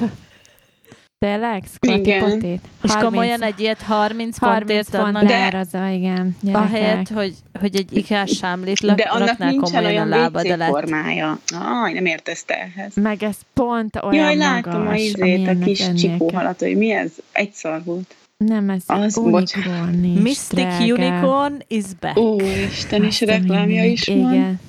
Tényleg? 1.25 1.62
Squatty 1.75 1.99
Igen. 2.01 2.20
Potty? 2.20 2.61
És 2.83 2.93
komolyan 3.01 3.43
egy 3.43 3.61
ilyet 3.61 3.83
30 3.83 4.39
30 4.39 4.39
pontért 4.39 4.95
adnak, 5.07 5.22
De- 5.22 5.29
beárazza, 5.29 5.89
igen. 5.89 6.37
Gyerekek. 6.43 6.68
ahelyett, 6.68 7.09
hogy, 7.09 7.35
hogy 7.61 7.77
egy 7.77 7.97
ikás 7.97 8.31
sámlit 8.31 8.81
lak, 8.81 8.97
De 8.97 9.03
annak 9.03 9.29
raknál 9.29 9.51
nincsen 9.51 9.72
komolyan 9.72 9.91
a 9.93 10.05
olyan 10.05 10.09
lábad 10.22 10.51
alá. 10.51 10.66
formája. 10.66 11.39
Aj, 11.83 11.93
nem 11.93 12.07
értesz 12.07 12.45
te 12.45 12.55
ehhez. 12.55 12.95
Meg 12.95 13.22
ez 13.22 13.37
pont 13.55 13.97
olyan 14.03 14.25
Jaj, 14.25 14.37
látom 14.37 14.75
a 14.75 14.79
magas, 14.85 15.01
izét, 15.01 15.49
a 15.49 15.59
kis 15.64 15.81
lennie 15.81 15.95
csikóhalat, 15.95 16.59
hogy 16.61 16.77
mi 16.77 16.91
ez? 16.91 17.11
Egy 17.33 17.53
szar 17.53 17.81
volt. 17.85 18.07
kell. 18.39 18.47
Nem, 18.49 18.70
ez 18.70 18.83
Az, 18.87 19.16
unicorn 19.16 20.05
is, 20.05 20.20
Mystic 20.20 20.55
drágám. 20.59 20.89
Unicorn 20.91 21.55
is 21.68 21.85
back. 22.01 22.18
Ó, 22.18 22.37
Isten, 22.70 23.03
a 23.03 23.09
reklámja 23.27 23.85
is 23.85 24.07
van. 24.07 24.16
Igen. 24.33 24.61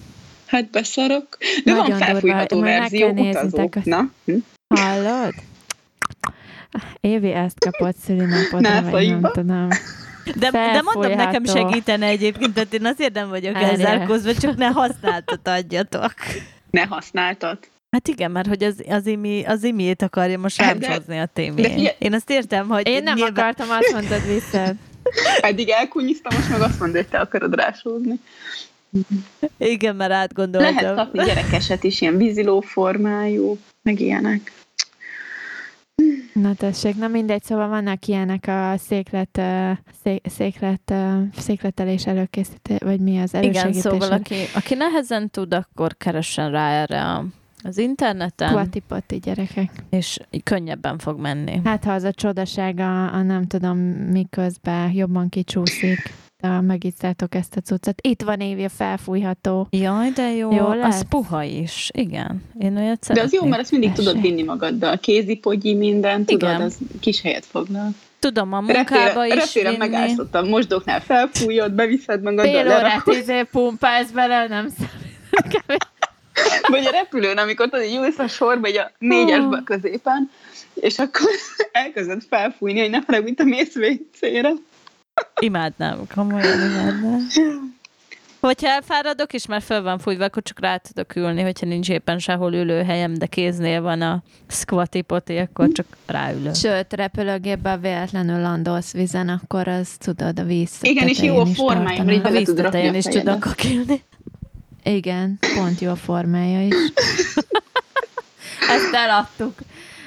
Hát 0.46 0.70
beszarok. 0.70 1.38
De 1.64 1.72
van 1.74 1.80
Nagyon 1.82 1.90
durva. 1.98 2.06
felfújható 2.06 2.60
meg 2.60 2.80
verzió, 2.80 3.00
kell 3.06 3.14
néznetek 3.14 3.52
utazó. 3.54 3.70
azt. 3.76 3.86
Na, 3.86 4.10
hm? 4.26 4.38
Hallod? 4.76 5.34
Évi 7.02 7.32
ezt 7.32 7.60
kapott 7.60 7.96
szülinapodra, 7.96 8.82
vagy 8.82 9.08
nem 9.08 9.20
Nászaiba? 9.20 9.32
tudom. 9.32 9.68
De, 10.36 10.50
de 10.52 10.82
mondom, 10.94 11.12
nekem 11.18 11.46
segítene 11.46 12.06
egyébként, 12.06 12.54
tehát 12.54 12.74
én 12.74 12.86
azért 12.86 13.14
nem 13.14 13.30
vagyok 13.30 13.54
Várjál. 13.54 13.72
elzárkózva, 13.72 14.34
csak 14.34 14.56
ne 14.58 14.66
használtat 14.68 15.48
adjatok. 15.48 16.14
ne 16.72 16.82
használtat. 16.82 17.70
Hát 17.92 18.08
igen, 18.08 18.32
mert 18.32 18.48
hogy 18.48 18.64
az, 18.64 18.84
az, 18.88 19.08
imi, 19.08 19.44
az 19.46 19.64
imiét 19.64 20.02
akarja 20.02 20.38
most 20.40 20.58
rám 20.62 20.80
de- 20.80 20.94
hozni 20.96 21.20
a 21.20 21.26
témén. 21.34 21.88
Én 22.00 22.14
azt 22.14 22.30
értem, 22.30 22.68
hogy 22.68 22.88
Én 22.88 23.04
nem 23.04 23.16
nyilván- 23.16 23.38
akartam, 23.38 23.68
azt 23.70 23.92
mondtad 23.94 24.28
vissza. 24.28 24.64
Eddig 25.42 25.70
elkunyiztam, 25.70 26.36
most 26.38 26.50
meg 26.50 26.62
azt 26.62 26.80
mondod, 26.80 26.98
hogy 26.98 27.08
te 27.08 27.20
akarod 27.20 27.56
rásózni. 27.56 28.20
Igen, 29.58 29.96
mert 29.96 30.12
átgondoltam. 30.12 30.76
Lehet 30.76 30.96
kapni 30.96 31.24
gyerekeset 31.26 31.84
is, 31.84 32.02
ilyen 32.02 32.18
víziló 32.18 32.60
formájú, 32.62 33.58
meg 33.84 34.00
ilyenek. 34.00 34.52
Na 36.34 36.54
tessék, 36.54 36.96
na 36.96 37.08
mindegy, 37.08 37.44
szóval 37.44 37.68
vannak 37.68 38.08
ilyenek 38.08 38.48
a 38.48 38.74
széklet, 38.78 39.38
ö, 39.38 39.72
szé, 40.04 40.22
széklet, 40.24 40.94
székletelés 41.38 42.06
előkészítés, 42.06 42.78
vagy 42.80 43.00
mi 43.00 43.20
az 43.20 43.34
Igen, 43.34 43.44
elősegítés. 43.44 43.82
szóval 43.82 44.12
aki, 44.12 44.36
aki 44.56 44.74
nehezen 44.76 45.30
tud, 45.30 45.54
akkor 45.54 45.98
keressen 45.98 46.52
rá 46.52 46.70
erre 46.82 47.04
a, 47.04 47.26
az 47.64 47.78
interneten, 47.78 48.70
Kvati 48.88 49.18
gyerekek. 49.20 49.72
és 49.90 50.20
könnyebben 50.44 50.98
fog 50.98 51.20
menni. 51.20 51.62
Hát 51.64 51.84
ha 51.84 51.92
az 51.92 52.04
a 52.04 52.12
csodaság 52.12 52.80
a, 52.80 53.14
a 53.14 53.22
nem 53.22 53.48
tudom 53.48 53.78
miközben 54.12 54.92
jobban 54.92 55.30
kicsúszik, 55.30 56.14
de 56.46 56.62
megisztátok 56.62 57.36
ezt 57.36 57.56
a 57.56 57.62
cuccot. 57.62 58.02
Itt 58.02 58.22
van 58.22 58.40
Évi 58.40 58.64
a 58.64 58.70
felfújható. 58.70 59.68
Jaj, 59.70 60.10
de 60.10 60.32
jó, 60.32 60.52
Jó 60.52 60.66
az 60.66 60.78
lesz? 60.78 61.02
puha 61.10 61.44
is. 61.44 61.90
Igen, 61.94 62.44
én 62.60 62.78
olyat 62.78 62.86
De 62.88 62.92
az 63.00 63.06
szeretnék. 63.06 63.42
jó, 63.42 63.48
mert 63.48 63.62
azt 63.62 63.72
mindig 63.72 63.90
Tessék. 63.90 64.06
tudod 64.06 64.22
vinni 64.22 64.44
magaddal. 64.44 64.98
Kézipogyi, 65.00 65.74
minden, 65.74 66.26
tudod, 66.26 66.50
Igen. 66.50 66.62
az 66.62 66.78
kis 67.00 67.22
helyet 67.22 67.46
foglal. 67.46 67.90
Tudom, 68.20 68.54
a 68.54 68.60
munkába 68.60 69.24
Repére, 69.24 69.28
is 69.28 69.34
repére 69.54 69.70
vinni. 69.70 69.78
megálltottam, 69.90 70.48
mosdóknál 70.48 71.02
felfújod, 71.02 71.72
beviszed 71.72 72.22
magaddal, 72.22 72.52
Fél 72.64 72.66
órát 72.78 73.08
izé 73.08 73.44
pumpálsz 73.52 74.10
bele, 74.12 74.48
nem 74.48 74.68
számít. 74.70 75.66
Vagy 76.68 76.86
a 76.86 76.90
repülőn, 76.92 77.38
amikor 77.38 77.70
tudod, 77.70 77.86
így 77.86 77.96
ülsz 77.96 78.18
a 78.20 78.28
sorba, 78.28 78.68
egy 78.68 78.78
a 78.78 78.92
négyesbe 79.00 79.62
középen, 79.66 80.30
és 80.74 81.00
akkor 81.00 81.30
elkezded 81.72 82.22
felfújni, 82.30 82.80
hogy 82.80 82.90
ne 82.90 83.00
haragudj, 83.06 83.34
te 83.34 83.44
mész 83.44 83.76
WC-re. 83.76 84.52
Imádnám, 85.40 86.08
komolyan 86.16 86.70
imádnám. 86.70 87.28
Hogyha 88.40 88.68
elfáradok, 88.68 89.34
és 89.34 89.46
már 89.46 89.62
föl 89.62 89.82
van 89.82 90.00
fújva, 90.00 90.24
akkor 90.24 90.44
csak 90.44 90.60
rá 90.60 90.78
tudok 90.78 91.16
ülni, 91.16 91.42
hogyha 91.42 91.66
nincs 91.66 91.90
éppen 91.90 92.20
sehol 92.20 92.54
ülőhelyem, 92.54 93.14
de 93.14 93.26
kéznél 93.26 93.82
van 93.82 94.02
a 94.02 94.24
squatty 94.48 95.02
poti, 95.02 95.38
akkor 95.38 95.72
csak 95.72 95.86
ráülök. 96.06 96.56
Sőt, 96.56 96.94
repülőgépben 96.94 97.82
véletlenül 97.82 98.42
landolsz 98.42 98.94
vizen, 98.94 99.30
akkor 99.30 99.68
az 99.68 99.90
tudod 99.98 100.40
a 100.40 100.44
víz. 100.44 100.72
Igen, 100.82 101.08
és 101.08 101.22
jó 101.22 101.38
a 101.38 101.46
hogy 101.46 102.18
A 102.18 102.22
bele 102.22 102.42
tud 102.42 102.60
rakni 102.60 102.98
is 102.98 103.04
tudok 103.04 103.46
akilni. 103.46 104.04
Igen, 104.84 105.40
pont 105.56 105.80
jó 105.80 105.92
a 105.92 105.96
formája 105.96 106.66
is. 106.66 106.76
Ezt 108.76 108.94
eladtuk. 108.94 109.54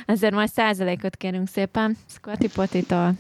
Ezért 0.06 0.34
majd 0.34 0.48
százalékot 0.48 1.16
kérünk 1.16 1.48
szépen. 1.48 1.96
Squatty 2.14 2.46
Potitól. 2.54 3.12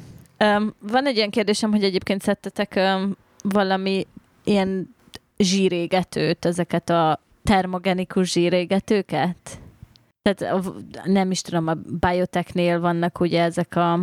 Um, 0.44 0.74
van 0.80 1.06
egy 1.06 1.16
ilyen 1.16 1.30
kérdésem, 1.30 1.70
hogy 1.70 1.84
egyébként 1.84 2.22
szedtetek 2.22 2.72
um, 2.76 3.16
valami 3.42 4.06
ilyen 4.44 4.94
zsírégetőt, 5.38 6.44
ezeket 6.44 6.90
a 6.90 7.20
termogenikus 7.42 8.32
zsírégetőket? 8.32 9.60
Tehát 10.22 10.64
nem 11.04 11.30
is 11.30 11.40
tudom, 11.40 11.66
a 11.66 11.74
biotechnél 12.00 12.80
vannak 12.80 13.20
ugye 13.20 13.42
ezek 13.42 13.76
a, 13.76 14.00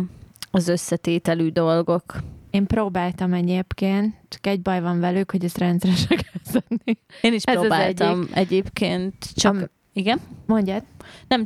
az 0.50 0.68
összetételű 0.68 1.48
dolgok. 1.48 2.16
Én 2.50 2.66
próbáltam 2.66 3.32
egyébként, 3.32 4.14
csak 4.28 4.46
egy 4.46 4.60
baj 4.60 4.80
van 4.80 5.00
velük, 5.00 5.30
hogy 5.30 5.44
ezt 5.44 5.58
rendszeresen 5.58 6.16
kell 6.16 6.42
szedni. 6.42 6.98
Én 7.20 7.32
is 7.32 7.42
Ez 7.42 7.58
próbáltam 7.58 8.28
egyébként, 8.32 9.14
csak... 9.34 9.54
Am- 9.54 9.74
igen? 9.96 10.20
Mondjad. 10.46 10.82
Nem, 11.28 11.44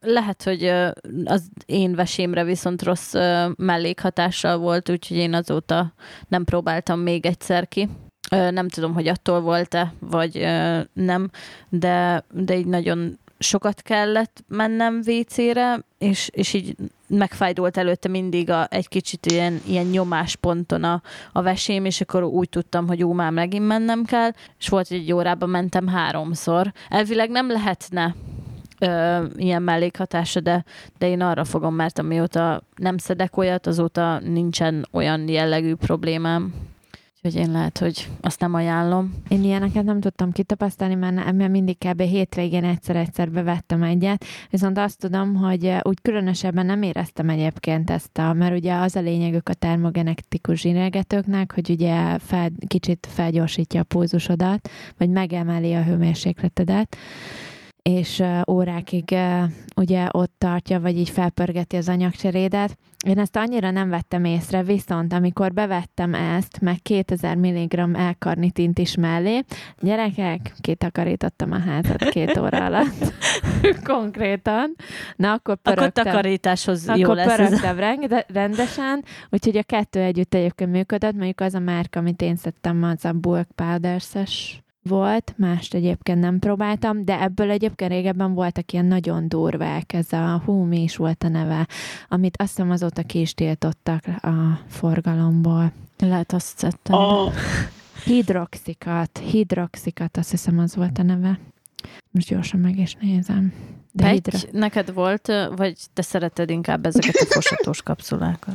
lehet, 0.00 0.42
hogy 0.42 0.64
az 1.24 1.48
én 1.66 1.94
vesémre 1.94 2.44
viszont 2.44 2.82
rossz 2.82 3.14
mellékhatással 3.56 4.58
volt, 4.58 4.90
úgyhogy 4.90 5.16
én 5.16 5.34
azóta 5.34 5.92
nem 6.28 6.44
próbáltam 6.44 7.00
még 7.00 7.26
egyszer 7.26 7.68
ki. 7.68 7.88
Nem 8.30 8.68
tudom, 8.68 8.94
hogy 8.94 9.08
attól 9.08 9.40
volt-e, 9.40 9.92
vagy 9.98 10.46
nem, 10.92 11.30
de, 11.68 12.24
de 12.32 12.56
így 12.56 12.66
nagyon 12.66 13.18
sokat 13.38 13.82
kellett 13.82 14.44
mennem 14.48 15.00
WC-re, 15.06 15.84
és, 15.98 16.28
és 16.32 16.52
így 16.52 16.76
megfájdult 17.08 17.76
előtte 17.76 18.08
mindig 18.08 18.50
a, 18.50 18.66
egy 18.70 18.88
kicsit 18.88 19.26
ilyen, 19.26 19.60
ilyen 19.66 19.86
nyomásponton 19.86 20.84
a, 20.84 21.02
a 21.32 21.42
vesém, 21.42 21.84
és 21.84 22.00
akkor 22.00 22.22
úgy 22.22 22.48
tudtam, 22.48 22.86
hogy 22.86 23.04
ú, 23.04 23.12
már 23.12 23.32
megint 23.32 23.66
mennem 23.66 24.04
kell, 24.04 24.30
és 24.58 24.68
volt, 24.68 24.88
hogy 24.88 24.96
egy 24.96 25.12
órában 25.12 25.48
mentem 25.48 25.86
háromszor. 25.86 26.72
Elvileg 26.88 27.30
nem 27.30 27.50
lehetne 27.50 28.14
ö, 28.78 29.24
ilyen 29.36 29.62
mellékhatása, 29.62 30.40
de, 30.40 30.64
de 30.98 31.08
én 31.08 31.20
arra 31.20 31.44
fogom, 31.44 31.74
mert 31.74 31.98
amióta 31.98 32.62
nem 32.76 32.98
szedek 32.98 33.36
olyat, 33.36 33.66
azóta 33.66 34.18
nincsen 34.18 34.86
olyan 34.92 35.28
jellegű 35.28 35.74
problémám. 35.74 36.54
Úgyhogy 37.26 37.42
én 37.42 37.52
lehet, 37.52 37.78
hogy 37.78 38.08
azt 38.20 38.40
nem 38.40 38.54
ajánlom. 38.54 39.14
Én 39.28 39.44
ilyeneket 39.44 39.84
nem 39.84 40.00
tudtam 40.00 40.32
kitapasztalni, 40.32 40.94
mert, 40.94 41.32
mert 41.32 41.50
mindig 41.50 41.78
kb. 41.78 42.00
hétvégén 42.00 42.64
egyszer-egyszer 42.64 43.30
bevettem 43.30 43.82
egyet, 43.82 44.24
viszont 44.50 44.78
azt 44.78 44.98
tudom, 44.98 45.34
hogy 45.34 45.74
úgy 45.82 46.00
különösebben 46.02 46.66
nem 46.66 46.82
éreztem 46.82 47.28
egyébként 47.28 47.90
ezt 47.90 48.18
a, 48.18 48.32
mert 48.32 48.56
ugye 48.56 48.74
az 48.74 48.96
a 48.96 49.00
lényegük 49.00 49.48
a 49.48 49.54
termogenetikus 49.54 50.60
zsíregetőknek, 50.60 51.52
hogy 51.54 51.70
ugye 51.70 52.18
fel, 52.18 52.50
kicsit 52.66 53.06
felgyorsítja 53.10 53.80
a 53.80 53.84
pulzusodat, 53.84 54.68
vagy 54.98 55.10
megemeli 55.10 55.74
a 55.74 55.82
hőmérsékletedet, 55.82 56.96
és 57.86 58.22
órákig 58.50 59.16
ugye 59.76 60.08
ott 60.10 60.32
tartja, 60.38 60.80
vagy 60.80 60.98
így 60.98 61.10
felpörgeti 61.10 61.76
az 61.76 61.88
anyagcserédet. 61.88 62.78
Én 63.06 63.18
ezt 63.18 63.36
annyira 63.36 63.70
nem 63.70 63.88
vettem 63.88 64.24
észre, 64.24 64.62
viszont 64.62 65.12
amikor 65.12 65.52
bevettem 65.52 66.14
ezt, 66.14 66.60
meg 66.60 66.82
2000 66.82 67.36
mg 67.36 67.88
elkarnitint 67.94 68.78
is 68.78 68.94
mellé, 68.94 69.44
gyerekek, 69.80 70.52
kitakarítottam 70.60 71.52
a 71.52 71.58
házat 71.58 72.04
két 72.04 72.38
óra 72.42 72.64
alatt. 72.64 73.12
Konkrétan. 73.92 74.74
Na, 75.16 75.32
akkor 75.32 75.56
pörögtem. 75.56 75.86
Akkor 75.88 76.12
takarításhoz 76.12 76.88
akkor 76.88 77.00
jó 77.00 77.12
lesz. 77.12 77.38
ez. 77.38 77.60
rendesen, 78.26 79.04
úgyhogy 79.30 79.56
a 79.56 79.62
kettő 79.62 80.00
együtt 80.00 80.34
egyébként 80.34 80.70
működött, 80.70 81.14
mondjuk 81.14 81.40
az 81.40 81.54
a 81.54 81.58
márka, 81.58 81.98
amit 81.98 82.22
én 82.22 82.36
szedtem, 82.36 82.82
az 82.82 83.04
a 83.04 83.12
Bulk 83.12 83.48
Powders-es 83.54 84.60
volt, 84.86 85.34
mást 85.36 85.74
egyébként 85.74 86.20
nem 86.20 86.38
próbáltam, 86.38 87.04
de 87.04 87.20
ebből 87.20 87.50
egyébként 87.50 87.90
régebben 87.90 88.34
voltak 88.34 88.72
ilyen 88.72 88.84
nagyon 88.84 89.28
durvák, 89.28 89.92
ez 89.92 90.12
a 90.12 90.42
hú, 90.44 90.62
mi 90.62 90.82
is 90.82 90.96
volt 90.96 91.22
a 91.22 91.28
neve, 91.28 91.66
amit 92.08 92.36
azt 92.36 92.48
hiszem 92.48 92.70
azóta 92.70 93.02
ki 93.02 93.20
is 93.20 93.34
tiltottak 93.34 94.06
a 94.06 94.60
forgalomból. 94.68 95.72
Lehet 95.98 96.32
azt 96.32 96.58
szedtem. 96.58 96.96
A... 96.96 97.30
Hidroxikat, 98.04 99.18
hidroxikat, 99.18 100.16
azt 100.16 100.30
hiszem 100.30 100.58
az 100.58 100.76
volt 100.76 100.98
a 100.98 101.02
neve. 101.02 101.38
Most 102.10 102.28
gyorsan 102.28 102.60
meg 102.60 102.78
is 102.78 102.96
nézem. 103.00 103.52
De 103.92 104.04
Pegy, 104.04 104.12
hidro... 104.12 104.58
neked 104.58 104.92
volt, 104.92 105.32
vagy 105.56 105.76
te 105.92 106.02
szereted 106.02 106.50
inkább 106.50 106.86
ezeket 106.86 107.14
a 107.14 107.24
fosatós 107.24 107.82
kapszulákat? 107.82 108.54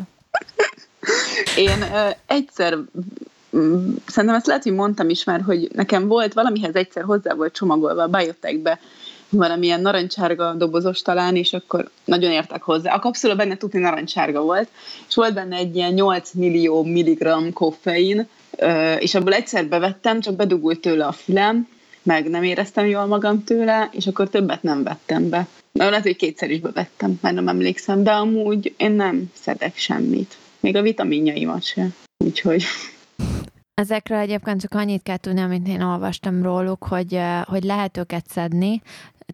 Én 1.57 1.81
ö, 1.81 2.09
egyszer 2.25 2.77
szerintem 4.05 4.35
ezt 4.35 4.45
lehet, 4.45 4.63
hogy 4.63 4.73
mondtam 4.73 5.09
is 5.09 5.23
már, 5.23 5.41
hogy 5.41 5.69
nekem 5.73 6.07
volt 6.07 6.33
valamihez 6.33 6.75
egyszer 6.75 7.03
hozzá 7.03 7.33
volt 7.33 7.53
csomagolva 7.53 8.03
a 8.03 8.07
biotechbe 8.07 8.79
valamilyen 9.29 9.81
narancsárga 9.81 10.53
dobozos 10.53 11.01
talán, 11.01 11.35
és 11.35 11.53
akkor 11.53 11.89
nagyon 12.05 12.31
értek 12.31 12.61
hozzá. 12.61 12.93
A 12.93 12.99
kapszula 12.99 13.35
benne 13.35 13.57
tudni 13.57 13.79
narancsárga 13.79 14.41
volt, 14.41 14.69
és 15.07 15.15
volt 15.15 15.33
benne 15.33 15.55
egy 15.55 15.75
ilyen 15.75 15.93
8 15.93 16.31
millió 16.33 16.83
milligram 16.83 17.53
koffein, 17.53 18.27
és 18.99 19.15
abból 19.15 19.33
egyszer 19.33 19.65
bevettem, 19.65 20.19
csak 20.19 20.35
bedugult 20.35 20.79
tőle 20.79 21.05
a 21.05 21.11
fülem, 21.11 21.67
meg 22.03 22.29
nem 22.29 22.43
éreztem 22.43 22.85
jól 22.85 23.05
magam 23.05 23.43
tőle, 23.43 23.89
és 23.91 24.07
akkor 24.07 24.29
többet 24.29 24.63
nem 24.63 24.83
vettem 24.83 25.29
be. 25.29 25.47
Na, 25.71 25.89
lehet, 25.89 26.03
hogy 26.03 26.15
kétszer 26.15 26.51
is 26.51 26.59
bevettem, 26.59 27.19
mert 27.21 27.35
nem 27.35 27.47
emlékszem, 27.47 28.03
de 28.03 28.11
amúgy 28.11 28.73
én 28.77 28.91
nem 28.91 29.31
szedek 29.33 29.77
semmit. 29.77 30.37
Még 30.59 30.75
a 30.75 30.81
vitaminjaimat 30.81 31.63
sem. 31.63 31.93
Úgyhogy 32.17 32.63
Ezekről 33.81 34.17
egyébként 34.17 34.61
csak 34.61 34.73
annyit 34.73 35.03
kell 35.03 35.17
tudni, 35.17 35.41
amit 35.41 35.67
én 35.67 35.81
olvastam 35.81 36.43
róluk, 36.43 36.83
hogy, 36.83 37.19
hogy 37.43 37.63
lehet 37.63 37.97
őket 37.97 38.27
szedni, 38.27 38.81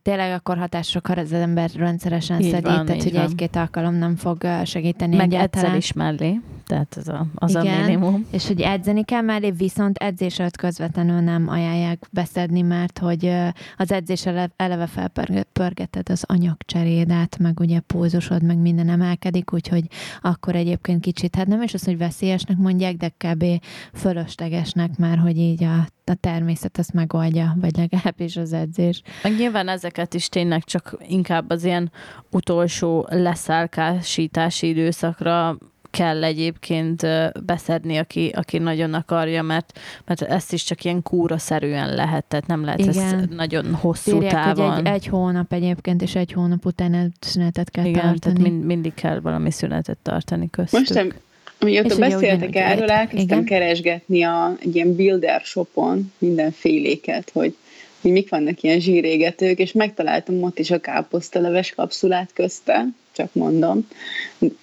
tényleg 0.01 0.31
akkor 0.33 0.57
hatásokra 0.57 1.21
az 1.21 1.33
ember 1.33 1.69
rendszeresen 1.75 2.41
így 2.41 2.49
szedi, 2.51 2.63
van, 2.63 2.85
tehát 2.85 3.03
hogy 3.03 3.15
egy-két 3.15 3.55
alkalom 3.55 3.95
nem 3.95 4.15
fog 4.15 4.47
segíteni 4.63 5.15
Meg 5.15 5.25
egyáltalán. 5.25 5.65
egyszer 5.65 5.77
is 5.77 5.93
mellé, 5.93 6.39
tehát 6.65 6.95
az 6.95 7.07
a, 7.07 7.25
az 7.35 7.49
Igen, 7.49 7.81
a 7.81 7.85
minimum. 7.85 8.25
és 8.31 8.47
hogy 8.47 8.61
edzeni 8.61 9.03
kell 9.03 9.21
mellé, 9.21 9.51
viszont 9.51 9.97
edzés 9.97 10.39
előtt 10.39 10.57
közvetlenül 10.57 11.19
nem 11.19 11.47
ajánlják 11.47 12.07
beszedni, 12.11 12.61
mert 12.61 12.99
hogy 12.99 13.33
az 13.77 13.91
edzés 13.91 14.25
eleve 14.55 14.87
felpörgeted 14.87 16.09
az 16.09 16.23
anyagcserédet, 16.27 17.37
meg 17.39 17.59
ugye 17.59 17.79
pulzusod, 17.79 18.43
meg 18.43 18.57
minden 18.57 18.89
emelkedik, 18.89 19.53
úgyhogy 19.53 19.87
akkor 20.21 20.55
egyébként 20.55 21.01
kicsit, 21.01 21.35
hát 21.35 21.47
nem 21.47 21.61
is 21.61 21.73
az, 21.73 21.83
hogy 21.83 21.97
veszélyesnek 21.97 22.57
mondják, 22.57 22.95
de 22.95 23.13
kb. 23.17 23.45
fölöslegesnek 23.93 24.97
már, 24.97 25.17
hogy 25.17 25.37
így 25.37 25.63
a 25.63 25.87
a 26.09 26.15
természet 26.15 26.77
azt 26.77 26.93
megoldja, 26.93 27.55
vagy 27.61 27.77
legalábbis 27.77 28.37
az 28.37 28.53
edzés. 28.53 29.01
Meg 29.23 29.35
nyilván 29.35 29.67
ezeket 29.67 30.13
is 30.13 30.29
tényleg 30.29 30.63
csak 30.63 30.97
inkább 31.07 31.49
az 31.49 31.63
ilyen 31.63 31.91
utolsó 32.31 33.07
leszálkásítási 33.09 34.67
időszakra 34.67 35.57
kell 35.97 36.23
egyébként 36.23 37.07
beszedni, 37.45 37.97
aki, 37.97 38.31
aki 38.35 38.57
nagyon 38.57 38.93
akarja, 38.93 39.41
mert, 39.41 39.79
mert 40.05 40.21
ezt 40.21 40.53
is 40.53 40.63
csak 40.63 40.83
ilyen 40.83 41.01
kúra-szerűen 41.01 41.95
lehet, 41.95 42.25
tehát 42.25 42.47
nem 42.47 42.63
lehet 42.63 42.79
Igen. 42.79 42.89
ezt 42.89 43.29
nagyon 43.29 43.73
hosszú 43.73 44.15
Írják, 44.15 44.33
távon. 44.33 44.73
Hogy 44.73 44.85
egy, 44.85 44.93
egy 44.93 45.07
hónap 45.07 45.53
egyébként, 45.53 46.01
és 46.01 46.15
egy 46.15 46.31
hónap 46.31 46.65
után 46.65 47.13
szünetet 47.19 47.69
kell 47.69 47.85
Igen, 47.85 48.01
tartani. 48.01 48.19
tehát 48.19 48.39
mind, 48.39 48.65
mindig 48.65 48.93
kell 48.93 49.19
valami 49.19 49.51
szünetet 49.51 49.97
tartani 49.97 50.49
köztük. 50.49 50.79
Most 50.79 50.93
nem, 50.93 51.13
Mióta 51.59 51.95
beszéltek 51.97 52.55
erről, 52.55 52.89
elkezdtem 52.89 53.39
igen. 53.39 53.43
keresgetni 53.43 54.23
a, 54.23 54.55
egy 54.59 54.75
ilyen 54.75 54.95
builder 54.95 55.41
shopon 55.43 56.13
mindenféléket, 56.17 57.29
hogy, 57.33 57.55
hogy 58.01 58.11
mik 58.11 58.29
vannak 58.29 58.61
ilyen 58.61 58.79
zsírégetők, 58.79 59.59
és 59.59 59.71
megtaláltam 59.71 60.43
ott 60.43 60.59
is 60.59 60.71
a 60.71 60.79
káposztaleves 60.79 61.71
kapszulát 61.71 62.29
közte, 62.33 62.85
csak 63.11 63.33
mondom. 63.33 63.87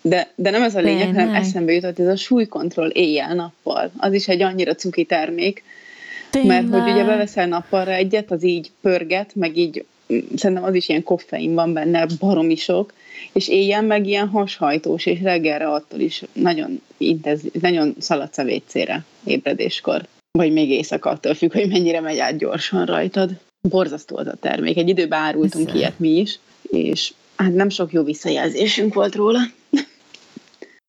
De, 0.02 0.32
de 0.34 0.50
nem 0.50 0.62
ez 0.62 0.74
a 0.74 0.80
lényeg, 0.80 1.06
hanem 1.06 1.34
eszembe 1.34 1.72
jutott 1.72 1.98
ez 1.98 2.06
a 2.06 2.16
súlykontroll 2.16 2.88
éjjel-nappal. 2.88 3.90
Az 3.96 4.12
is 4.12 4.28
egy 4.28 4.42
annyira 4.42 4.74
cuki 4.74 5.04
termék, 5.04 5.62
Tényleg. 6.30 6.68
mert 6.68 6.82
hogy 6.82 6.92
ugye 6.92 7.04
beveszel 7.04 7.46
nappalra 7.46 7.92
egyet, 7.92 8.30
az 8.30 8.44
így 8.44 8.70
pörget, 8.80 9.34
meg 9.34 9.56
így 9.56 9.84
szerintem 10.34 10.64
az 10.64 10.74
is 10.74 10.88
ilyen 10.88 11.02
koffein 11.02 11.54
van 11.54 11.72
benne, 11.72 12.06
baromi 12.18 12.56
sok, 12.56 12.92
és 13.32 13.48
éjjel 13.48 13.82
meg 13.82 14.06
ilyen 14.06 14.28
hashajtós, 14.28 15.06
és 15.06 15.20
reggelre 15.20 15.68
attól 15.68 16.00
is 16.00 16.22
nagyon, 16.32 16.80
intenzív, 16.96 17.52
nagyon 17.52 17.94
szaladsz 17.98 18.38
a 18.38 18.44
WC-re 18.44 19.04
ébredéskor. 19.24 20.06
Vagy 20.38 20.52
még 20.52 20.70
éjszaka 20.70 21.10
attól 21.10 21.34
függ, 21.34 21.52
hogy 21.52 21.68
mennyire 21.68 22.00
megy 22.00 22.18
át 22.18 22.36
gyorsan 22.36 22.84
rajtad. 22.84 23.30
Borzasztó 23.68 24.16
az 24.16 24.26
a 24.26 24.36
termék. 24.40 24.76
Egy 24.76 24.88
időben 24.88 25.20
árultunk 25.20 25.68
Össze. 25.68 25.78
ilyet 25.78 25.98
mi 25.98 26.08
is, 26.08 26.38
és 26.62 27.12
hát 27.36 27.54
nem 27.54 27.68
sok 27.68 27.92
jó 27.92 28.02
visszajelzésünk 28.02 28.94
volt 28.94 29.14
róla. 29.14 29.38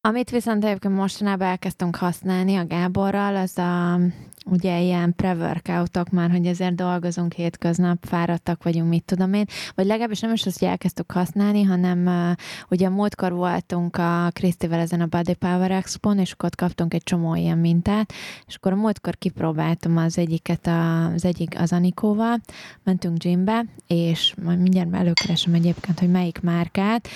Amit 0.02 0.30
viszont 0.30 0.66
egyébként 0.66 0.96
mostanában 0.96 1.48
elkezdtünk 1.48 1.96
használni 1.96 2.56
a 2.56 2.66
Gáborral, 2.68 3.36
az 3.36 3.58
a 3.58 4.00
ugye 4.46 4.82
ilyen 4.82 5.14
pre-workoutok 5.16 6.10
már, 6.10 6.32
hogy 6.32 6.46
ezért 6.46 6.76
dolgozunk 6.76 7.34
hétköznap, 7.34 8.06
fáradtak 8.06 8.64
vagyunk, 8.64 8.90
mit 8.90 9.04
tudom 9.04 9.34
én, 9.34 9.46
vagy 9.76 9.86
legalábbis 9.86 10.20
nem 10.20 10.34
is 10.34 10.46
azt, 10.46 10.60
hogy 10.60 10.68
elkezdtük 10.68 11.12
használni, 11.12 11.64
hanem 11.64 12.06
uh, 12.06 12.38
ugye 12.70 12.90
múltkor 12.90 13.34
voltunk 13.34 13.98
a 13.98 14.30
Krisztivel 14.34 14.80
ezen 14.80 15.02
a 15.02 15.06
Body 15.06 15.34
Power 15.34 15.72
expo 15.72 16.12
és 16.12 16.32
akkor 16.32 16.50
ott 16.50 16.56
kaptunk 16.56 16.94
egy 16.94 17.04
csomó 17.04 17.36
ilyen 17.36 17.58
mintát, 17.58 18.14
és 18.48 18.56
akkor 18.56 18.72
a 18.72 18.76
múltkor 18.76 19.18
kipróbáltam 19.18 19.98
az 19.98 20.18
egyiket, 20.18 20.68
a, 20.68 21.06
az 21.06 21.26
egyik 21.26 21.60
az 21.60 21.72
Anikóval, 21.74 22.42
mentünk 22.84 23.18
gymbe, 23.18 23.66
és 23.88 24.34
majd 24.44 24.60
mindjárt 24.60 24.94
előkeresem 24.94 25.54
egyébként, 25.54 26.00
hogy 26.00 26.12
melyik 26.12 26.42
márkát, 26.42 27.08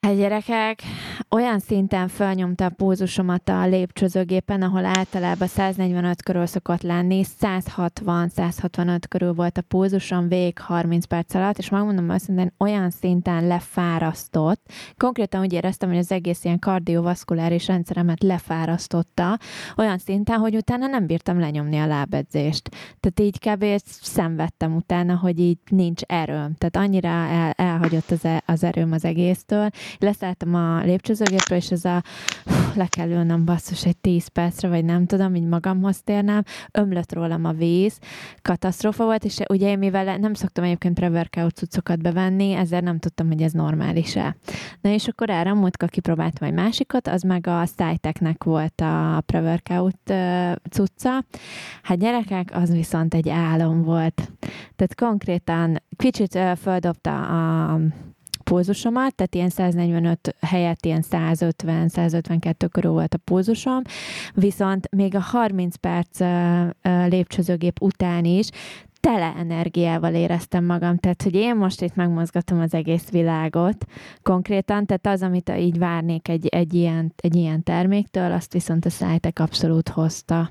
Hát 0.00 0.16
gyerekek, 0.16 0.82
olyan 1.30 1.58
szinten 1.58 2.08
felnyomta 2.08 2.64
a 2.64 2.68
pózusomat 2.68 3.48
a 3.48 3.66
lépcsőzőgépen, 3.66 4.62
ahol 4.62 4.84
általában 4.84 5.48
145 5.48 6.22
körül 6.22 6.46
szokott 6.46 6.82
lenni, 6.82 7.24
160-165 7.40 8.98
körül 9.08 9.32
volt 9.32 9.58
a 9.58 9.62
pózusom 9.62 10.28
végig 10.28 10.58
30 10.58 11.04
perc 11.04 11.34
alatt, 11.34 11.58
és 11.58 11.68
megmondom 11.68 12.10
őszintén, 12.10 12.52
olyan 12.58 12.90
szinten 12.90 13.46
lefárasztott, 13.46 14.60
konkrétan 14.96 15.40
úgy 15.40 15.52
éreztem, 15.52 15.88
hogy 15.88 15.98
az 15.98 16.12
egész 16.12 16.44
ilyen 16.44 16.58
kardiovaszkuláris 16.58 17.66
rendszeremet 17.66 18.22
lefárasztotta, 18.22 19.38
olyan 19.76 19.98
szinten, 19.98 20.38
hogy 20.38 20.56
utána 20.56 20.86
nem 20.86 21.06
bírtam 21.06 21.40
lenyomni 21.40 21.78
a 21.78 21.86
lábedzést. 21.86 22.68
Tehát 23.00 23.20
így 23.20 23.38
kb. 23.38 23.82
szenvedtem 23.84 24.76
utána, 24.76 25.16
hogy 25.16 25.38
így 25.38 25.58
nincs 25.70 26.02
erőm. 26.02 26.54
Tehát 26.58 26.76
annyira 26.76 27.08
el, 27.08 27.50
elhagyott 27.50 28.10
az, 28.10 28.24
e, 28.24 28.42
az 28.46 28.64
erőm 28.64 28.92
az 28.92 29.04
egésztől, 29.04 29.70
leszálltam 29.98 30.54
a 30.54 30.82
lépcsőzőgépről, 30.82 31.58
és 31.58 31.70
ez 31.70 31.84
a 31.84 32.02
le 32.74 32.86
kell 32.86 33.10
ülnöm 33.10 33.44
basszus 33.44 33.86
egy 33.86 33.96
10 33.96 34.26
percre, 34.28 34.68
vagy 34.68 34.84
nem 34.84 35.06
tudom, 35.06 35.34
így 35.34 35.46
magamhoz 35.46 36.02
térnem, 36.02 36.42
ömlött 36.72 37.12
rólam 37.12 37.44
a 37.44 37.52
víz, 37.52 37.98
katasztrófa 38.42 39.04
volt, 39.04 39.24
és 39.24 39.38
ugye 39.48 39.68
én 39.68 39.78
mivel 39.78 40.18
nem 40.18 40.34
szoktam 40.34 40.64
egyébként 40.64 40.94
pre-workout 40.94 41.54
cuccokat 41.54 42.02
bevenni, 42.02 42.52
ezért 42.52 42.82
nem 42.84 42.98
tudtam, 42.98 43.26
hogy 43.26 43.42
ez 43.42 43.52
normális-e. 43.52 44.36
Na 44.80 44.90
és 44.90 45.08
akkor 45.08 45.30
erre 45.30 45.52
múltkor 45.52 45.88
kipróbáltam 45.88 46.48
egy 46.48 46.54
másikat, 46.54 47.08
az 47.08 47.22
meg 47.22 47.46
a 47.46 47.66
Sciteknek 47.66 48.44
volt 48.44 48.80
a 48.80 49.22
pre-workout 49.26 50.12
cucca. 50.70 51.24
Hát 51.82 51.98
gyerekek, 51.98 52.50
az 52.52 52.70
viszont 52.70 53.14
egy 53.14 53.28
álom 53.28 53.82
volt. 53.82 54.32
Tehát 54.76 54.94
konkrétan 54.94 55.82
kicsit 55.96 56.38
földobta 56.60 57.26
a 57.72 57.80
pulzusomat, 58.48 59.14
tehát 59.14 59.34
ilyen 59.34 59.48
145 59.48 60.36
helyett 60.40 60.84
ilyen 60.84 61.04
150-152 61.10 62.68
körül 62.72 62.90
volt 62.90 63.14
a 63.14 63.18
pulzusom, 63.24 63.82
viszont 64.34 64.88
még 64.90 65.14
a 65.14 65.20
30 65.20 65.76
perc 65.76 66.20
lépcsőzőgép 67.08 67.80
után 67.80 68.24
is 68.24 68.48
tele 69.00 69.34
energiával 69.38 70.14
éreztem 70.14 70.64
magam, 70.64 70.96
tehát 70.96 71.22
hogy 71.22 71.34
én 71.34 71.56
most 71.56 71.82
itt 71.82 71.94
megmozgatom 71.94 72.60
az 72.60 72.74
egész 72.74 73.10
világot 73.10 73.84
konkrétan, 74.22 74.86
tehát 74.86 75.06
az, 75.06 75.22
amit 75.22 75.52
így 75.58 75.78
várnék 75.78 76.28
egy, 76.28 76.46
egy, 76.46 76.74
ilyen, 76.74 77.12
egy 77.16 77.36
ilyen 77.36 77.62
terméktől, 77.62 78.32
azt 78.32 78.52
viszont 78.52 78.84
a 78.84 78.90
szájtek 78.90 79.38
abszolút 79.38 79.88
hozta. 79.88 80.50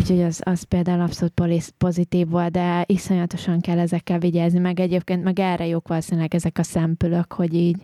Úgyhogy 0.00 0.22
az, 0.22 0.40
az 0.44 0.62
például 0.62 1.00
abszolút 1.00 1.32
pozitív 1.78 2.28
volt, 2.28 2.50
de 2.50 2.84
iszonyatosan 2.86 3.60
kell 3.60 3.78
ezekkel 3.78 4.18
vigyázni, 4.18 4.58
meg 4.58 4.80
egyébként 4.80 5.24
meg 5.24 5.38
erre 5.38 5.66
jók 5.66 5.88
valószínűleg 5.88 6.34
ezek 6.34 6.58
a 6.58 6.62
szempülök, 6.62 7.32
hogy 7.32 7.54
így 7.54 7.76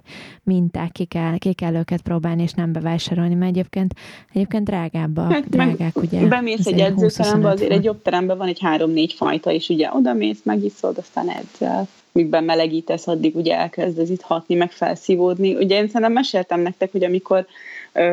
minták 0.43 0.93
ki 0.93 1.05
kell, 1.05 1.39
ki 1.39 1.53
kell 1.53 1.75
őket 1.75 2.03
próbálni, 2.03 2.43
és 2.43 2.53
nem 2.53 2.73
bevásárolni, 2.73 3.35
mert 3.35 3.51
egyébként, 3.51 3.95
egyébként 4.33 4.65
drágábbak, 4.65 5.33
hát 5.33 5.49
drágák, 5.49 5.97
ugye. 5.97 6.27
Bemész 6.27 6.67
egy 6.67 6.81
edzőterembe, 6.81 7.49
azért 7.49 7.71
egy 7.73 7.85
jobb 7.85 8.03
teremben 8.03 8.39
van 8.39 8.49
egy 8.49 8.61
három-négy 8.61 9.13
fajta, 9.13 9.51
és 9.51 9.69
ugye 9.69 9.89
oda 9.93 10.13
mész, 10.13 10.41
megiszod, 10.43 10.99
aztán 10.99 11.29
edzel 11.29 11.89
mikben 12.13 12.45
melegítesz, 12.45 13.07
addig 13.07 13.37
ugye 13.37 13.59
elkezd 13.59 13.99
ez 13.99 14.11
itt 14.11 14.23
hatni, 14.23 14.55
meg 14.55 14.71
felszívódni. 14.71 15.55
Ugye 15.55 15.77
én 15.77 15.87
szerintem 15.87 16.13
meséltem 16.13 16.61
nektek, 16.61 16.93
hogy 16.93 17.05
amikor 17.05 17.47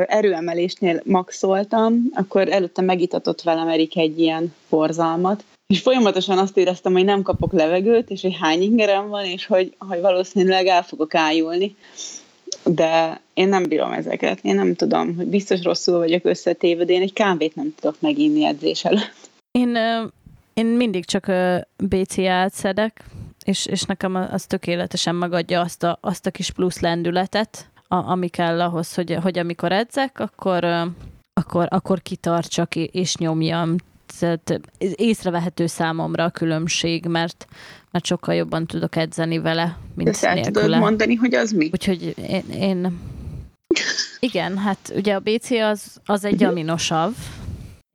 erőemelésnél 0.07 1.01
maxoltam, 1.05 2.03
akkor 2.13 2.49
előtte 2.49 2.81
megitatott 2.81 3.41
velem 3.41 3.67
Erik 3.67 3.97
egy 3.97 4.19
ilyen 4.19 4.53
borzalmat, 4.69 5.43
és 5.73 5.81
folyamatosan 5.81 6.38
azt 6.38 6.57
éreztem, 6.57 6.93
hogy 6.93 7.05
nem 7.05 7.21
kapok 7.21 7.53
levegőt, 7.53 8.09
és 8.09 8.21
hogy 8.21 8.38
hány 8.39 8.61
ingerem 8.61 9.07
van, 9.07 9.25
és 9.25 9.45
hogy, 9.45 9.75
hogy 9.77 10.01
valószínűleg 10.01 10.65
el 10.65 10.84
fogok 10.84 11.15
ájulni. 11.15 11.75
De 12.63 13.21
én 13.34 13.47
nem 13.47 13.63
bírom 13.63 13.91
ezeket. 13.91 14.39
Én 14.41 14.55
nem 14.55 14.75
tudom, 14.75 15.15
hogy 15.15 15.25
biztos 15.25 15.61
rosszul 15.61 15.97
vagyok 15.97 16.25
összetéve, 16.25 16.84
de 16.84 16.93
én 16.93 17.01
egy 17.01 17.13
kávét 17.13 17.55
nem 17.55 17.73
tudok 17.79 18.01
meginni 18.01 18.45
edzés 18.45 18.86
előtt. 18.86 19.29
Én, 19.51 19.77
én 20.53 20.65
mindig 20.65 21.05
csak 21.05 21.31
BCA-t 21.77 22.53
szedek, 22.53 23.03
és, 23.43 23.65
és 23.65 23.81
nekem 23.81 24.15
az 24.15 24.45
tökéletesen 24.45 25.15
megadja 25.15 25.61
azt 25.61 25.84
a, 25.84 25.97
azt 26.01 26.25
a 26.25 26.31
kis 26.31 26.51
plusz 26.51 26.79
lendületet, 26.79 27.69
a, 27.93 28.09
ami 28.11 28.27
kell 28.27 28.61
ahhoz, 28.61 28.93
hogy, 28.93 29.17
hogy 29.21 29.37
amikor 29.37 29.71
edzek, 29.71 30.19
akkor, 30.19 30.65
akkor, 31.33 31.67
akkor 31.69 32.01
kitartsak 32.01 32.75
és 32.75 33.15
nyomjam. 33.15 33.75
Tehát 34.19 34.61
észrevehető 34.77 35.65
számomra 35.65 36.23
a 36.23 36.29
különbség, 36.29 37.05
mert, 37.05 37.47
mert 37.91 38.05
sokkal 38.05 38.35
jobban 38.35 38.65
tudok 38.65 38.95
edzeni 38.95 39.39
vele, 39.39 39.77
mint 39.95 40.09
Ezt 40.09 40.23
el 40.23 40.33
nélküle. 40.33 40.61
tudod 40.61 40.79
mondani, 40.79 41.15
hogy 41.15 41.35
az 41.35 41.51
mi? 41.51 41.69
Úgyhogy 41.71 42.13
én, 42.27 42.43
én 42.49 42.99
igen, 44.19 44.57
hát 44.57 44.93
ugye 44.95 45.15
a 45.15 45.19
BC 45.19 45.51
az, 45.51 46.01
az 46.05 46.25
egy 46.25 46.43
aminosav, 46.43 47.13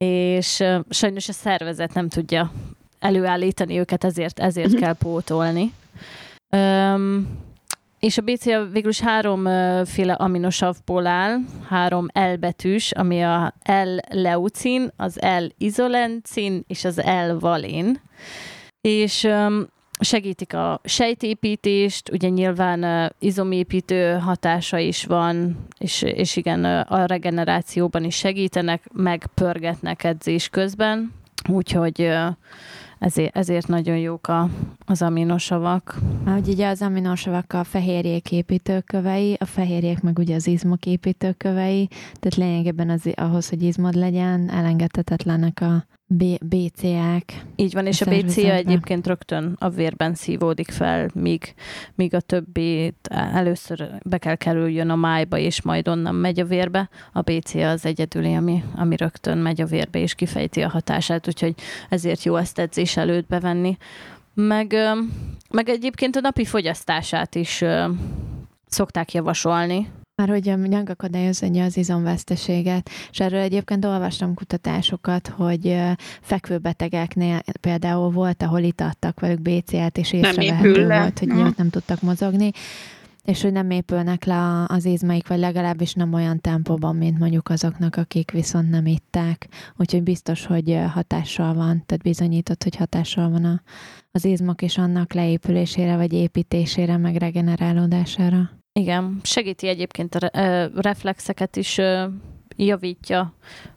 és 0.05 0.65
sajnos 0.91 1.29
a 1.29 1.33
szervezet 1.33 1.95
nem 1.95 2.09
tudja 2.09 2.53
előállítani 2.99 3.79
őket, 3.79 4.05
ezért, 4.05 4.39
ezért 4.39 4.67
uh-huh. 4.67 4.83
kell 4.83 4.95
pótolni. 4.95 5.73
Um, 6.51 7.29
és 8.01 8.19
a 8.19 8.23
BCA 8.23 8.65
végül 8.65 8.91
is 8.91 9.01
háromféle 9.01 10.13
aminosavból 10.13 11.07
áll, 11.07 11.39
három 11.69 12.07
L 12.13 12.35
betűs, 12.41 12.93
ami 12.93 13.23
a 13.23 13.55
L-leucin, 13.65 14.93
az 14.97 15.19
L-izolencin 15.21 16.65
és 16.67 16.85
az 16.85 17.03
L-valin. 17.29 18.01
És 18.81 19.29
segítik 20.01 20.55
a 20.55 20.81
sejtépítést, 20.85 22.11
ugye 22.11 22.29
nyilván 22.29 23.13
izomépítő 23.19 24.19
hatása 24.19 24.79
is 24.79 25.05
van, 25.05 25.57
és, 25.79 26.03
és 26.03 26.37
igen, 26.37 26.65
a 26.65 27.07
regenerációban 27.07 28.05
is 28.05 28.17
segítenek, 28.17 28.83
meg 28.93 29.27
pörgetnek 29.35 30.05
edzés 30.05 30.49
közben, 30.49 31.13
úgyhogy 31.49 32.11
ezért, 32.99 33.37
ezért 33.37 33.67
nagyon 33.67 33.97
jók 33.97 34.29
a, 34.29 34.49
az 34.87 35.03
aminosavak. 35.03 35.99
Hogy 36.25 36.49
ugye 36.49 36.69
az 36.69 36.83
aminosavak 36.83 37.53
a 37.53 37.65
fehérjék 37.65 38.33
építőkövei, 38.33 39.37
a 39.41 39.45
fehérjék 39.45 40.01
meg 40.01 40.19
ugye 40.19 40.35
az 40.35 40.47
izmok 40.47 40.87
építőkövei, 40.87 41.89
tehát 41.91 42.35
lényegében 42.37 42.91
az, 42.91 43.11
ahhoz, 43.15 43.49
hogy 43.49 43.63
izmod 43.63 43.95
legyen, 43.95 44.51
elengedhetetlenek 44.51 45.61
a, 45.61 45.85
B- 46.11 46.45
BCA-k. 46.45 47.33
Így 47.57 47.73
van, 47.73 47.87
és 47.87 48.01
a 48.01 48.11
BCA 48.11 48.53
egyébként 48.53 49.07
rögtön 49.07 49.57
a 49.59 49.69
vérben 49.69 50.15
szívódik 50.15 50.71
fel, 50.71 51.11
míg, 51.15 51.55
míg 51.95 52.15
a 52.15 52.21
többi 52.21 52.95
először 53.11 53.91
be 54.05 54.19
kell 54.19 54.35
kerüljön 54.35 54.91
a 54.91 54.97
májba, 54.97 55.39
és 55.39 55.63
majd 55.63 55.89
onnan 55.89 56.15
megy 56.15 56.41
a 56.41 56.45
vérbe. 56.45 56.89
A 57.13 57.21
BCA 57.21 57.71
az 57.71 57.87
egyedüli, 57.87 58.35
ami, 58.35 58.65
ami 58.77 58.97
rögtön 58.97 59.39
megy 59.39 59.61
a 59.61 59.67
vérbe, 59.67 59.99
és 59.99 60.15
kifejti 60.15 60.63
a 60.63 60.69
hatását, 60.69 61.29
úgyhogy 61.29 61.55
ezért 61.89 62.23
jó 62.23 62.37
ezt 62.37 62.59
edzés 62.59 62.97
előtt 62.97 63.27
bevenni. 63.27 63.77
Meg, 64.35 64.75
meg 65.51 65.69
egyébként 65.69 66.17
a 66.17 66.21
napi 66.21 66.45
fogyasztását 66.45 67.35
is 67.35 67.65
szokták 68.67 69.13
javasolni, 69.13 69.89
már 70.19 70.29
hogy 70.29 70.69
megakadályozza 70.69 71.47
az 71.47 71.77
izomveszteséget, 71.77 72.91
és 73.11 73.21
erről 73.21 73.41
egyébként 73.41 73.85
olvastam 73.85 74.35
kutatásokat, 74.35 75.29
hogy 75.29 75.77
fekvőbetegeknél 76.21 77.41
például 77.61 78.11
volt, 78.11 78.43
ahol 78.43 78.61
itt 78.61 78.81
adtak 78.81 79.21
velük 79.21 79.41
BCL-t, 79.41 79.99
és 79.99 80.13
észrevehető 80.13 80.87
volt, 80.87 81.19
hogy 81.19 81.29
miatt 81.29 81.57
nem 81.57 81.71
tudtak 81.71 82.01
mozogni, 82.01 82.51
és 83.25 83.43
hogy 83.43 83.53
nem 83.53 83.71
épülnek 83.71 84.25
le 84.25 84.65
az 84.67 84.85
izmaik, 84.85 85.29
vagy 85.29 85.39
legalábbis 85.39 85.93
nem 85.93 86.13
olyan 86.13 86.41
tempóban, 86.41 86.97
mint 86.97 87.19
mondjuk 87.19 87.49
azoknak, 87.49 87.97
akik 87.97 88.31
viszont 88.31 88.71
nem 88.71 88.87
itták. 88.87 89.49
Úgyhogy 89.77 90.03
biztos, 90.03 90.47
hogy 90.47 90.79
hatással 90.93 91.55
van, 91.55 91.83
tehát 91.87 92.03
bizonyított, 92.03 92.63
hogy 92.63 92.77
hatással 92.77 93.31
van 93.31 93.45
a, 93.45 93.63
az 94.11 94.25
izmok 94.25 94.63
és 94.63 94.79
annak 94.79 95.13
leépülésére, 95.13 95.97
vagy 95.97 96.13
építésére, 96.13 96.97
meg 96.97 97.17
regenerálódására. 97.17 98.58
Igen, 98.79 99.21
segíti 99.23 99.69
egyébként 99.69 100.15
a 100.15 100.31
reflexeket 100.75 101.57
is 101.57 101.81
javítja, 102.57 103.35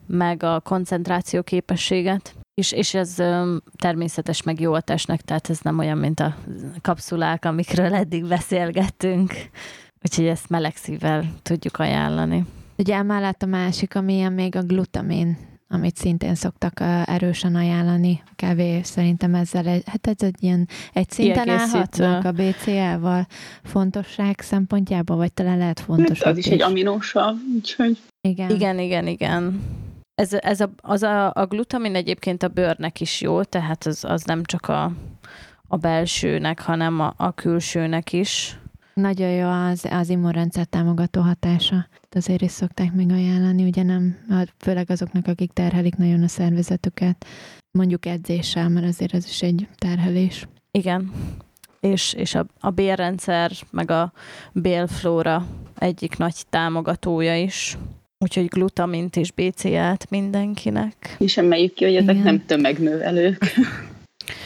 meg 0.07 0.43
a 0.43 0.59
koncentráció 0.59 1.41
képességet. 1.41 2.35
És, 2.53 2.71
és 2.71 2.93
ez 2.93 3.15
természetes 3.75 4.43
meg 4.43 4.59
jó 4.59 4.73
a 4.73 4.81
testnek, 4.81 5.21
tehát 5.21 5.49
ez 5.49 5.59
nem 5.59 5.79
olyan, 5.79 5.97
mint 5.97 6.19
a 6.19 6.35
kapszulák, 6.81 7.45
amikről 7.45 7.93
eddig 7.93 8.25
beszélgettünk. 8.27 9.33
Úgyhogy 10.03 10.25
ezt 10.25 10.49
meleg 10.49 10.75
szívvel 10.75 11.25
tudjuk 11.41 11.77
ajánlani. 11.77 12.45
Ugye 12.77 12.95
emellett 12.95 13.41
a 13.41 13.45
másik, 13.45 13.95
ami 13.95 14.13
ilyen 14.13 14.33
még 14.33 14.55
a 14.55 14.63
glutamin 14.63 15.37
amit 15.71 15.95
szintén 15.95 16.35
szoktak 16.35 16.79
erősen 17.05 17.55
ajánlani. 17.55 18.23
Kávé 18.35 18.81
szerintem 18.81 19.35
ezzel, 19.35 19.67
egy, 19.67 19.83
hát 19.85 20.07
ez 20.07 20.27
egy 20.27 20.43
ilyen 20.43 20.67
egy 20.93 21.09
szinten 21.09 21.49
állhatnak 21.49 22.25
a 22.25 22.31
BCA-val 22.31 23.27
fontosság 23.63 24.39
szempontjából, 24.39 25.15
vagy 25.15 25.33
talán 25.33 25.57
lehet 25.57 25.79
fontosabb 25.79 26.17
hát 26.17 26.33
az 26.33 26.37
is, 26.37 26.45
is 26.45 26.51
egy 26.51 26.61
aminósav, 26.61 27.35
úgyhogy... 27.55 27.97
Igen. 28.27 28.49
Igen, 28.49 28.79
igen, 28.79 29.07
igen. 29.07 29.61
Ez, 30.15 30.33
ez 30.33 30.61
a, 30.61 30.69
az 30.77 31.03
a, 31.03 31.31
a 31.33 31.45
glutamin 31.45 31.95
egyébként 31.95 32.43
a 32.43 32.47
bőrnek 32.47 33.01
is 33.01 33.21
jó, 33.21 33.43
tehát 33.43 33.85
az, 33.85 34.03
az 34.03 34.23
nem 34.23 34.43
csak 34.43 34.67
a, 34.67 34.91
a 35.67 35.77
belsőnek, 35.77 36.61
hanem 36.61 36.99
a, 36.99 37.13
a 37.17 37.31
külsőnek 37.31 38.13
is. 38.13 38.59
Nagyon 38.93 39.29
jó 39.29 39.47
az, 39.49 39.85
az 39.89 40.09
immunrendszer 40.09 40.65
támogató 40.65 41.21
hatása. 41.21 41.87
Azért 42.09 42.41
is 42.41 42.51
szokták 42.51 42.93
még 42.93 43.11
ajánlani, 43.11 43.63
ugye 43.63 43.83
nem, 43.83 44.17
főleg 44.57 44.89
azoknak, 44.89 45.27
akik 45.27 45.51
terhelik 45.51 45.95
nagyon 45.95 46.23
a 46.23 46.27
szervezetüket, 46.27 47.25
mondjuk 47.71 48.05
edzéssel, 48.05 48.69
mert 48.69 48.85
azért 48.85 49.13
ez 49.13 49.25
is 49.25 49.41
egy 49.41 49.67
terhelés. 49.75 50.47
Igen. 50.71 51.11
És, 51.79 52.13
és 52.13 52.35
a, 52.35 52.45
a 52.59 52.69
bélrendszer, 52.69 53.51
meg 53.71 53.91
a 53.91 54.13
bélflóra 54.51 55.45
egyik 55.77 56.17
nagy 56.17 56.35
támogatója 56.49 57.37
is. 57.37 57.77
Úgyhogy 58.17 58.45
glutamint 58.45 59.15
és 59.15 59.31
BCA-t 59.31 60.09
mindenkinek. 60.09 61.15
És 61.19 61.37
emeljük 61.37 61.73
ki, 61.73 61.83
hogy 61.83 61.95
ezek 61.95 62.15
Igen. 62.15 62.25
nem 62.25 62.45
tömegnövelők. 62.45 63.43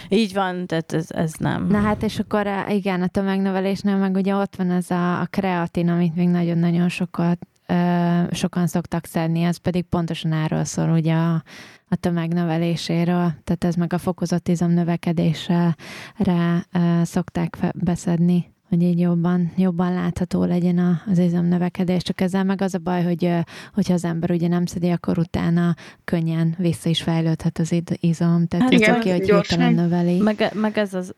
Így 0.09 0.33
van, 0.33 0.65
tehát 0.65 0.93
ez, 0.93 1.11
ez 1.11 1.33
nem. 1.39 1.67
Na 1.67 1.79
hát, 1.79 2.03
és 2.03 2.19
akkor 2.19 2.47
eh, 2.47 2.75
igen, 2.75 3.01
a 3.01 3.07
tömegnövelésnél 3.07 3.97
meg 3.97 4.15
ugye 4.15 4.36
ott 4.36 4.55
van 4.55 4.71
ez 4.71 4.91
a, 4.91 5.19
a 5.19 5.25
kreatin, 5.25 5.89
amit 5.89 6.15
még 6.15 6.29
nagyon-nagyon 6.29 6.89
sokat 6.89 7.38
ö, 7.67 8.23
sokan 8.31 8.67
szoktak 8.67 9.05
szedni, 9.05 9.41
ez 9.41 9.57
pedig 9.57 9.83
pontosan 9.83 10.33
erről 10.33 10.63
szól 10.63 10.89
ugye 10.89 11.13
a, 11.13 11.43
a 11.88 11.95
tömegnöveléséről, 11.95 13.33
tehát 13.43 13.63
ez 13.63 13.75
meg 13.75 13.93
a 13.93 13.97
fokozott 13.97 14.47
izomnövekedésre 14.47 15.75
rá, 16.17 16.65
ö, 16.71 17.03
szokták 17.03 17.57
beszedni 17.73 18.53
hogy 18.76 18.84
így 18.84 18.99
jobban, 18.99 19.51
jobban 19.57 19.93
látható 19.93 20.43
legyen 20.43 20.78
a, 20.78 21.01
az 21.11 21.17
izomnövekedés. 21.17 22.03
Csak 22.03 22.21
ezzel 22.21 22.43
meg 22.43 22.61
az 22.61 22.73
a 22.73 22.78
baj, 22.78 23.03
hogy 23.03 23.30
hogyha 23.73 23.93
az 23.93 24.03
ember 24.05 24.32
ugye 24.32 24.47
nem 24.47 24.65
szedi, 24.65 24.89
akkor 24.89 25.17
utána 25.17 25.76
könnyen 26.03 26.55
vissza 26.57 26.89
is 26.89 27.01
fejlődhet 27.01 27.59
az 27.59 27.76
izom. 27.99 28.47
Tehát 28.47 28.65
Hát 28.65 28.71
igen, 28.71 28.93
aki, 28.95 29.09
hogy 29.09 29.23
gyorsan. 29.26 29.59
hirtelen 29.59 29.89
növeli. 29.89 30.19
Meg, 30.19 30.51
meg, 30.53 30.78
ez 30.78 30.93
az, 30.93 31.13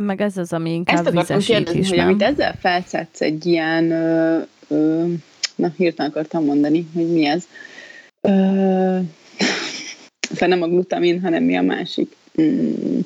meg 0.00 0.20
ez 0.20 0.36
az, 0.36 0.52
ami 0.52 0.72
inkább 0.72 0.96
Ezt 0.96 1.06
akartam 1.06 1.36
vizesít 1.36 1.56
kérdezni, 1.56 1.80
is, 1.80 1.88
hogy 1.88 1.98
nem? 1.98 2.06
amit 2.08 2.22
ezzel 2.22 2.54
felszedsz 2.60 3.20
egy 3.20 3.46
ilyen, 3.46 3.90
ö, 3.90 4.38
ö, 4.68 5.06
na 5.54 5.72
hirtelen 5.76 6.10
akartam 6.10 6.44
mondani, 6.44 6.86
hogy 6.94 7.12
mi 7.12 7.26
ez. 7.26 7.44
Ö, 8.20 8.98
nem 10.46 10.62
a 10.62 10.66
glutamin, 10.66 11.20
hanem 11.20 11.44
mi 11.44 11.56
a 11.56 11.62
másik. 11.62 12.16
Mm. 12.42 12.98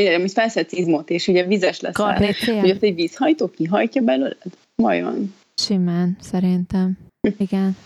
Ugye, 0.00 0.14
amit 0.14 0.32
felszedsz 0.32 0.72
izmot, 0.72 1.10
és 1.10 1.28
ugye 1.28 1.46
vizes 1.46 1.80
lesz. 1.80 1.96
Hogy 1.96 2.70
ott 2.70 2.82
egy 2.82 2.94
vízhajtó 2.94 3.48
kihajtja 3.48 4.02
belőled? 4.02 4.52
Vajon? 4.74 5.34
Simán, 5.54 6.16
szerintem. 6.20 6.98
Igen. 7.38 7.76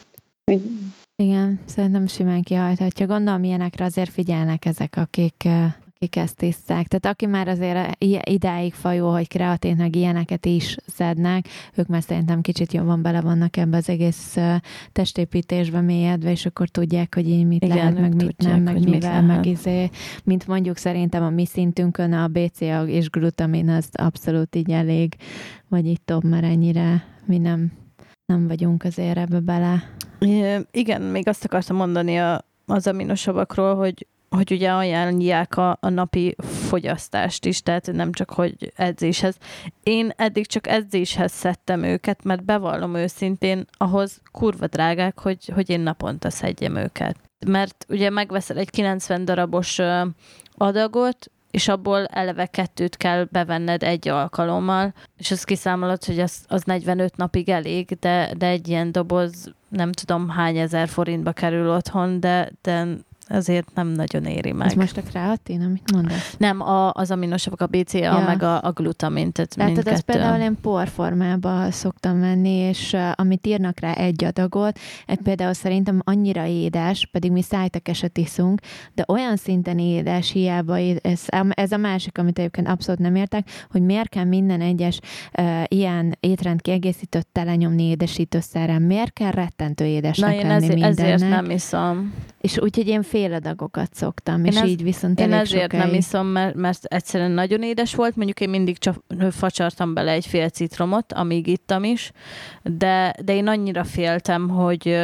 Igen, 1.23 1.61
szerintem 1.65 2.07
simán 2.07 2.43
kihajthatja. 2.43 3.07
Gondolom, 3.07 3.45
ilyenekre 3.45 3.85
azért 3.85 4.11
figyelnek 4.11 4.65
ezek, 4.65 4.97
akik, 4.97 5.49
akik 6.03 6.17
ezt 6.17 6.37
tiszták. 6.37 6.89
Tehát 6.89 7.07
aki 7.17 7.27
már 7.27 7.49
azért 7.49 8.05
idáig 8.25 8.75
fajó, 8.75 9.11
hogy 9.11 9.29
kreatint 9.29 9.79
meg 9.79 9.97
ilyeneket 9.97 10.47
is 10.47 10.77
szednek, 10.87 11.49
ők 11.75 11.87
már 11.87 12.03
szerintem 12.03 12.41
kicsit 12.41 12.73
jobban 12.73 13.03
bele 13.03 13.21
vannak 13.21 13.57
ebbe 13.57 13.77
az 13.77 13.89
egész 13.89 14.37
testépítésbe 14.93 15.81
mélyedve, 15.81 16.31
és 16.31 16.47
akkor 16.47 16.69
tudják, 16.69 17.15
hogy 17.15 17.29
így 17.29 17.47
mit 17.47 17.65
Igen, 17.65 17.77
lehet, 17.77 18.01
meg 18.01 18.15
mit 18.15 18.27
tudják, 18.27 18.55
nem, 18.55 18.63
meg 18.63 18.75
mit 18.75 18.85
mivel, 18.91 19.23
meg 19.23 19.29
lehet. 19.29 19.45
izé, 19.45 19.91
mint 20.25 20.47
mondjuk 20.47 20.77
szerintem 20.77 21.23
a 21.23 21.31
mi 21.31 21.47
szintünkön 21.47 22.13
a 22.13 22.29
BCA 22.29 22.87
és 22.87 23.11
glutamin 23.11 23.69
az 23.69 23.89
abszolút 23.93 24.57
így 24.57 24.71
elég, 24.71 25.15
vagy 25.69 25.87
itt 25.87 26.03
több, 26.05 26.25
mert 26.25 26.45
ennyire 26.45 27.05
mi 27.25 27.39
nem, 27.39 27.73
nem 28.27 28.47
vagyunk 28.47 28.85
azért 28.85 29.17
ebbe 29.17 29.41
bele. 29.41 29.83
Igen, 30.71 31.03
még 31.03 31.29
azt 31.29 31.45
akartam 31.45 31.77
mondani 31.77 32.19
a, 32.19 32.45
az 32.67 32.87
aminosavakról, 32.87 33.75
hogy 33.75 34.07
hogy 34.37 34.53
ugye 34.53 34.71
ajánlják 34.71 35.57
a, 35.57 35.79
a 35.81 35.89
napi 35.89 36.37
fogyasztást 36.69 37.45
is, 37.45 37.63
tehát 37.63 37.93
nem 37.93 38.13
csak, 38.13 38.31
hogy 38.31 38.73
edzéshez. 38.77 39.37
Én 39.83 40.13
eddig 40.17 40.47
csak 40.47 40.67
edzéshez 40.67 41.33
szedtem 41.33 41.83
őket, 41.83 42.25
mert 42.25 42.45
bevallom 42.45 42.95
őszintén, 42.95 43.67
ahhoz 43.71 44.21
kurva 44.33 44.67
drágák, 44.67 45.21
hogy, 45.21 45.51
hogy 45.55 45.71
én 45.71 45.81
naponta 45.81 46.31
szedjem 46.31 46.77
őket. 46.77 47.17
Mert 47.47 47.87
ugye 47.89 48.11
megveszel 48.11 48.57
egy 48.57 48.71
90 48.71 49.25
darabos 49.25 49.79
adagot, 50.55 51.31
és 51.51 51.69
abból 51.69 52.07
eleve 52.07 52.47
kettőt 52.47 52.97
kell 52.97 53.27
bevenned 53.31 53.83
egy 53.83 54.09
alkalommal, 54.09 54.95
és 55.17 55.31
azt 55.31 55.45
kiszámolod, 55.45 56.05
hogy 56.05 56.19
az, 56.19 56.45
az 56.49 56.63
45 56.63 57.17
napig 57.17 57.49
elég, 57.49 57.97
de, 58.01 58.33
de 58.37 58.47
egy 58.47 58.69
ilyen 58.69 58.93
doboz 58.93 59.53
nem 59.69 59.93
tudom 59.93 60.29
hány 60.29 60.57
ezer 60.57 60.89
forintba 60.89 61.33
kerül 61.33 61.71
otthon, 61.71 62.21
de, 62.21 62.51
de 62.63 62.87
azért 63.31 63.75
nem 63.75 63.89
nagyon 63.89 64.25
éri 64.25 64.53
meg. 64.53 64.67
Ez 64.67 64.75
most 64.75 64.97
a 64.97 65.03
kreatin, 65.03 65.63
amit 65.63 65.93
mondasz? 65.93 66.35
Nem, 66.39 66.61
a, 66.61 66.93
az 66.93 67.11
aminosavak, 67.11 67.61
a 67.61 67.67
BCA, 67.67 67.99
Ja. 67.99 68.19
meg 68.27 68.43
a, 68.43 68.63
a 68.63 68.71
glutamin, 68.71 69.33
tehát 69.33 69.55
Látod, 69.55 69.75
mindkettő. 69.75 70.13
például 70.13 70.41
én 70.43 70.57
porformába 70.63 71.71
szoktam 71.71 72.21
venni, 72.21 72.51
és 72.51 72.93
uh, 72.93 73.11
amit 73.15 73.47
írnak 73.47 73.81
rá 73.81 73.93
egy 73.93 74.25
adagot, 74.25 74.79
ez 75.07 75.17
például 75.23 75.53
szerintem 75.53 76.01
annyira 76.05 76.47
édes, 76.47 77.07
pedig 77.13 77.33
mi 77.33 77.43
szájtekeset 77.43 78.19
iszunk, 78.19 78.61
de 78.95 79.05
olyan 79.09 79.37
szinten 79.37 79.79
édes, 79.79 80.31
hiába 80.33 80.79
ez, 81.03 81.23
ez 81.51 81.73
a 81.73 81.77
másik, 81.77 82.19
amit 82.19 82.39
egyébként 82.39 82.69
abszolút 82.69 83.01
nem 83.01 83.15
értek, 83.15 83.49
hogy 83.71 83.83
miért 83.83 84.09
kell 84.09 84.25
minden 84.25 84.61
egyes 84.61 85.01
uh, 85.39 85.63
ilyen 85.69 86.17
étrend 86.21 86.61
kiegészítőt 86.63 87.27
telenyomni 87.33 87.83
édesítőszerrel, 87.83 88.79
miért 88.79 89.13
kell 89.13 89.31
rettentő 89.31 89.85
édesnek 89.85 90.29
Na 90.31 90.35
én 90.41 90.47
lenni 90.47 90.65
ezért, 90.65 90.75
mindennek. 90.75 91.13
ezért 91.13 91.31
nem 91.31 91.51
iszom. 91.51 92.15
És 92.41 92.59
úgyhogy 92.59 92.87
én 92.89 93.03
fél 93.03 93.20
adagokat 93.25 93.95
szoktam, 93.95 94.45
Én 94.45 94.53
és 94.53 94.61
ez- 94.61 94.69
így 94.69 94.83
viszont 94.83 95.21
Én 95.21 95.33
ezért 95.33 95.73
nem 95.73 95.81
sokáig. 95.81 95.99
iszom, 95.99 96.27
mert, 96.27 96.55
mert 96.55 96.85
egyszerűen 96.85 97.31
nagyon 97.31 97.63
édes 97.63 97.95
volt. 97.95 98.17
Mondjuk 98.17 98.41
én 98.41 98.51
mindig 98.51 98.79
csak 98.79 98.97
facsartam 99.31 99.95
bele 99.95 100.11
egy 100.13 100.27
fél 100.27 100.49
citromot, 100.49 101.13
amíg 101.13 101.47
ittam 101.47 101.85
is, 101.85 102.13
de, 102.63 103.15
de 103.25 103.35
én 103.35 103.47
annyira 103.49 103.85
féltem, 103.85 104.49
hogy 104.49 104.99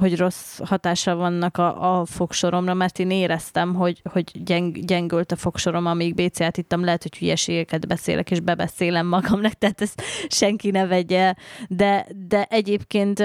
hogy 0.00 0.16
rossz 0.16 0.58
hatása 0.64 1.14
vannak 1.14 1.56
a, 1.56 1.98
a 2.00 2.04
fogsoromra, 2.04 2.74
mert 2.74 2.98
én 2.98 3.10
éreztem, 3.10 3.74
hogy, 3.74 4.02
hogy 4.12 4.44
gyeng, 4.44 4.84
gyengült 4.84 5.32
a 5.32 5.36
fogsorom, 5.36 5.86
amíg 5.86 6.14
BCA-t 6.14 6.56
ittam, 6.56 6.84
lehet, 6.84 7.02
hogy 7.02 7.16
hülyeségeket 7.18 7.86
beszélek, 7.86 8.30
és 8.30 8.40
bebeszélem 8.40 9.06
magamnak, 9.06 9.52
tehát 9.58 9.80
ezt 9.80 10.02
senki 10.28 10.70
ne 10.70 10.86
vegye, 10.86 11.34
de, 11.68 12.06
de 12.28 12.46
egyébként 12.50 13.22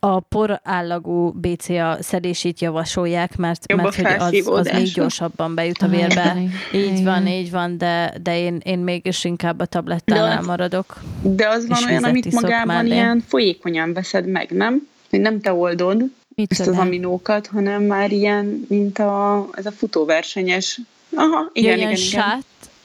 a 0.00 0.20
porállagú 0.20 1.30
BCA 1.30 1.96
szedését 2.00 2.60
javasolják, 2.60 3.36
mert, 3.36 3.64
Jobb 3.66 3.80
mert 3.80 3.94
hogy 3.94 4.04
az, 4.18 4.46
az 4.46 4.70
még 4.72 4.92
gyorsabban 4.92 5.54
bejut 5.54 5.82
a 5.82 5.84
Ah, 5.84 5.90
vérbe. 5.90 6.36
Így 6.72 7.04
van, 7.04 7.26
így 7.26 7.50
van, 7.50 7.78
de, 7.78 8.14
de 8.22 8.38
én, 8.38 8.60
én 8.64 8.78
mégis 8.78 9.24
inkább 9.24 9.60
a 9.60 9.66
tablettánál 9.66 10.42
maradok. 10.42 11.00
De 11.22 11.48
az 11.48 11.66
van 11.66 11.78
olyan, 11.88 12.04
amit 12.04 12.32
magában 12.32 12.74
mellé. 12.74 12.94
ilyen 12.94 13.24
folyékonyan 13.26 13.92
veszed 13.92 14.26
meg, 14.26 14.50
nem? 14.50 14.88
Hogy 15.10 15.20
nem 15.20 15.40
te 15.40 15.52
oldod 15.52 16.02
Mit 16.34 16.50
ezt 16.52 16.66
az 16.66 16.78
aminókat, 16.78 17.46
hanem 17.46 17.82
már 17.82 18.12
ilyen, 18.12 18.64
mint 18.68 18.98
a, 18.98 19.48
ez 19.52 19.66
a 19.66 19.70
futóversenyes. 19.70 20.80
Aha, 21.14 21.50
igen, 21.52 21.70
ja, 21.70 21.76
igen, 21.76 21.78
ilyen 21.78 21.90
igen. 21.90 21.96
sát, 21.96 22.44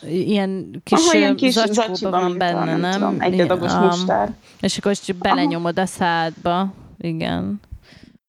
ilyen 0.10 0.82
kis, 0.84 0.98
Aha, 1.08 1.18
ilyen 1.18 1.36
kis 1.36 1.54
zacskóban 1.54 2.22
van 2.22 2.38
benne, 2.38 2.76
nem? 2.76 2.92
Tudom, 2.92 3.16
egy 3.20 3.40
adagos 3.40 3.72
am, 3.72 3.84
mustár. 3.84 4.34
És 4.62 4.78
akkor 4.78 4.98
csak 4.98 5.16
belenyomod 5.16 5.80
a 5.80 5.86
szádba. 5.86 6.74
Igen. 6.98 7.60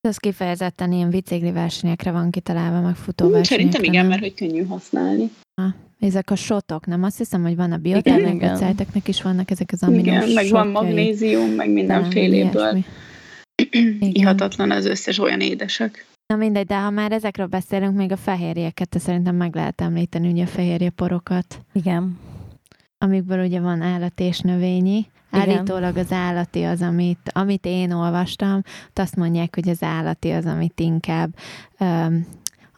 Ez 0.00 0.16
kifejezetten 0.16 0.92
ilyen 0.92 1.10
bicikli 1.10 1.52
versenyekre 1.52 2.10
van 2.10 2.30
kitalálva, 2.30 2.80
meg 2.80 2.94
futó 2.94 3.26
Hm, 3.26 3.32
versenyekre. 3.32 3.54
Szerintem 3.56 3.82
igen, 3.82 4.00
nem? 4.00 4.08
mert 4.08 4.20
hogy 4.20 4.34
könnyű 4.34 4.66
használni. 4.66 5.30
Ezek 6.00 6.30
a 6.30 6.36
sotok, 6.36 6.86
nem? 6.86 7.02
Azt 7.02 7.18
hiszem, 7.18 7.42
hogy 7.42 7.56
van 7.56 7.72
a 7.72 7.76
biotermek, 7.76 8.34
igen. 8.34 8.48
vagy 8.48 8.58
szájteknek 8.58 9.08
is 9.08 9.22
vannak 9.22 9.50
ezek 9.50 9.70
az 9.72 9.82
aminos 9.82 10.06
Igen, 10.06 10.30
meg 10.30 10.48
van 10.48 10.68
magnézium, 10.68 11.50
meg 11.50 11.70
mindenféléből. 11.70 12.84
Ihatatlan 14.00 14.70
az 14.70 14.84
összes 14.84 15.18
olyan 15.18 15.40
édesek. 15.40 16.06
Na 16.26 16.36
mindegy, 16.36 16.66
de 16.66 16.80
ha 16.80 16.90
már 16.90 17.12
ezekről 17.12 17.46
beszélünk, 17.46 17.96
még 17.96 18.12
a 18.12 18.16
fehérjéket, 18.16 18.88
de 18.88 18.98
szerintem 18.98 19.34
meg 19.36 19.54
lehet 19.54 19.80
említeni, 19.80 20.30
ugye 20.30 20.42
a 20.42 20.46
fehérje 20.46 20.90
porokat, 20.90 21.60
Igen. 21.72 22.18
Amikből 22.99 23.44
ugye 23.44 23.61
van 23.61 23.82
állat 23.82 24.20
és 24.20 24.40
növényi. 24.40 25.07
Igen. 25.32 25.49
Állítólag 25.49 25.97
az 25.97 26.12
állati 26.12 26.62
az, 26.62 26.82
amit, 26.82 27.30
amit 27.32 27.66
én 27.66 27.92
olvastam, 27.92 28.62
ott 28.88 28.99
azt 28.99 29.16
mondják, 29.16 29.55
hogy 29.55 29.68
az 29.68 29.82
állati 29.82 30.30
az, 30.30 30.47
amit 30.47 30.80
inkább 30.80 31.36
um, 31.80 32.26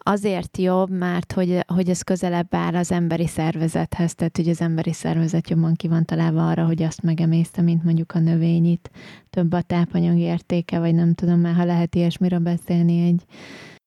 azért 0.09 0.57
jobb, 0.57 0.89
mert 0.89 1.31
hogy, 1.31 1.59
hogy 1.67 1.89
ez 1.89 2.01
közelebb 2.01 2.47
áll 2.49 2.75
az 2.75 2.91
emberi 2.91 3.27
szervezethez, 3.27 4.15
tehát 4.15 4.37
hogy 4.37 4.49
az 4.49 4.61
emberi 4.61 4.93
szervezet 4.93 5.49
jobban 5.49 5.73
ki 5.73 5.87
van 5.87 6.05
találva 6.05 6.47
arra, 6.47 6.65
hogy 6.65 6.83
azt 6.83 7.01
megemészte, 7.01 7.61
mint 7.61 7.83
mondjuk 7.83 8.11
a 8.11 8.19
növényit. 8.19 8.91
Több 9.29 9.53
a 9.53 9.61
tápanyag 9.61 10.17
értéke, 10.17 10.79
vagy 10.79 10.95
nem 10.95 11.13
tudom 11.13 11.39
már, 11.39 11.53
ha 11.53 11.63
lehet 11.63 11.95
ilyesmiről 11.95 12.39
beszélni 12.39 13.07
egy 13.07 13.25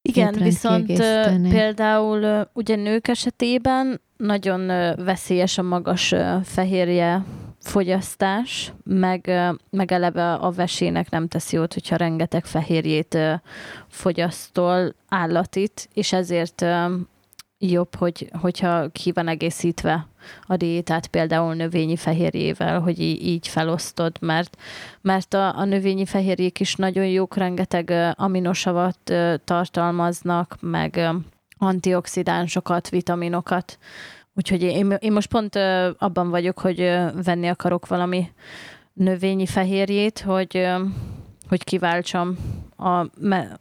Igen, 0.03 0.32
viszont 0.32 0.90
ö, 0.90 0.94
kiegészítőnél. 0.94 1.50
például 1.50 2.48
ugye 2.53 2.76
nők 2.76 3.09
esetében 3.09 4.00
nagyon 4.16 4.66
veszélyes 5.05 5.59
a 5.59 5.62
magas 5.62 6.14
fehérje 6.44 7.24
fogyasztás, 7.61 8.72
meg, 8.84 9.30
meg 9.70 9.92
eleve 9.92 10.32
a 10.32 10.50
vesének 10.50 11.11
nem 11.11 11.28
teszi 11.28 11.57
jót, 11.57 11.74
hogyha 11.74 11.96
rengeteg 11.96 12.44
fehérjét 12.44 13.18
fogyasztol 13.88 14.94
állatit, 15.09 15.88
és 15.94 16.12
ezért 16.12 16.64
jobb, 17.59 17.94
hogy, 17.94 18.30
hogyha 18.40 18.88
ki 18.88 19.12
van 19.12 19.28
egészítve 19.28 20.07
a 20.47 20.57
diétát 20.57 21.07
például 21.07 21.55
növényi 21.55 21.97
fehérjével, 21.97 22.81
hogy 22.81 23.01
így 23.01 23.49
felosztod, 23.49 24.16
mert, 24.20 24.57
mert 25.01 25.35
a, 25.35 25.59
a 25.59 25.64
növényi 25.64 26.07
fehérjék 26.07 26.61
is 26.61 26.75
nagyon 26.75 27.07
jók, 27.07 27.37
rengeteg 27.37 28.14
aminosavat 28.14 29.12
tartalmaznak, 29.45 30.57
meg 30.61 31.11
antioxidánsokat, 31.59 32.89
vitaminokat, 32.89 33.79
Úgyhogy 34.35 34.62
én, 34.62 34.97
én 34.99 35.12
most 35.12 35.29
pont 35.29 35.57
abban 35.99 36.31
vagyok, 36.31 36.59
hogy 36.59 36.79
venni 37.25 37.49
akarok 37.49 37.87
valami 37.87 38.33
növényi 38.93 39.47
fehérjét, 39.47 40.20
hogy, 40.20 40.68
hogy 41.49 41.64
kiváltsam 41.64 42.37
a, 42.85 43.11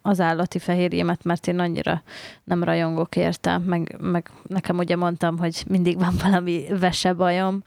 az 0.01 0.19
állati 0.19 0.59
fehérjémet, 0.59 1.23
mert 1.23 1.47
én 1.47 1.59
annyira 1.59 2.01
nem 2.43 2.63
rajongok 2.63 3.15
érte, 3.15 3.57
meg, 3.57 3.97
meg 3.99 4.29
nekem 4.47 4.77
ugye 4.77 4.95
mondtam, 4.95 5.37
hogy 5.37 5.63
mindig 5.67 5.99
van 5.99 6.13
valami 6.23 6.65
vese 6.79 7.13
bajom, 7.13 7.63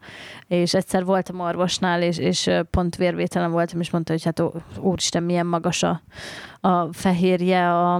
és 0.46 0.74
egyszer 0.74 1.05
voltam 1.05 1.40
orvosnál, 1.40 2.02
és, 2.02 2.18
és 2.18 2.50
pont 2.70 2.96
vérvételen 2.96 3.50
voltam, 3.50 3.80
és 3.80 3.90
mondta, 3.90 4.12
hogy 4.12 4.24
hát 4.24 4.40
ó, 4.40 4.52
úristen, 4.78 5.22
milyen 5.22 5.46
magas 5.46 5.82
a, 5.82 6.02
a 6.61 6.92
fehérje 6.92 7.72
a, 7.72 7.94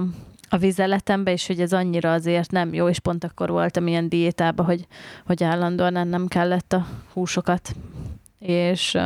a 0.49 0.57
vizeletembe, 0.57 1.31
és 1.31 1.47
hogy 1.47 1.61
ez 1.61 1.73
annyira 1.73 2.13
azért 2.13 2.51
nem 2.51 2.73
jó, 2.73 2.89
és 2.89 2.99
pont 2.99 3.23
akkor 3.23 3.49
voltam 3.49 3.87
ilyen 3.87 4.09
diétába, 4.09 4.63
hogy, 4.63 4.87
hogy 5.25 5.43
állandóan 5.43 6.07
nem 6.07 6.27
kellett 6.27 6.73
a 6.73 6.85
húsokat, 7.13 7.75
és, 8.39 8.97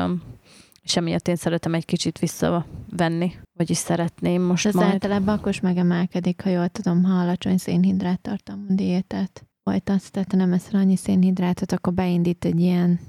és 0.90 0.96
emiatt 0.96 1.28
én 1.28 1.36
szeretem 1.36 1.74
egy 1.74 1.86
kicsit 1.86 2.20
visszavenni, 2.20 3.32
vagyis 3.58 3.78
szeretném 3.78 4.42
most 4.42 4.66
Ez 4.66 4.74
majd. 4.74 4.92
általában 4.92 5.38
akkor 5.38 5.52
is 5.52 5.60
megemelkedik, 5.60 6.42
ha 6.42 6.50
jól 6.50 6.68
tudom, 6.68 7.04
ha 7.04 7.14
alacsony 7.14 7.58
szénhidrát 7.58 8.22
tartalmú 8.22 8.66
diétát 8.68 9.48
folytatsz, 9.64 10.10
tehát 10.10 10.32
nem 10.32 10.54
eszel 10.54 10.80
annyi 10.80 10.96
szénhidrátot, 10.96 11.72
akkor 11.72 11.94
beindít 11.94 12.46
egy 12.46 12.60
ilyen 12.60 13.00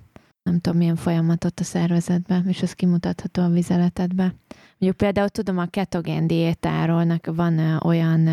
nem 0.42 0.60
tudom 0.60 0.78
milyen 0.78 0.96
folyamatot 0.96 1.60
a 1.60 1.64
szervezetbe, 1.64 2.42
és 2.46 2.62
ez 2.62 2.72
kimutatható 2.72 3.42
a 3.42 3.48
vizeletedbe. 3.48 4.34
Mondjuk 4.80 5.02
például 5.02 5.28
tudom 5.28 5.58
a 5.58 5.66
ketogén 5.66 6.26
diétáról, 6.26 7.20
van 7.24 7.80
olyan 7.84 8.28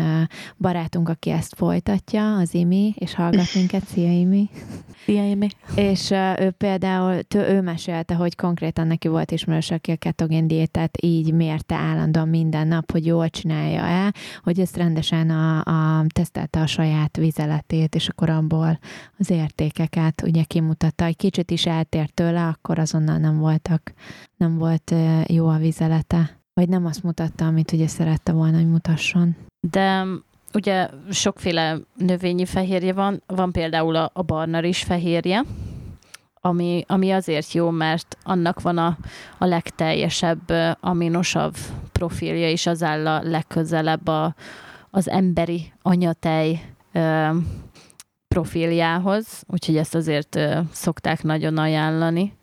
barátunk, 0.56 1.08
aki 1.08 1.30
ezt 1.30 1.54
folytatja, 1.56 2.36
az 2.36 2.54
Imi, 2.54 2.94
és 2.98 3.14
hallgat 3.14 3.54
minket, 3.54 3.86
szia 3.92 4.12
Imi. 4.12 4.50
Szia 5.04 5.24
Imi. 5.24 5.48
És 5.74 6.10
ő 6.38 6.50
például, 6.50 7.20
ő 7.34 7.60
mesélte, 7.60 8.14
hogy 8.14 8.36
konkrétan 8.36 8.86
neki 8.86 9.08
volt 9.08 9.30
ismerős, 9.30 9.70
aki 9.70 9.90
a 9.90 9.96
ketogén 9.96 10.46
diétát 10.46 10.98
így 11.02 11.32
mérte 11.32 11.74
állandóan 11.74 12.28
minden 12.28 12.68
nap, 12.68 12.90
hogy 12.90 13.06
jól 13.06 13.28
csinálja 13.28 13.80
el, 13.80 14.12
hogy 14.42 14.60
ezt 14.60 14.76
rendesen 14.76 15.30
a, 15.30 15.58
a 15.58 16.04
tesztelte 16.14 16.60
a 16.60 16.66
saját 16.66 17.16
vizeletét, 17.16 17.94
és 17.94 18.08
akkor 18.08 18.30
abból 18.30 18.78
az 19.18 19.30
értékeket 19.30 20.22
ugye 20.22 20.42
kimutatta. 20.42 21.04
Egy 21.04 21.16
kicsit 21.16 21.50
is 21.50 21.66
eltért 21.66 22.14
tőle, 22.14 22.46
akkor 22.46 22.78
azonnal 22.78 23.18
nem 23.18 23.38
voltak, 23.38 23.92
nem 24.36 24.58
volt 24.58 24.94
jó 25.26 25.48
a 25.48 25.56
vizelete. 25.56 26.37
Vagy 26.58 26.68
nem 26.68 26.86
azt 26.86 27.02
mutatta, 27.02 27.46
amit 27.46 27.72
ugye 27.72 27.86
szerette 27.86 28.32
volna, 28.32 28.56
hogy 28.56 28.68
mutasson. 28.68 29.36
De 29.60 30.04
ugye 30.54 30.88
sokféle 31.10 31.78
növényi 31.96 32.44
fehérje 32.44 32.92
van, 32.92 33.22
van 33.26 33.52
például 33.52 33.96
a, 33.96 34.10
a 34.12 34.22
barna 34.22 34.64
is 34.64 34.82
fehérje, 34.82 35.44
ami, 36.40 36.84
ami 36.86 37.10
azért 37.10 37.52
jó, 37.52 37.70
mert 37.70 38.16
annak 38.22 38.60
van 38.60 38.78
a, 38.78 38.98
a 39.38 39.44
legteljesebb 39.44 40.52
aminosav 40.80 41.54
profilja, 41.92 42.50
és 42.50 42.66
az 42.66 42.82
áll 42.82 43.06
a 43.06 43.22
legközelebb 43.22 44.06
a, 44.06 44.34
az 44.90 45.08
emberi 45.08 45.72
anyatej 45.82 46.74
ö, 46.92 47.28
profiljához, 48.28 49.42
úgyhogy 49.46 49.76
ezt 49.76 49.94
azért 49.94 50.36
ö, 50.36 50.58
szokták 50.72 51.22
nagyon 51.22 51.58
ajánlani. 51.58 52.36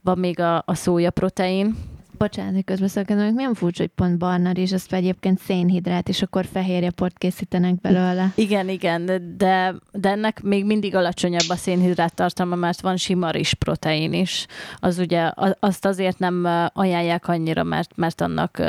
Van 0.00 0.18
még 0.18 0.40
a, 0.40 0.62
a 0.66 0.74
szója 0.74 1.10
protein, 1.10 1.76
Bocsánat, 2.18 2.54
hogy 2.54 2.64
közbeszakadom, 2.64 3.34
milyen 3.34 3.54
furcsa, 3.54 3.82
hogy 3.82 3.90
pont 3.94 4.18
barna 4.18 4.50
és 4.50 4.72
azt 4.72 4.92
egyébként 4.92 5.38
szénhidrát, 5.38 6.08
és 6.08 6.22
akkor 6.22 6.44
fehérjeport 6.52 7.18
készítenek 7.18 7.80
belőle. 7.80 8.32
Igen, 8.34 8.68
igen, 8.68 9.06
de, 9.36 9.74
de 9.92 10.08
ennek 10.10 10.42
még 10.42 10.64
mindig 10.64 10.94
alacsonyabb 10.94 11.48
a 11.48 11.56
szénhidrát 11.56 12.14
tartalma, 12.14 12.54
mert 12.54 12.80
van 12.80 12.96
sima 12.96 13.30
rizs 13.30 13.52
protein 13.52 14.12
is. 14.12 14.46
Az 14.76 14.98
ugye, 14.98 15.30
azt 15.60 15.84
azért 15.84 16.18
nem 16.18 16.46
ajánlják 16.72 17.28
annyira, 17.28 17.62
mert, 17.62 17.96
mert 17.96 18.20
annak 18.20 18.62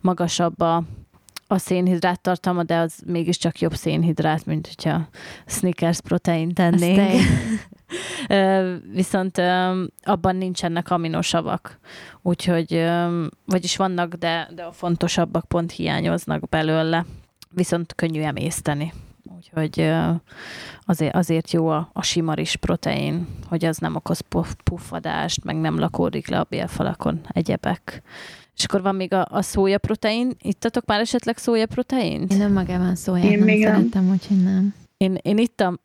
magasabb 0.00 0.60
a, 0.60 0.82
a 1.46 1.58
szénhidrát 1.58 2.20
tartalma, 2.20 2.62
de 2.62 2.76
az 2.76 3.02
mégiscsak 3.06 3.60
jobb 3.60 3.74
szénhidrát, 3.74 4.46
mint 4.46 4.66
hogyha 4.66 5.08
Snickers 5.46 6.00
protein 6.00 6.54
tennénk. 6.54 7.22
Viszont 8.92 9.38
abban 10.02 10.36
nincsenek 10.36 10.90
aminosavak, 10.90 11.78
úgyhogy, 12.22 12.84
vagyis 13.44 13.76
vannak, 13.76 14.14
de, 14.14 14.48
de 14.54 14.62
a 14.62 14.72
fontosabbak 14.72 15.44
pont 15.44 15.72
hiányoznak 15.72 16.48
belőle, 16.48 17.04
viszont 17.50 17.94
könnyű 17.94 18.20
emészteni. 18.20 18.92
Úgyhogy 19.36 19.92
azért, 20.80 21.14
azért 21.14 21.50
jó 21.50 21.68
a, 21.68 21.90
a 21.92 22.02
sima 22.02 22.36
is 22.36 22.56
protein, 22.56 23.26
hogy 23.48 23.64
az 23.64 23.78
nem 23.78 23.94
okoz 23.94 24.20
puffadást, 24.64 25.44
meg 25.44 25.56
nem 25.56 25.78
lakódik 25.78 26.28
le 26.28 26.38
a 26.38 26.46
bélfalakon, 26.48 27.20
egyebek. 27.28 28.02
És 28.56 28.64
akkor 28.64 28.82
van 28.82 28.94
még 28.94 29.12
a, 29.12 29.26
a 29.30 29.42
szója 29.42 29.78
protein. 29.78 30.32
Ittatok 30.42 30.84
már 30.86 31.00
esetleg 31.00 31.36
szója 31.36 31.66
protein? 31.66 32.26
Én 32.28 32.38
nem 32.38 32.52
magában 32.52 32.94
szóját 32.94 33.24
én 33.24 33.38
nem 33.38 33.46
még 33.46 33.62
szeretem, 33.62 34.04
nem. 34.04 34.12
úgyhogy 34.12 34.42
nem. 34.42 34.74
Én, 34.96 35.18
én 35.22 35.38
ittam, 35.38 35.80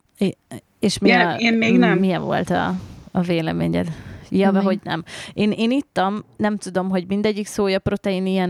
és 0.79 0.97
mi 0.97 1.09
ja, 1.09 1.29
a, 1.29 1.35
én 1.37 1.53
még 1.53 1.77
nem. 1.77 1.97
milyen 1.97 2.21
volt 2.21 2.49
a, 2.49 2.75
a 3.11 3.21
véleményed? 3.21 3.87
Ja, 4.29 4.61
hogy 4.61 4.79
nem. 4.83 5.03
Én, 5.33 5.51
én 5.51 5.71
ittam, 5.71 6.23
nem 6.37 6.57
tudom, 6.57 6.89
hogy 6.89 7.05
mindegyik 7.07 7.47
szója 7.47 7.79
protein 7.79 8.25
ilyen 8.25 8.49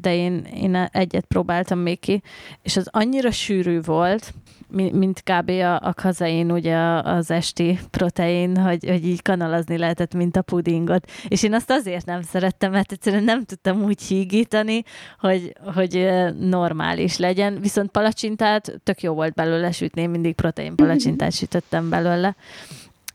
de 0.00 0.14
én, 0.14 0.46
én 0.54 0.88
egyet 0.92 1.24
próbáltam 1.24 1.78
még 1.78 2.00
ki, 2.00 2.22
és 2.62 2.76
az 2.76 2.88
annyira 2.90 3.30
sűrű 3.30 3.80
volt, 3.80 4.34
mint 4.68 5.22
kb. 5.22 5.48
a, 5.48 5.74
a 5.74 5.92
kazein, 5.94 6.50
ugye 6.50 6.76
az 7.02 7.30
esti 7.30 7.78
protein, 7.90 8.56
hogy, 8.56 8.88
hogy 8.88 9.06
így 9.06 9.22
kanalazni 9.22 9.78
lehetett, 9.78 10.14
mint 10.14 10.36
a 10.36 10.42
pudingot. 10.42 11.10
És 11.28 11.42
én 11.42 11.54
azt 11.54 11.70
azért 11.70 12.06
nem 12.06 12.22
szerettem, 12.22 12.70
mert 12.70 12.92
egyszerűen 12.92 13.24
nem 13.24 13.44
tudtam 13.44 13.82
úgy 13.82 14.02
hígítani, 14.02 14.82
hogy, 15.18 15.52
hogy 15.74 16.08
normális 16.38 17.16
legyen. 17.16 17.60
Viszont 17.60 17.90
palacsintát 17.90 18.80
tök 18.82 19.02
jó 19.02 19.14
volt 19.14 19.34
belőle 19.34 19.72
sütni, 19.72 20.02
én 20.02 20.10
mindig 20.10 20.34
protein 20.34 20.74
palacsintát 20.74 21.32
sütöttem 21.32 21.88
belőle. 21.88 22.36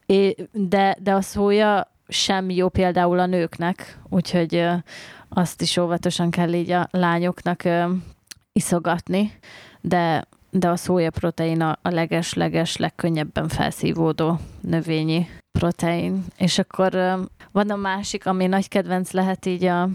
É, 0.06 0.36
de, 0.52 0.98
de 1.00 1.14
a 1.14 1.22
szója 1.22 1.92
sem 2.08 2.50
jó 2.50 2.70
például 2.70 3.20
a 3.20 3.26
nőknek, 3.26 4.00
úgyhogy 4.10 4.68
azt 5.30 5.62
is 5.62 5.78
óvatosan 5.78 6.30
kell 6.30 6.54
így 6.54 6.72
a 6.72 6.88
lányoknak 6.92 7.64
iszogatni, 8.52 9.32
de 9.82 10.28
de 10.52 10.70
a 10.70 10.76
szója 10.76 11.12
protein 11.12 11.62
a, 11.62 11.78
leges-leges, 11.82 12.78
legkönnyebben 12.78 13.48
felszívódó 13.48 14.40
növényi 14.62 15.28
protein. 15.52 16.26
És 16.38 16.58
akkor 16.58 16.92
van 17.52 17.70
a 17.70 17.76
másik, 17.76 18.26
ami 18.26 18.48
nagy 18.48 18.68
kedvenc 18.68 19.12
lehet 19.12 19.46
így 19.46 19.64
a, 19.64 19.90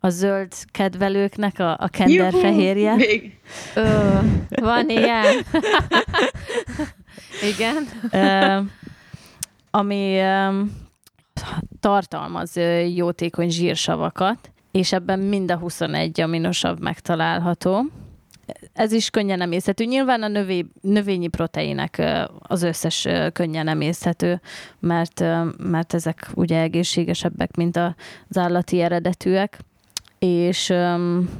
a 0.00 0.08
zöld 0.08 0.52
kedvelőknek, 0.70 1.58
a, 1.58 1.76
a 1.78 1.88
kender 1.88 2.32
Juhu, 2.32 2.40
fehérje. 2.40 2.94
Még. 2.94 3.38
Ö, 3.74 4.18
van 4.60 4.88
ilyen. 4.88 5.24
Igen. 7.56 7.88
Ö, 8.10 8.60
ami 9.70 10.18
ö, 10.18 10.62
tartalmaz 11.80 12.56
jótékony 12.94 13.50
zsírsavakat, 13.50 14.50
és 14.70 14.92
ebben 14.92 15.18
mind 15.18 15.50
a 15.50 15.56
21 15.56 16.20
aminosav 16.20 16.78
megtalálható 16.78 17.84
ez 18.72 18.92
is 18.92 19.10
könnyen 19.10 19.40
emészhető. 19.40 19.84
Nyilván 19.84 20.22
a 20.22 20.28
növé, 20.28 20.66
növényi 20.80 21.28
proteinek 21.28 22.02
az 22.38 22.62
összes 22.62 23.08
könnyen 23.32 23.68
emészhető, 23.68 24.40
mert, 24.78 25.24
mert 25.58 25.94
ezek 25.94 26.30
ugye 26.34 26.60
egészségesebbek, 26.60 27.56
mint 27.56 27.76
az 27.76 28.36
állati 28.36 28.80
eredetűek 28.80 29.58
és 30.18 30.66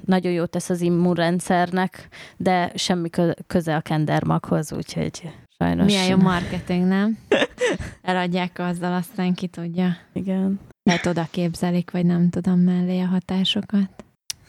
nagyon 0.05 0.33
jót 0.33 0.51
tesz 0.51 0.71
az 0.71 0.81
immunrendszernek, 0.81 2.09
de 2.37 2.73
semmi 2.75 3.11
köze 3.47 3.77
a 3.77 3.81
kendermaghoz, 3.81 4.73
úgyhogy 4.73 5.31
sajnos. 5.59 5.87
Milyen 5.87 6.07
jó 6.07 6.17
marketing, 6.17 6.87
nem? 6.87 7.19
Eladják 8.03 8.59
azzal, 8.59 8.95
aztán 8.95 9.35
ki 9.35 9.47
tudja. 9.47 9.97
Igen. 10.13 10.61
Lehet 10.83 11.07
oda 11.07 11.29
képzelik, 11.31 11.91
vagy 11.91 12.05
nem 12.05 12.31
tudom 12.31 12.61
mellé 12.61 13.01
a 13.01 13.07
hatásokat. 13.07 14.05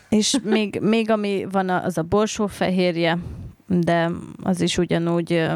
És 0.10 0.38
még, 0.44 0.80
még 0.82 1.10
ami 1.10 1.46
van, 1.52 1.70
az 1.70 1.98
a 1.98 2.04
borsófehérje, 2.04 3.18
de 3.68 4.12
az 4.44 4.62
is 4.62 4.78
ugyanúgy 4.78 5.48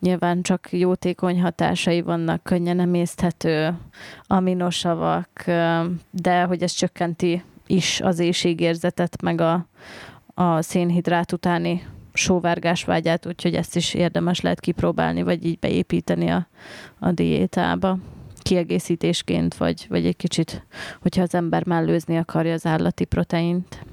nyilván 0.00 0.42
csak 0.42 0.68
jótékony 0.70 1.40
hatásai 1.40 2.00
vannak, 2.00 2.42
könnyen 2.42 2.80
emészthető 2.80 3.78
aminosavak, 4.26 5.44
de 6.10 6.42
hogy 6.42 6.62
ez 6.62 6.72
csökkenti 6.72 7.42
is 7.66 8.00
az 8.00 8.18
éjségérzetet, 8.18 9.22
meg 9.22 9.40
a, 9.40 9.66
a 10.34 10.62
szénhidrát 10.62 11.32
utáni 11.32 11.86
sóvárgás 12.12 12.84
vágyát, 12.84 13.26
úgyhogy 13.26 13.54
ezt 13.54 13.76
is 13.76 13.94
érdemes 13.94 14.40
lehet 14.40 14.60
kipróbálni, 14.60 15.22
vagy 15.22 15.44
így 15.44 15.58
beépíteni 15.58 16.28
a, 16.28 16.46
a 16.98 17.12
diétába 17.12 17.98
kiegészítésként, 18.42 19.54
vagy, 19.54 19.86
vagy 19.88 20.06
egy 20.06 20.16
kicsit, 20.16 20.66
hogyha 21.00 21.22
az 21.22 21.34
ember 21.34 21.66
mellőzni 21.66 22.16
akarja 22.16 22.52
az 22.52 22.66
állati 22.66 23.04
proteint. 23.04 23.84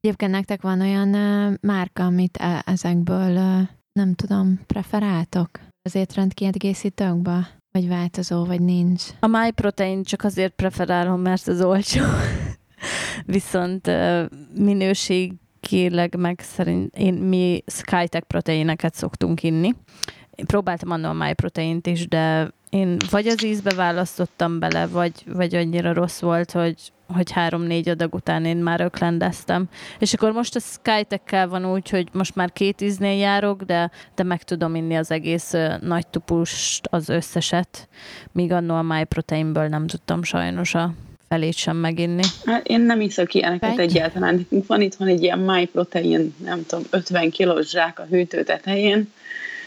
Egyébként 0.00 0.30
nektek 0.30 0.62
van 0.62 0.80
olyan 0.80 1.14
uh, 1.14 1.54
márka, 1.60 2.04
amit 2.04 2.36
e- 2.36 2.62
ezekből, 2.66 3.36
uh, 3.36 3.68
nem 3.92 4.14
tudom, 4.14 4.60
preferáltok 4.66 5.50
az 5.82 5.94
étrend 5.94 6.34
kiegészítőkbe? 6.34 7.48
Vagy 7.70 7.88
változó, 7.88 8.44
vagy 8.44 8.60
nincs? 8.60 9.02
A 9.20 9.26
MyProtein 9.26 10.02
csak 10.02 10.24
azért 10.24 10.54
preferálom, 10.54 11.20
mert 11.20 11.48
az 11.48 11.62
olcsó. 11.62 12.04
Viszont 13.26 13.86
uh, 13.86 14.24
minőségileg 14.54 16.16
meg 16.16 16.40
szerint 16.40 16.96
én, 16.96 17.14
mi 17.14 17.62
Skytech 17.66 18.26
proteineket 18.26 18.94
szoktunk 18.94 19.42
inni. 19.42 19.74
Én 20.30 20.46
próbáltam 20.46 20.90
annól 20.90 21.10
a 21.20 21.24
MyProtein-t 21.24 21.86
is, 21.86 22.08
de 22.08 22.52
én 22.70 22.96
vagy 23.10 23.26
az 23.26 23.44
ízbe 23.44 23.74
választottam 23.74 24.58
bele, 24.58 24.86
vagy, 24.86 25.12
vagy 25.26 25.54
annyira 25.54 25.92
rossz 25.92 26.20
volt, 26.20 26.50
hogy, 26.50 26.76
hogy 27.06 27.30
három-négy 27.30 27.88
adag 27.88 28.14
után 28.14 28.44
én 28.44 28.56
már 28.56 28.80
öklendeztem. 28.80 29.68
És 29.98 30.12
akkor 30.12 30.32
most 30.32 30.56
a 30.56 30.60
skytech 30.60 31.48
van 31.48 31.72
úgy, 31.72 31.90
hogy 31.90 32.08
most 32.12 32.34
már 32.34 32.52
két 32.52 32.80
íznél 32.80 33.18
járok, 33.18 33.62
de, 33.62 33.90
de 34.14 34.22
meg 34.22 34.42
tudom 34.42 34.74
inni 34.74 34.96
az 34.96 35.10
egész 35.10 35.52
uh, 35.52 35.80
nagy 35.80 36.06
tupust, 36.06 36.86
az 36.90 37.08
összeset, 37.08 37.88
míg 38.32 38.52
annó 38.52 38.74
a 38.74 38.82
MyProteinből 38.82 39.68
nem 39.68 39.86
tudtam 39.86 40.22
sajnos 40.22 40.74
a 40.74 40.94
felét 41.28 41.56
sem 41.56 41.76
meginni. 41.76 42.22
Hát 42.44 42.66
én 42.66 42.80
nem 42.80 43.00
iszok 43.00 43.34
ilyeneket 43.34 43.70
Egy? 43.70 43.78
egyáltalán. 43.78 44.46
Van 44.66 44.80
itt 44.80 44.94
van 44.94 45.08
egy 45.08 45.22
ilyen 45.22 45.38
MyProtein, 45.38 46.34
nem 46.44 46.66
tudom, 46.66 46.84
50 46.90 47.30
kilós 47.30 47.68
zsák 47.68 47.98
a 47.98 48.06
hűtő 48.10 48.42
tetején, 48.42 49.12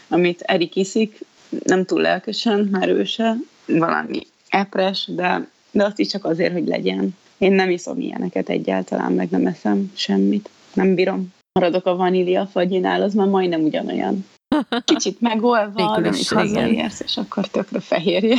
amit 0.08 0.42
Erik 0.42 0.76
iszik, 0.76 1.20
nem 1.64 1.86
túl 1.86 2.02
lelkesen, 2.02 2.68
már 2.72 2.90
ő 2.90 3.04
se, 3.04 3.36
valami 3.66 4.20
epres, 4.50 5.10
de, 5.16 5.48
de 5.72 5.84
azt 5.84 6.00
is 6.00 6.08
csak 6.08 6.26
azért, 6.26 6.54
hogy 6.54 6.68
legyen. 6.68 7.16
Én 7.38 7.52
nem 7.52 7.70
iszom 7.70 8.00
ilyeneket 8.00 8.50
egyáltalán, 8.50 9.12
meg 9.12 9.30
nem 9.30 9.48
eszem 9.48 9.92
semmit. 9.96 10.50
Nem 10.74 10.96
bírom. 10.96 11.34
Maradok 11.60 11.86
a 11.86 11.96
vanília 11.96 12.48
fagyinál, 12.48 13.02
az 13.02 13.14
már 13.14 13.28
majdnem 13.28 13.62
ugyanolyan. 13.62 14.26
Kicsit 14.86 15.22
megolva, 15.22 16.00
de 16.02 16.10
is, 16.10 16.32
hazaérsz, 16.32 17.00
és 17.00 17.18
akkor 17.18 17.48
tökre 17.48 17.80
fehérje. 17.80 18.38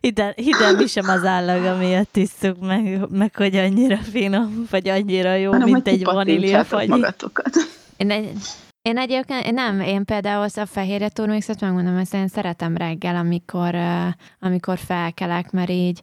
Ide, 0.00 0.34
ide 0.36 0.72
mi 0.72 0.86
sem 0.86 1.08
az 1.08 1.24
állaga 1.24 1.76
miatt 1.76 2.16
isszuk 2.16 2.60
meg, 2.60 3.10
meg, 3.10 3.36
hogy 3.36 3.56
annyira 3.56 3.96
finom, 3.96 4.66
vagy 4.70 4.88
annyira 4.88 5.34
jó, 5.34 5.50
Hanem, 5.50 5.68
mint 5.68 5.88
egy 5.88 6.04
vanília 6.04 6.64
fagy. 6.64 6.88
magatokat. 6.88 7.50
Én, 7.96 8.10
egy, 8.10 8.30
én 8.82 8.98
egyébként 8.98 9.46
én 9.46 9.54
nem, 9.54 9.80
én 9.80 10.04
például 10.04 10.46
a 10.54 10.66
fehérje 10.66 11.08
turmixot 11.08 11.60
megmondom, 11.60 11.96
ezt 11.96 12.14
én 12.14 12.28
szeretem 12.28 12.76
reggel, 12.76 13.16
amikor, 13.16 13.74
amikor 14.40 14.78
felkelek, 14.78 15.50
mert 15.50 15.70
így 15.70 16.00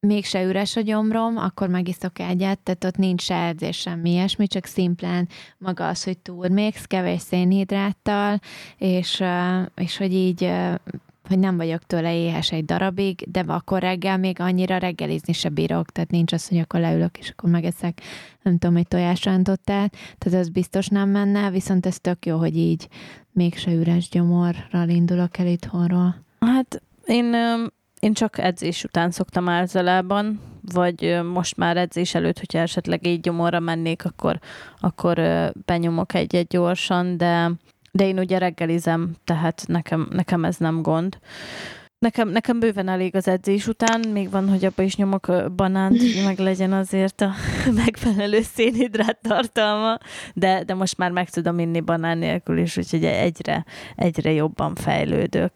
mégse 0.00 0.42
üres 0.42 0.76
a 0.76 0.80
gyomrom, 0.80 1.36
akkor 1.36 1.68
megiszok 1.68 2.18
egyet, 2.18 2.58
tehát 2.58 2.84
ott 2.84 2.96
nincs 2.96 3.22
se 3.22 3.44
edzés, 3.44 3.76
semmi 3.76 4.10
ilyesmi, 4.10 4.46
csak 4.46 4.64
szimplán 4.64 5.28
maga 5.58 5.88
az, 5.88 6.04
hogy 6.04 6.18
turmix, 6.18 6.84
kevés 6.84 7.20
szénhidráttal, 7.20 8.40
és, 8.78 9.22
és 9.74 9.96
hogy 9.96 10.14
így 10.14 10.52
hogy 11.28 11.38
nem 11.38 11.56
vagyok 11.56 11.82
tőle 11.82 12.14
éhes 12.16 12.52
egy 12.52 12.64
darabig, 12.64 13.24
de 13.30 13.44
akkor 13.46 13.80
reggel 13.80 14.18
még 14.18 14.40
annyira 14.40 14.78
reggelizni 14.78 15.32
se 15.32 15.48
bírok, 15.48 15.90
tehát 15.90 16.10
nincs 16.10 16.32
az, 16.32 16.48
hogy 16.48 16.58
akkor 16.58 16.80
leülök, 16.80 17.18
és 17.18 17.30
akkor 17.30 17.50
megeszek, 17.50 18.00
nem 18.42 18.58
tudom, 18.58 18.76
egy 18.76 18.88
tojásrántottát, 18.88 19.96
tehát 20.18 20.38
ez 20.38 20.48
biztos 20.48 20.88
nem 20.88 21.08
menne, 21.08 21.50
viszont 21.50 21.86
ez 21.86 21.98
tök 22.00 22.26
jó, 22.26 22.38
hogy 22.38 22.56
így 22.56 22.88
mégse 23.32 23.72
üres 23.72 24.08
gyomorral 24.08 24.88
indulok 24.88 25.38
el 25.38 25.46
itthonról. 25.46 26.24
Hát 26.40 26.82
én, 27.06 27.34
én 28.00 28.12
csak 28.12 28.38
edzés 28.38 28.84
után 28.84 29.10
szoktam 29.10 29.48
általában, 29.48 30.40
vagy 30.72 31.20
most 31.32 31.56
már 31.56 31.76
edzés 31.76 32.14
előtt, 32.14 32.38
hogyha 32.38 32.58
esetleg 32.58 33.06
így 33.06 33.20
gyomorra 33.20 33.60
mennék, 33.60 34.04
akkor, 34.04 34.38
akkor 34.80 35.20
benyomok 35.64 36.14
egyet 36.14 36.48
gyorsan, 36.48 37.16
de, 37.16 37.50
de 37.96 38.06
én 38.06 38.18
ugye 38.18 38.38
reggelizem, 38.38 39.10
tehát 39.24 39.64
nekem, 39.66 40.08
nekem 40.10 40.44
ez 40.44 40.56
nem 40.56 40.82
gond. 40.82 41.18
Nekem, 41.98 42.28
nekem 42.28 42.60
bőven 42.60 42.88
elég 42.88 43.14
az 43.14 43.28
edzés 43.28 43.66
után, 43.66 44.08
még 44.08 44.30
van, 44.30 44.48
hogy 44.48 44.64
abba 44.64 44.82
is 44.82 44.96
nyomok 44.96 45.52
banánt, 45.56 45.98
hogy 45.98 46.22
meg 46.24 46.38
legyen 46.38 46.72
azért 46.72 47.20
a 47.20 47.32
megfelelő 47.84 48.42
szénhidrát 48.42 49.18
tartalma, 49.22 49.98
de, 50.34 50.64
de 50.64 50.74
most 50.74 50.98
már 50.98 51.10
meg 51.10 51.30
tudom 51.30 51.58
inni 51.58 51.80
banán 51.80 52.18
nélkül 52.18 52.58
is, 52.58 52.76
úgyhogy 52.76 53.04
egyre, 53.04 53.64
egyre 53.96 54.32
jobban 54.32 54.74
fejlődök. 54.74 55.52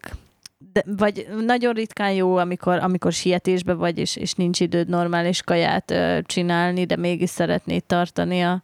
De, 0.73 0.83
vagy 0.97 1.27
nagyon 1.45 1.73
ritkán 1.73 2.13
jó, 2.13 2.35
amikor, 2.35 2.77
amikor 2.77 3.11
sietésbe 3.11 3.73
vagy, 3.73 3.97
és, 3.97 4.15
és 4.15 4.33
nincs 4.33 4.59
időd 4.59 4.89
normális 4.89 5.41
kaját 5.41 5.91
ö, 5.91 6.19
csinálni, 6.25 6.85
de 6.85 6.95
mégis 6.95 7.29
szeretnéd 7.29 7.83
tartani 7.83 8.41
a, 8.41 8.63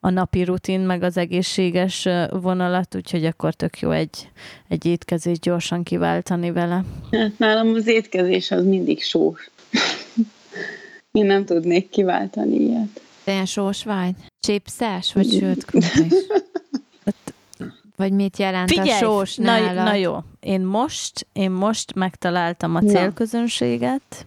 a 0.00 0.10
napi 0.10 0.44
rutin, 0.44 0.80
meg 0.80 1.02
az 1.02 1.16
egészséges 1.16 2.04
ö, 2.04 2.24
vonalat, 2.40 2.94
úgyhogy 2.94 3.24
akkor 3.24 3.54
tök 3.54 3.78
jó 3.78 3.90
egy, 3.90 4.28
egy 4.68 4.86
étkezést 4.86 5.40
gyorsan 5.40 5.82
kiváltani 5.82 6.50
vele. 6.50 6.84
Hát 7.10 7.38
nálam 7.38 7.74
az 7.74 7.86
étkezés 7.86 8.50
az 8.50 8.64
mindig 8.64 9.02
sós. 9.02 9.50
Én 11.12 11.26
nem 11.26 11.44
tudnék 11.44 11.88
kiváltani 11.88 12.56
ilyet. 12.56 13.00
Te 13.24 13.32
ilyen 13.32 13.46
sós 13.46 13.84
vagy? 13.84 14.14
Chipses, 14.40 15.12
vagy 15.12 15.30
sült 15.30 15.64
krumplis? 15.64 16.12
Vagy 18.00 18.12
mit 18.12 18.36
jelent 18.38 18.70
a 18.70 18.84
sós 18.86 19.36
na, 19.36 19.72
na 19.72 19.94
jó, 19.94 20.16
én 20.40 20.60
most, 20.60 21.26
én 21.32 21.50
most 21.50 21.94
megtaláltam 21.94 22.74
a 22.74 22.80
Na. 22.80 22.88
célközönséget, 22.90 24.26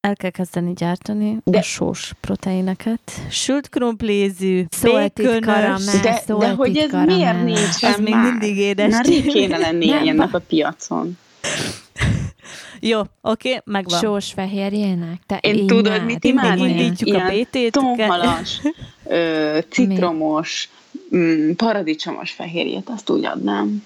el 0.00 0.16
kell 0.16 0.30
kezdeni 0.30 0.72
gyártani 0.72 1.38
De- 1.44 1.58
a 1.58 1.62
sós 1.62 2.12
proteineket. 2.20 3.00
Sült 3.30 3.68
krumplízű, 3.68 4.64
Szoltit 4.70 5.12
békönös, 5.14 5.44
karamell. 5.44 6.00
De, 6.02 6.22
de 6.38 6.50
hogy 6.50 6.76
ez 6.76 6.90
karamell. 6.90 7.16
miért 7.16 7.44
nincsen 7.44 7.92
Ez 7.92 7.98
még 7.98 8.14
már? 8.14 8.30
mindig 8.30 8.56
édes. 8.56 9.00
Rég 9.06 9.26
kéne 9.26 9.56
lenni 9.58 9.84
ilyennek 9.86 10.34
a 10.34 10.38
piacon. 10.38 11.18
Jó, 12.80 13.00
oké, 13.20 13.60
megvan. 13.64 13.98
Sós 13.98 14.32
fehérjének? 14.32 15.20
Te 15.26 15.38
Én 15.40 15.66
tudod, 15.66 15.86
imád, 15.86 16.04
mit 16.04 16.20
komolyan. 16.20 16.68
indítjuk 16.68 17.14
a 17.14 17.30
Ilyen 17.32 17.44
BT-t. 17.50 17.72
Tonhalas, 17.72 18.60
ö, 19.06 19.58
citromos, 19.70 20.68
mm, 21.16 21.52
paradicsomos 21.52 22.30
fehérjét, 22.30 22.88
azt 22.88 23.10
úgy 23.10 23.24
adnám. 23.24 23.84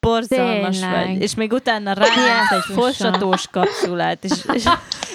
Borzalmas 0.00 0.78
Tényleg. 0.78 1.06
vagy. 1.06 1.22
És 1.22 1.34
még 1.34 1.52
utána 1.52 1.92
rájátsz 1.92 2.50
egy 2.50 2.74
fossatós 2.74 3.46
kapszulát, 3.46 4.24
és, 4.24 4.32
és 4.56 4.64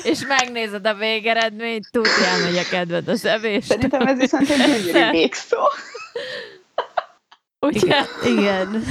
És 0.04 0.26
megnézed 0.28 0.86
a 0.86 0.94
végeredményt, 0.94 1.88
tudjál, 1.92 2.46
hogy 2.46 2.58
a 2.58 2.70
kedved 2.70 3.08
az 3.08 3.26
evés. 3.26 3.66
Szerintem 3.66 4.08
ez 4.08 4.18
viszont 4.18 4.50
egy 4.50 4.58
gyönyörű 4.86 5.10
végszó. 5.12 5.58
Ugye? 7.60 8.02
igen. 8.26 8.84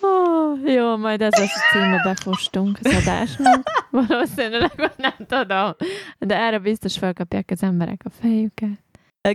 Oh, 0.00 0.58
jó, 0.64 0.96
majd 0.96 1.22
ez 1.22 1.32
lesz 1.38 1.56
a 1.56 1.72
címe, 1.72 2.00
befostunk 2.04 2.78
az 2.82 2.94
adásnak. 2.94 3.86
Valószínűleg, 3.90 4.92
nem 4.96 5.14
tudom. 5.28 5.74
De 6.18 6.36
erre 6.36 6.58
biztos 6.58 6.98
felkapják 6.98 7.50
az 7.50 7.62
emberek 7.62 8.00
a 8.04 8.10
fejüket. 8.20 8.87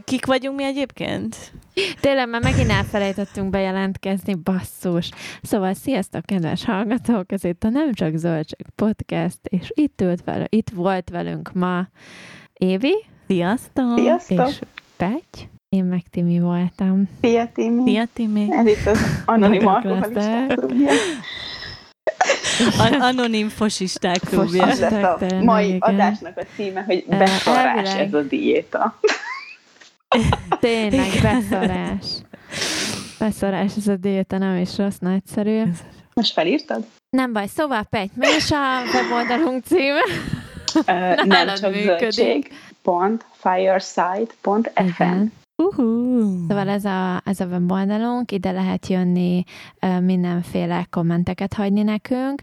Kik 0.03 0.25
vagyunk 0.25 0.55
mi 0.57 0.63
egyébként? 0.63 1.35
Tényleg, 1.99 2.29
mert 2.29 2.43
megint 2.43 2.69
elfelejtettünk 2.69 3.49
bejelentkezni, 3.49 4.33
basszus. 4.35 5.09
Szóval, 5.41 5.73
sziasztok, 5.73 6.25
kedves 6.25 6.65
hallgatók, 6.65 7.31
ez 7.31 7.43
itt 7.43 7.63
a 7.63 7.69
Nem 7.69 7.93
Csak 7.93 8.15
Zöldség 8.15 8.65
podcast, 8.75 9.37
és 9.43 9.67
itt 9.73 10.01
ült 10.01 10.23
vele, 10.23 10.45
itt 10.49 10.69
volt 10.69 11.09
velünk 11.09 11.53
ma 11.53 11.87
Évi 12.53 12.93
Sziasztok! 13.27 13.97
Sziasztok! 13.97 14.47
és 14.49 14.59
Pety. 14.97 15.49
Én 15.69 15.83
meg 15.83 16.01
Timi 16.09 16.39
voltam. 16.39 17.09
Szia, 17.21 17.49
Timi. 17.53 17.91
Szia, 17.91 18.03
Timi! 18.13 18.47
Ez 18.51 18.65
itt 18.67 18.85
az 18.85 18.99
anonim 19.25 19.63
Boldog 19.63 19.91
alkoholisták 19.91 20.47
leszek. 20.47 20.57
klubja. 20.57 20.91
A- 22.77 22.97
Anonim 23.03 23.49
fosisták 23.49 24.17
klubja. 24.19 24.63
Az 24.65 24.79
lesz 24.79 25.03
a 25.03 25.17
mai 25.43 25.67
igen. 25.67 25.79
adásnak 25.79 26.37
a 26.37 26.43
címe, 26.55 26.81
hogy 26.83 27.05
elvileg- 27.09 27.97
ez 28.07 28.13
a 28.13 28.21
diéta. 28.21 28.99
Tényleg, 30.59 31.09
beszarás. 31.21 32.05
Beszarás, 33.19 33.77
ez 33.77 33.87
a 33.87 33.95
diéta 33.95 34.37
nem 34.37 34.57
is 34.57 34.77
rossz, 34.77 34.97
nagyszerű. 34.99 35.61
Most 36.13 36.33
felírtad? 36.33 36.85
Nem 37.09 37.33
baj, 37.33 37.47
szóval 37.47 37.83
Pety, 37.83 38.11
mi 38.15 38.27
is 38.37 38.51
a 38.51 38.81
weboldalunk 38.93 39.63
címe? 39.63 40.01
Ö, 40.85 41.23
nem 41.25 41.47
csak 41.55 41.71
működik. 41.73 41.99
zöldség. 41.99 42.51
Pont 42.81 43.25
fireside.fm. 43.31 45.23
Uh-huh. 45.55 46.47
Szóval 46.47 46.69
ez 46.69 46.85
a, 46.85 47.21
ez 47.25 47.39
a 47.39 47.45
weboldalunk, 47.45 48.31
ide 48.31 48.51
lehet 48.51 48.87
jönni 48.87 49.43
mindenféle 49.99 50.87
kommenteket 50.89 51.53
hagyni 51.53 51.83
nekünk. 51.83 52.41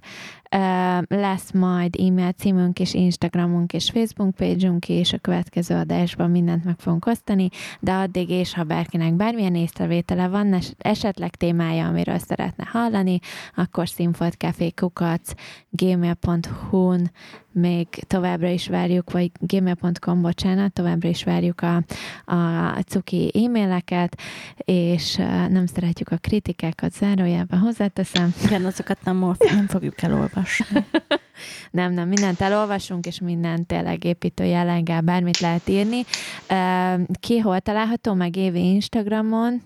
Lesz 1.08 1.52
majd 1.52 1.96
e-mail 1.98 2.32
címünk 2.32 2.78
és 2.78 2.94
Instagramunk 2.94 3.72
és 3.72 3.90
Facebook 3.90 4.34
page-ünk 4.34 4.88
és 4.88 5.12
a 5.12 5.18
következő 5.18 5.74
adásban 5.74 6.30
mindent 6.30 6.64
meg 6.64 6.78
fogunk 6.78 7.06
osztani, 7.06 7.48
de 7.80 7.92
addig 7.92 8.30
és 8.30 8.54
ha 8.54 8.64
bárkinek 8.64 9.14
bármilyen 9.14 9.54
észrevétele 9.54 10.28
van, 10.28 10.58
esetleg 10.78 11.34
témája, 11.34 11.86
amiről 11.86 12.18
szeretne 12.18 12.64
hallani, 12.64 13.18
akkor 13.54 13.88
színfoltcafékukac 13.88 15.32
gmail.hu-n 15.70 17.10
még 17.52 17.86
továbbra 17.88 18.48
is 18.48 18.68
várjuk, 18.68 19.12
vagy 19.12 19.30
gmail.com, 19.38 20.22
bocsánat, 20.22 20.72
továbbra 20.72 21.08
is 21.08 21.24
várjuk 21.24 21.60
a, 21.60 21.76
a 22.34 22.80
cuki 22.86 23.30
e-maileket, 23.44 24.20
és 24.64 25.16
nem 25.48 25.66
szeretjük 25.66 26.08
a 26.08 26.16
kritikákat, 26.16 26.92
zárójelben 26.92 27.58
hozzáteszem. 27.58 28.34
Igen, 28.44 28.64
azokat 28.64 28.98
nem, 29.04 29.34
nem 29.38 29.66
fogjuk 29.66 30.02
elolvasni. 30.02 30.84
nem, 31.70 31.92
nem, 31.92 32.08
mindent 32.08 32.40
elolvasunk, 32.40 33.06
és 33.06 33.20
mindent 33.20 33.66
tényleg 33.66 34.04
építő 34.04 34.44
jelleggel 34.44 35.00
bármit 35.00 35.38
lehet 35.38 35.68
írni. 35.68 36.02
Ki 37.20 37.38
hol 37.38 37.60
található, 37.60 38.14
meg 38.14 38.36
Évi 38.36 38.72
Instagramon? 38.72 39.62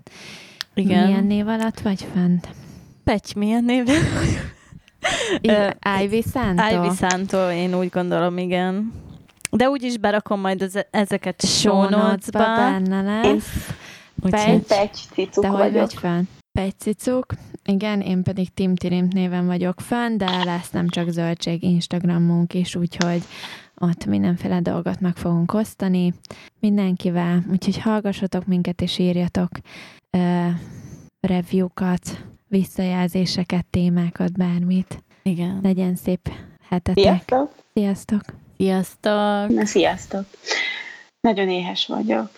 Igen. 0.75 1.07
Milyen 1.07 1.25
név 1.25 1.49
alatt 1.49 1.81
vagy 1.81 2.07
fent? 2.15 2.49
Pecs, 3.05 3.35
milyen 3.35 3.65
név? 3.65 3.85
Igen, 5.41 5.77
Ivy 6.03 6.23
Santo? 6.33 6.69
Ivy 6.69 6.95
Santo, 6.95 7.51
én 7.51 7.75
úgy 7.75 7.89
gondolom, 7.89 8.39
igen. 8.39 8.93
De 9.51 9.69
úgyis 9.69 9.99
berakom 9.99 10.41
majd 10.41 10.63
az, 10.63 10.85
ezeket 10.91 11.41
a 11.43 11.47
show 11.47 11.89
notes-ba. 11.89 12.39
benne 12.39 13.03
lesz. 13.03 13.69
Pecs, 14.31 14.63
Pecs 14.67 14.99
cicuk 15.13 15.43
Te 15.43 15.51
vagyok. 15.51 15.91
vagy 16.53 16.79
cicuk. 16.79 17.27
Igen, 17.65 18.01
én 18.01 18.23
pedig 18.23 18.55
Tim 18.55 18.75
Tirim 18.75 19.09
néven 19.11 19.47
vagyok 19.47 19.81
fenn, 19.81 20.17
de 20.17 20.45
lesz 20.45 20.71
nem 20.71 20.89
csak 20.89 21.09
zöldség 21.09 21.63
Instagramunk 21.63 22.55
is, 22.55 22.77
úgyhogy 22.77 23.23
ott 23.75 24.05
mindenféle 24.05 24.61
dolgot 24.61 25.01
meg 25.01 25.17
fogunk 25.17 25.55
osztani 25.55 26.15
mindenkivel, 26.61 27.45
úgyhogy 27.51 27.79
hallgassatok 27.79 28.47
minket 28.47 28.81
és 28.81 28.99
írjatok 28.99 29.51
uh, 30.11 30.49
review-kat, 31.21 32.25
visszajelzéseket, 32.55 33.67
témákat, 33.67 34.33
bármit. 34.33 35.03
Igen. 35.23 35.61
Legyen 35.63 35.95
szép 35.95 36.31
hetetek. 36.69 37.05
Sziasztok! 37.05 37.55
Sziasztok! 37.75 38.21
Sziasztok! 38.57 39.49
Na, 39.49 39.67
sziasztok! 39.67 40.25
Nagyon 41.21 41.49
éhes 41.49 41.87
vagyok. 41.87 42.31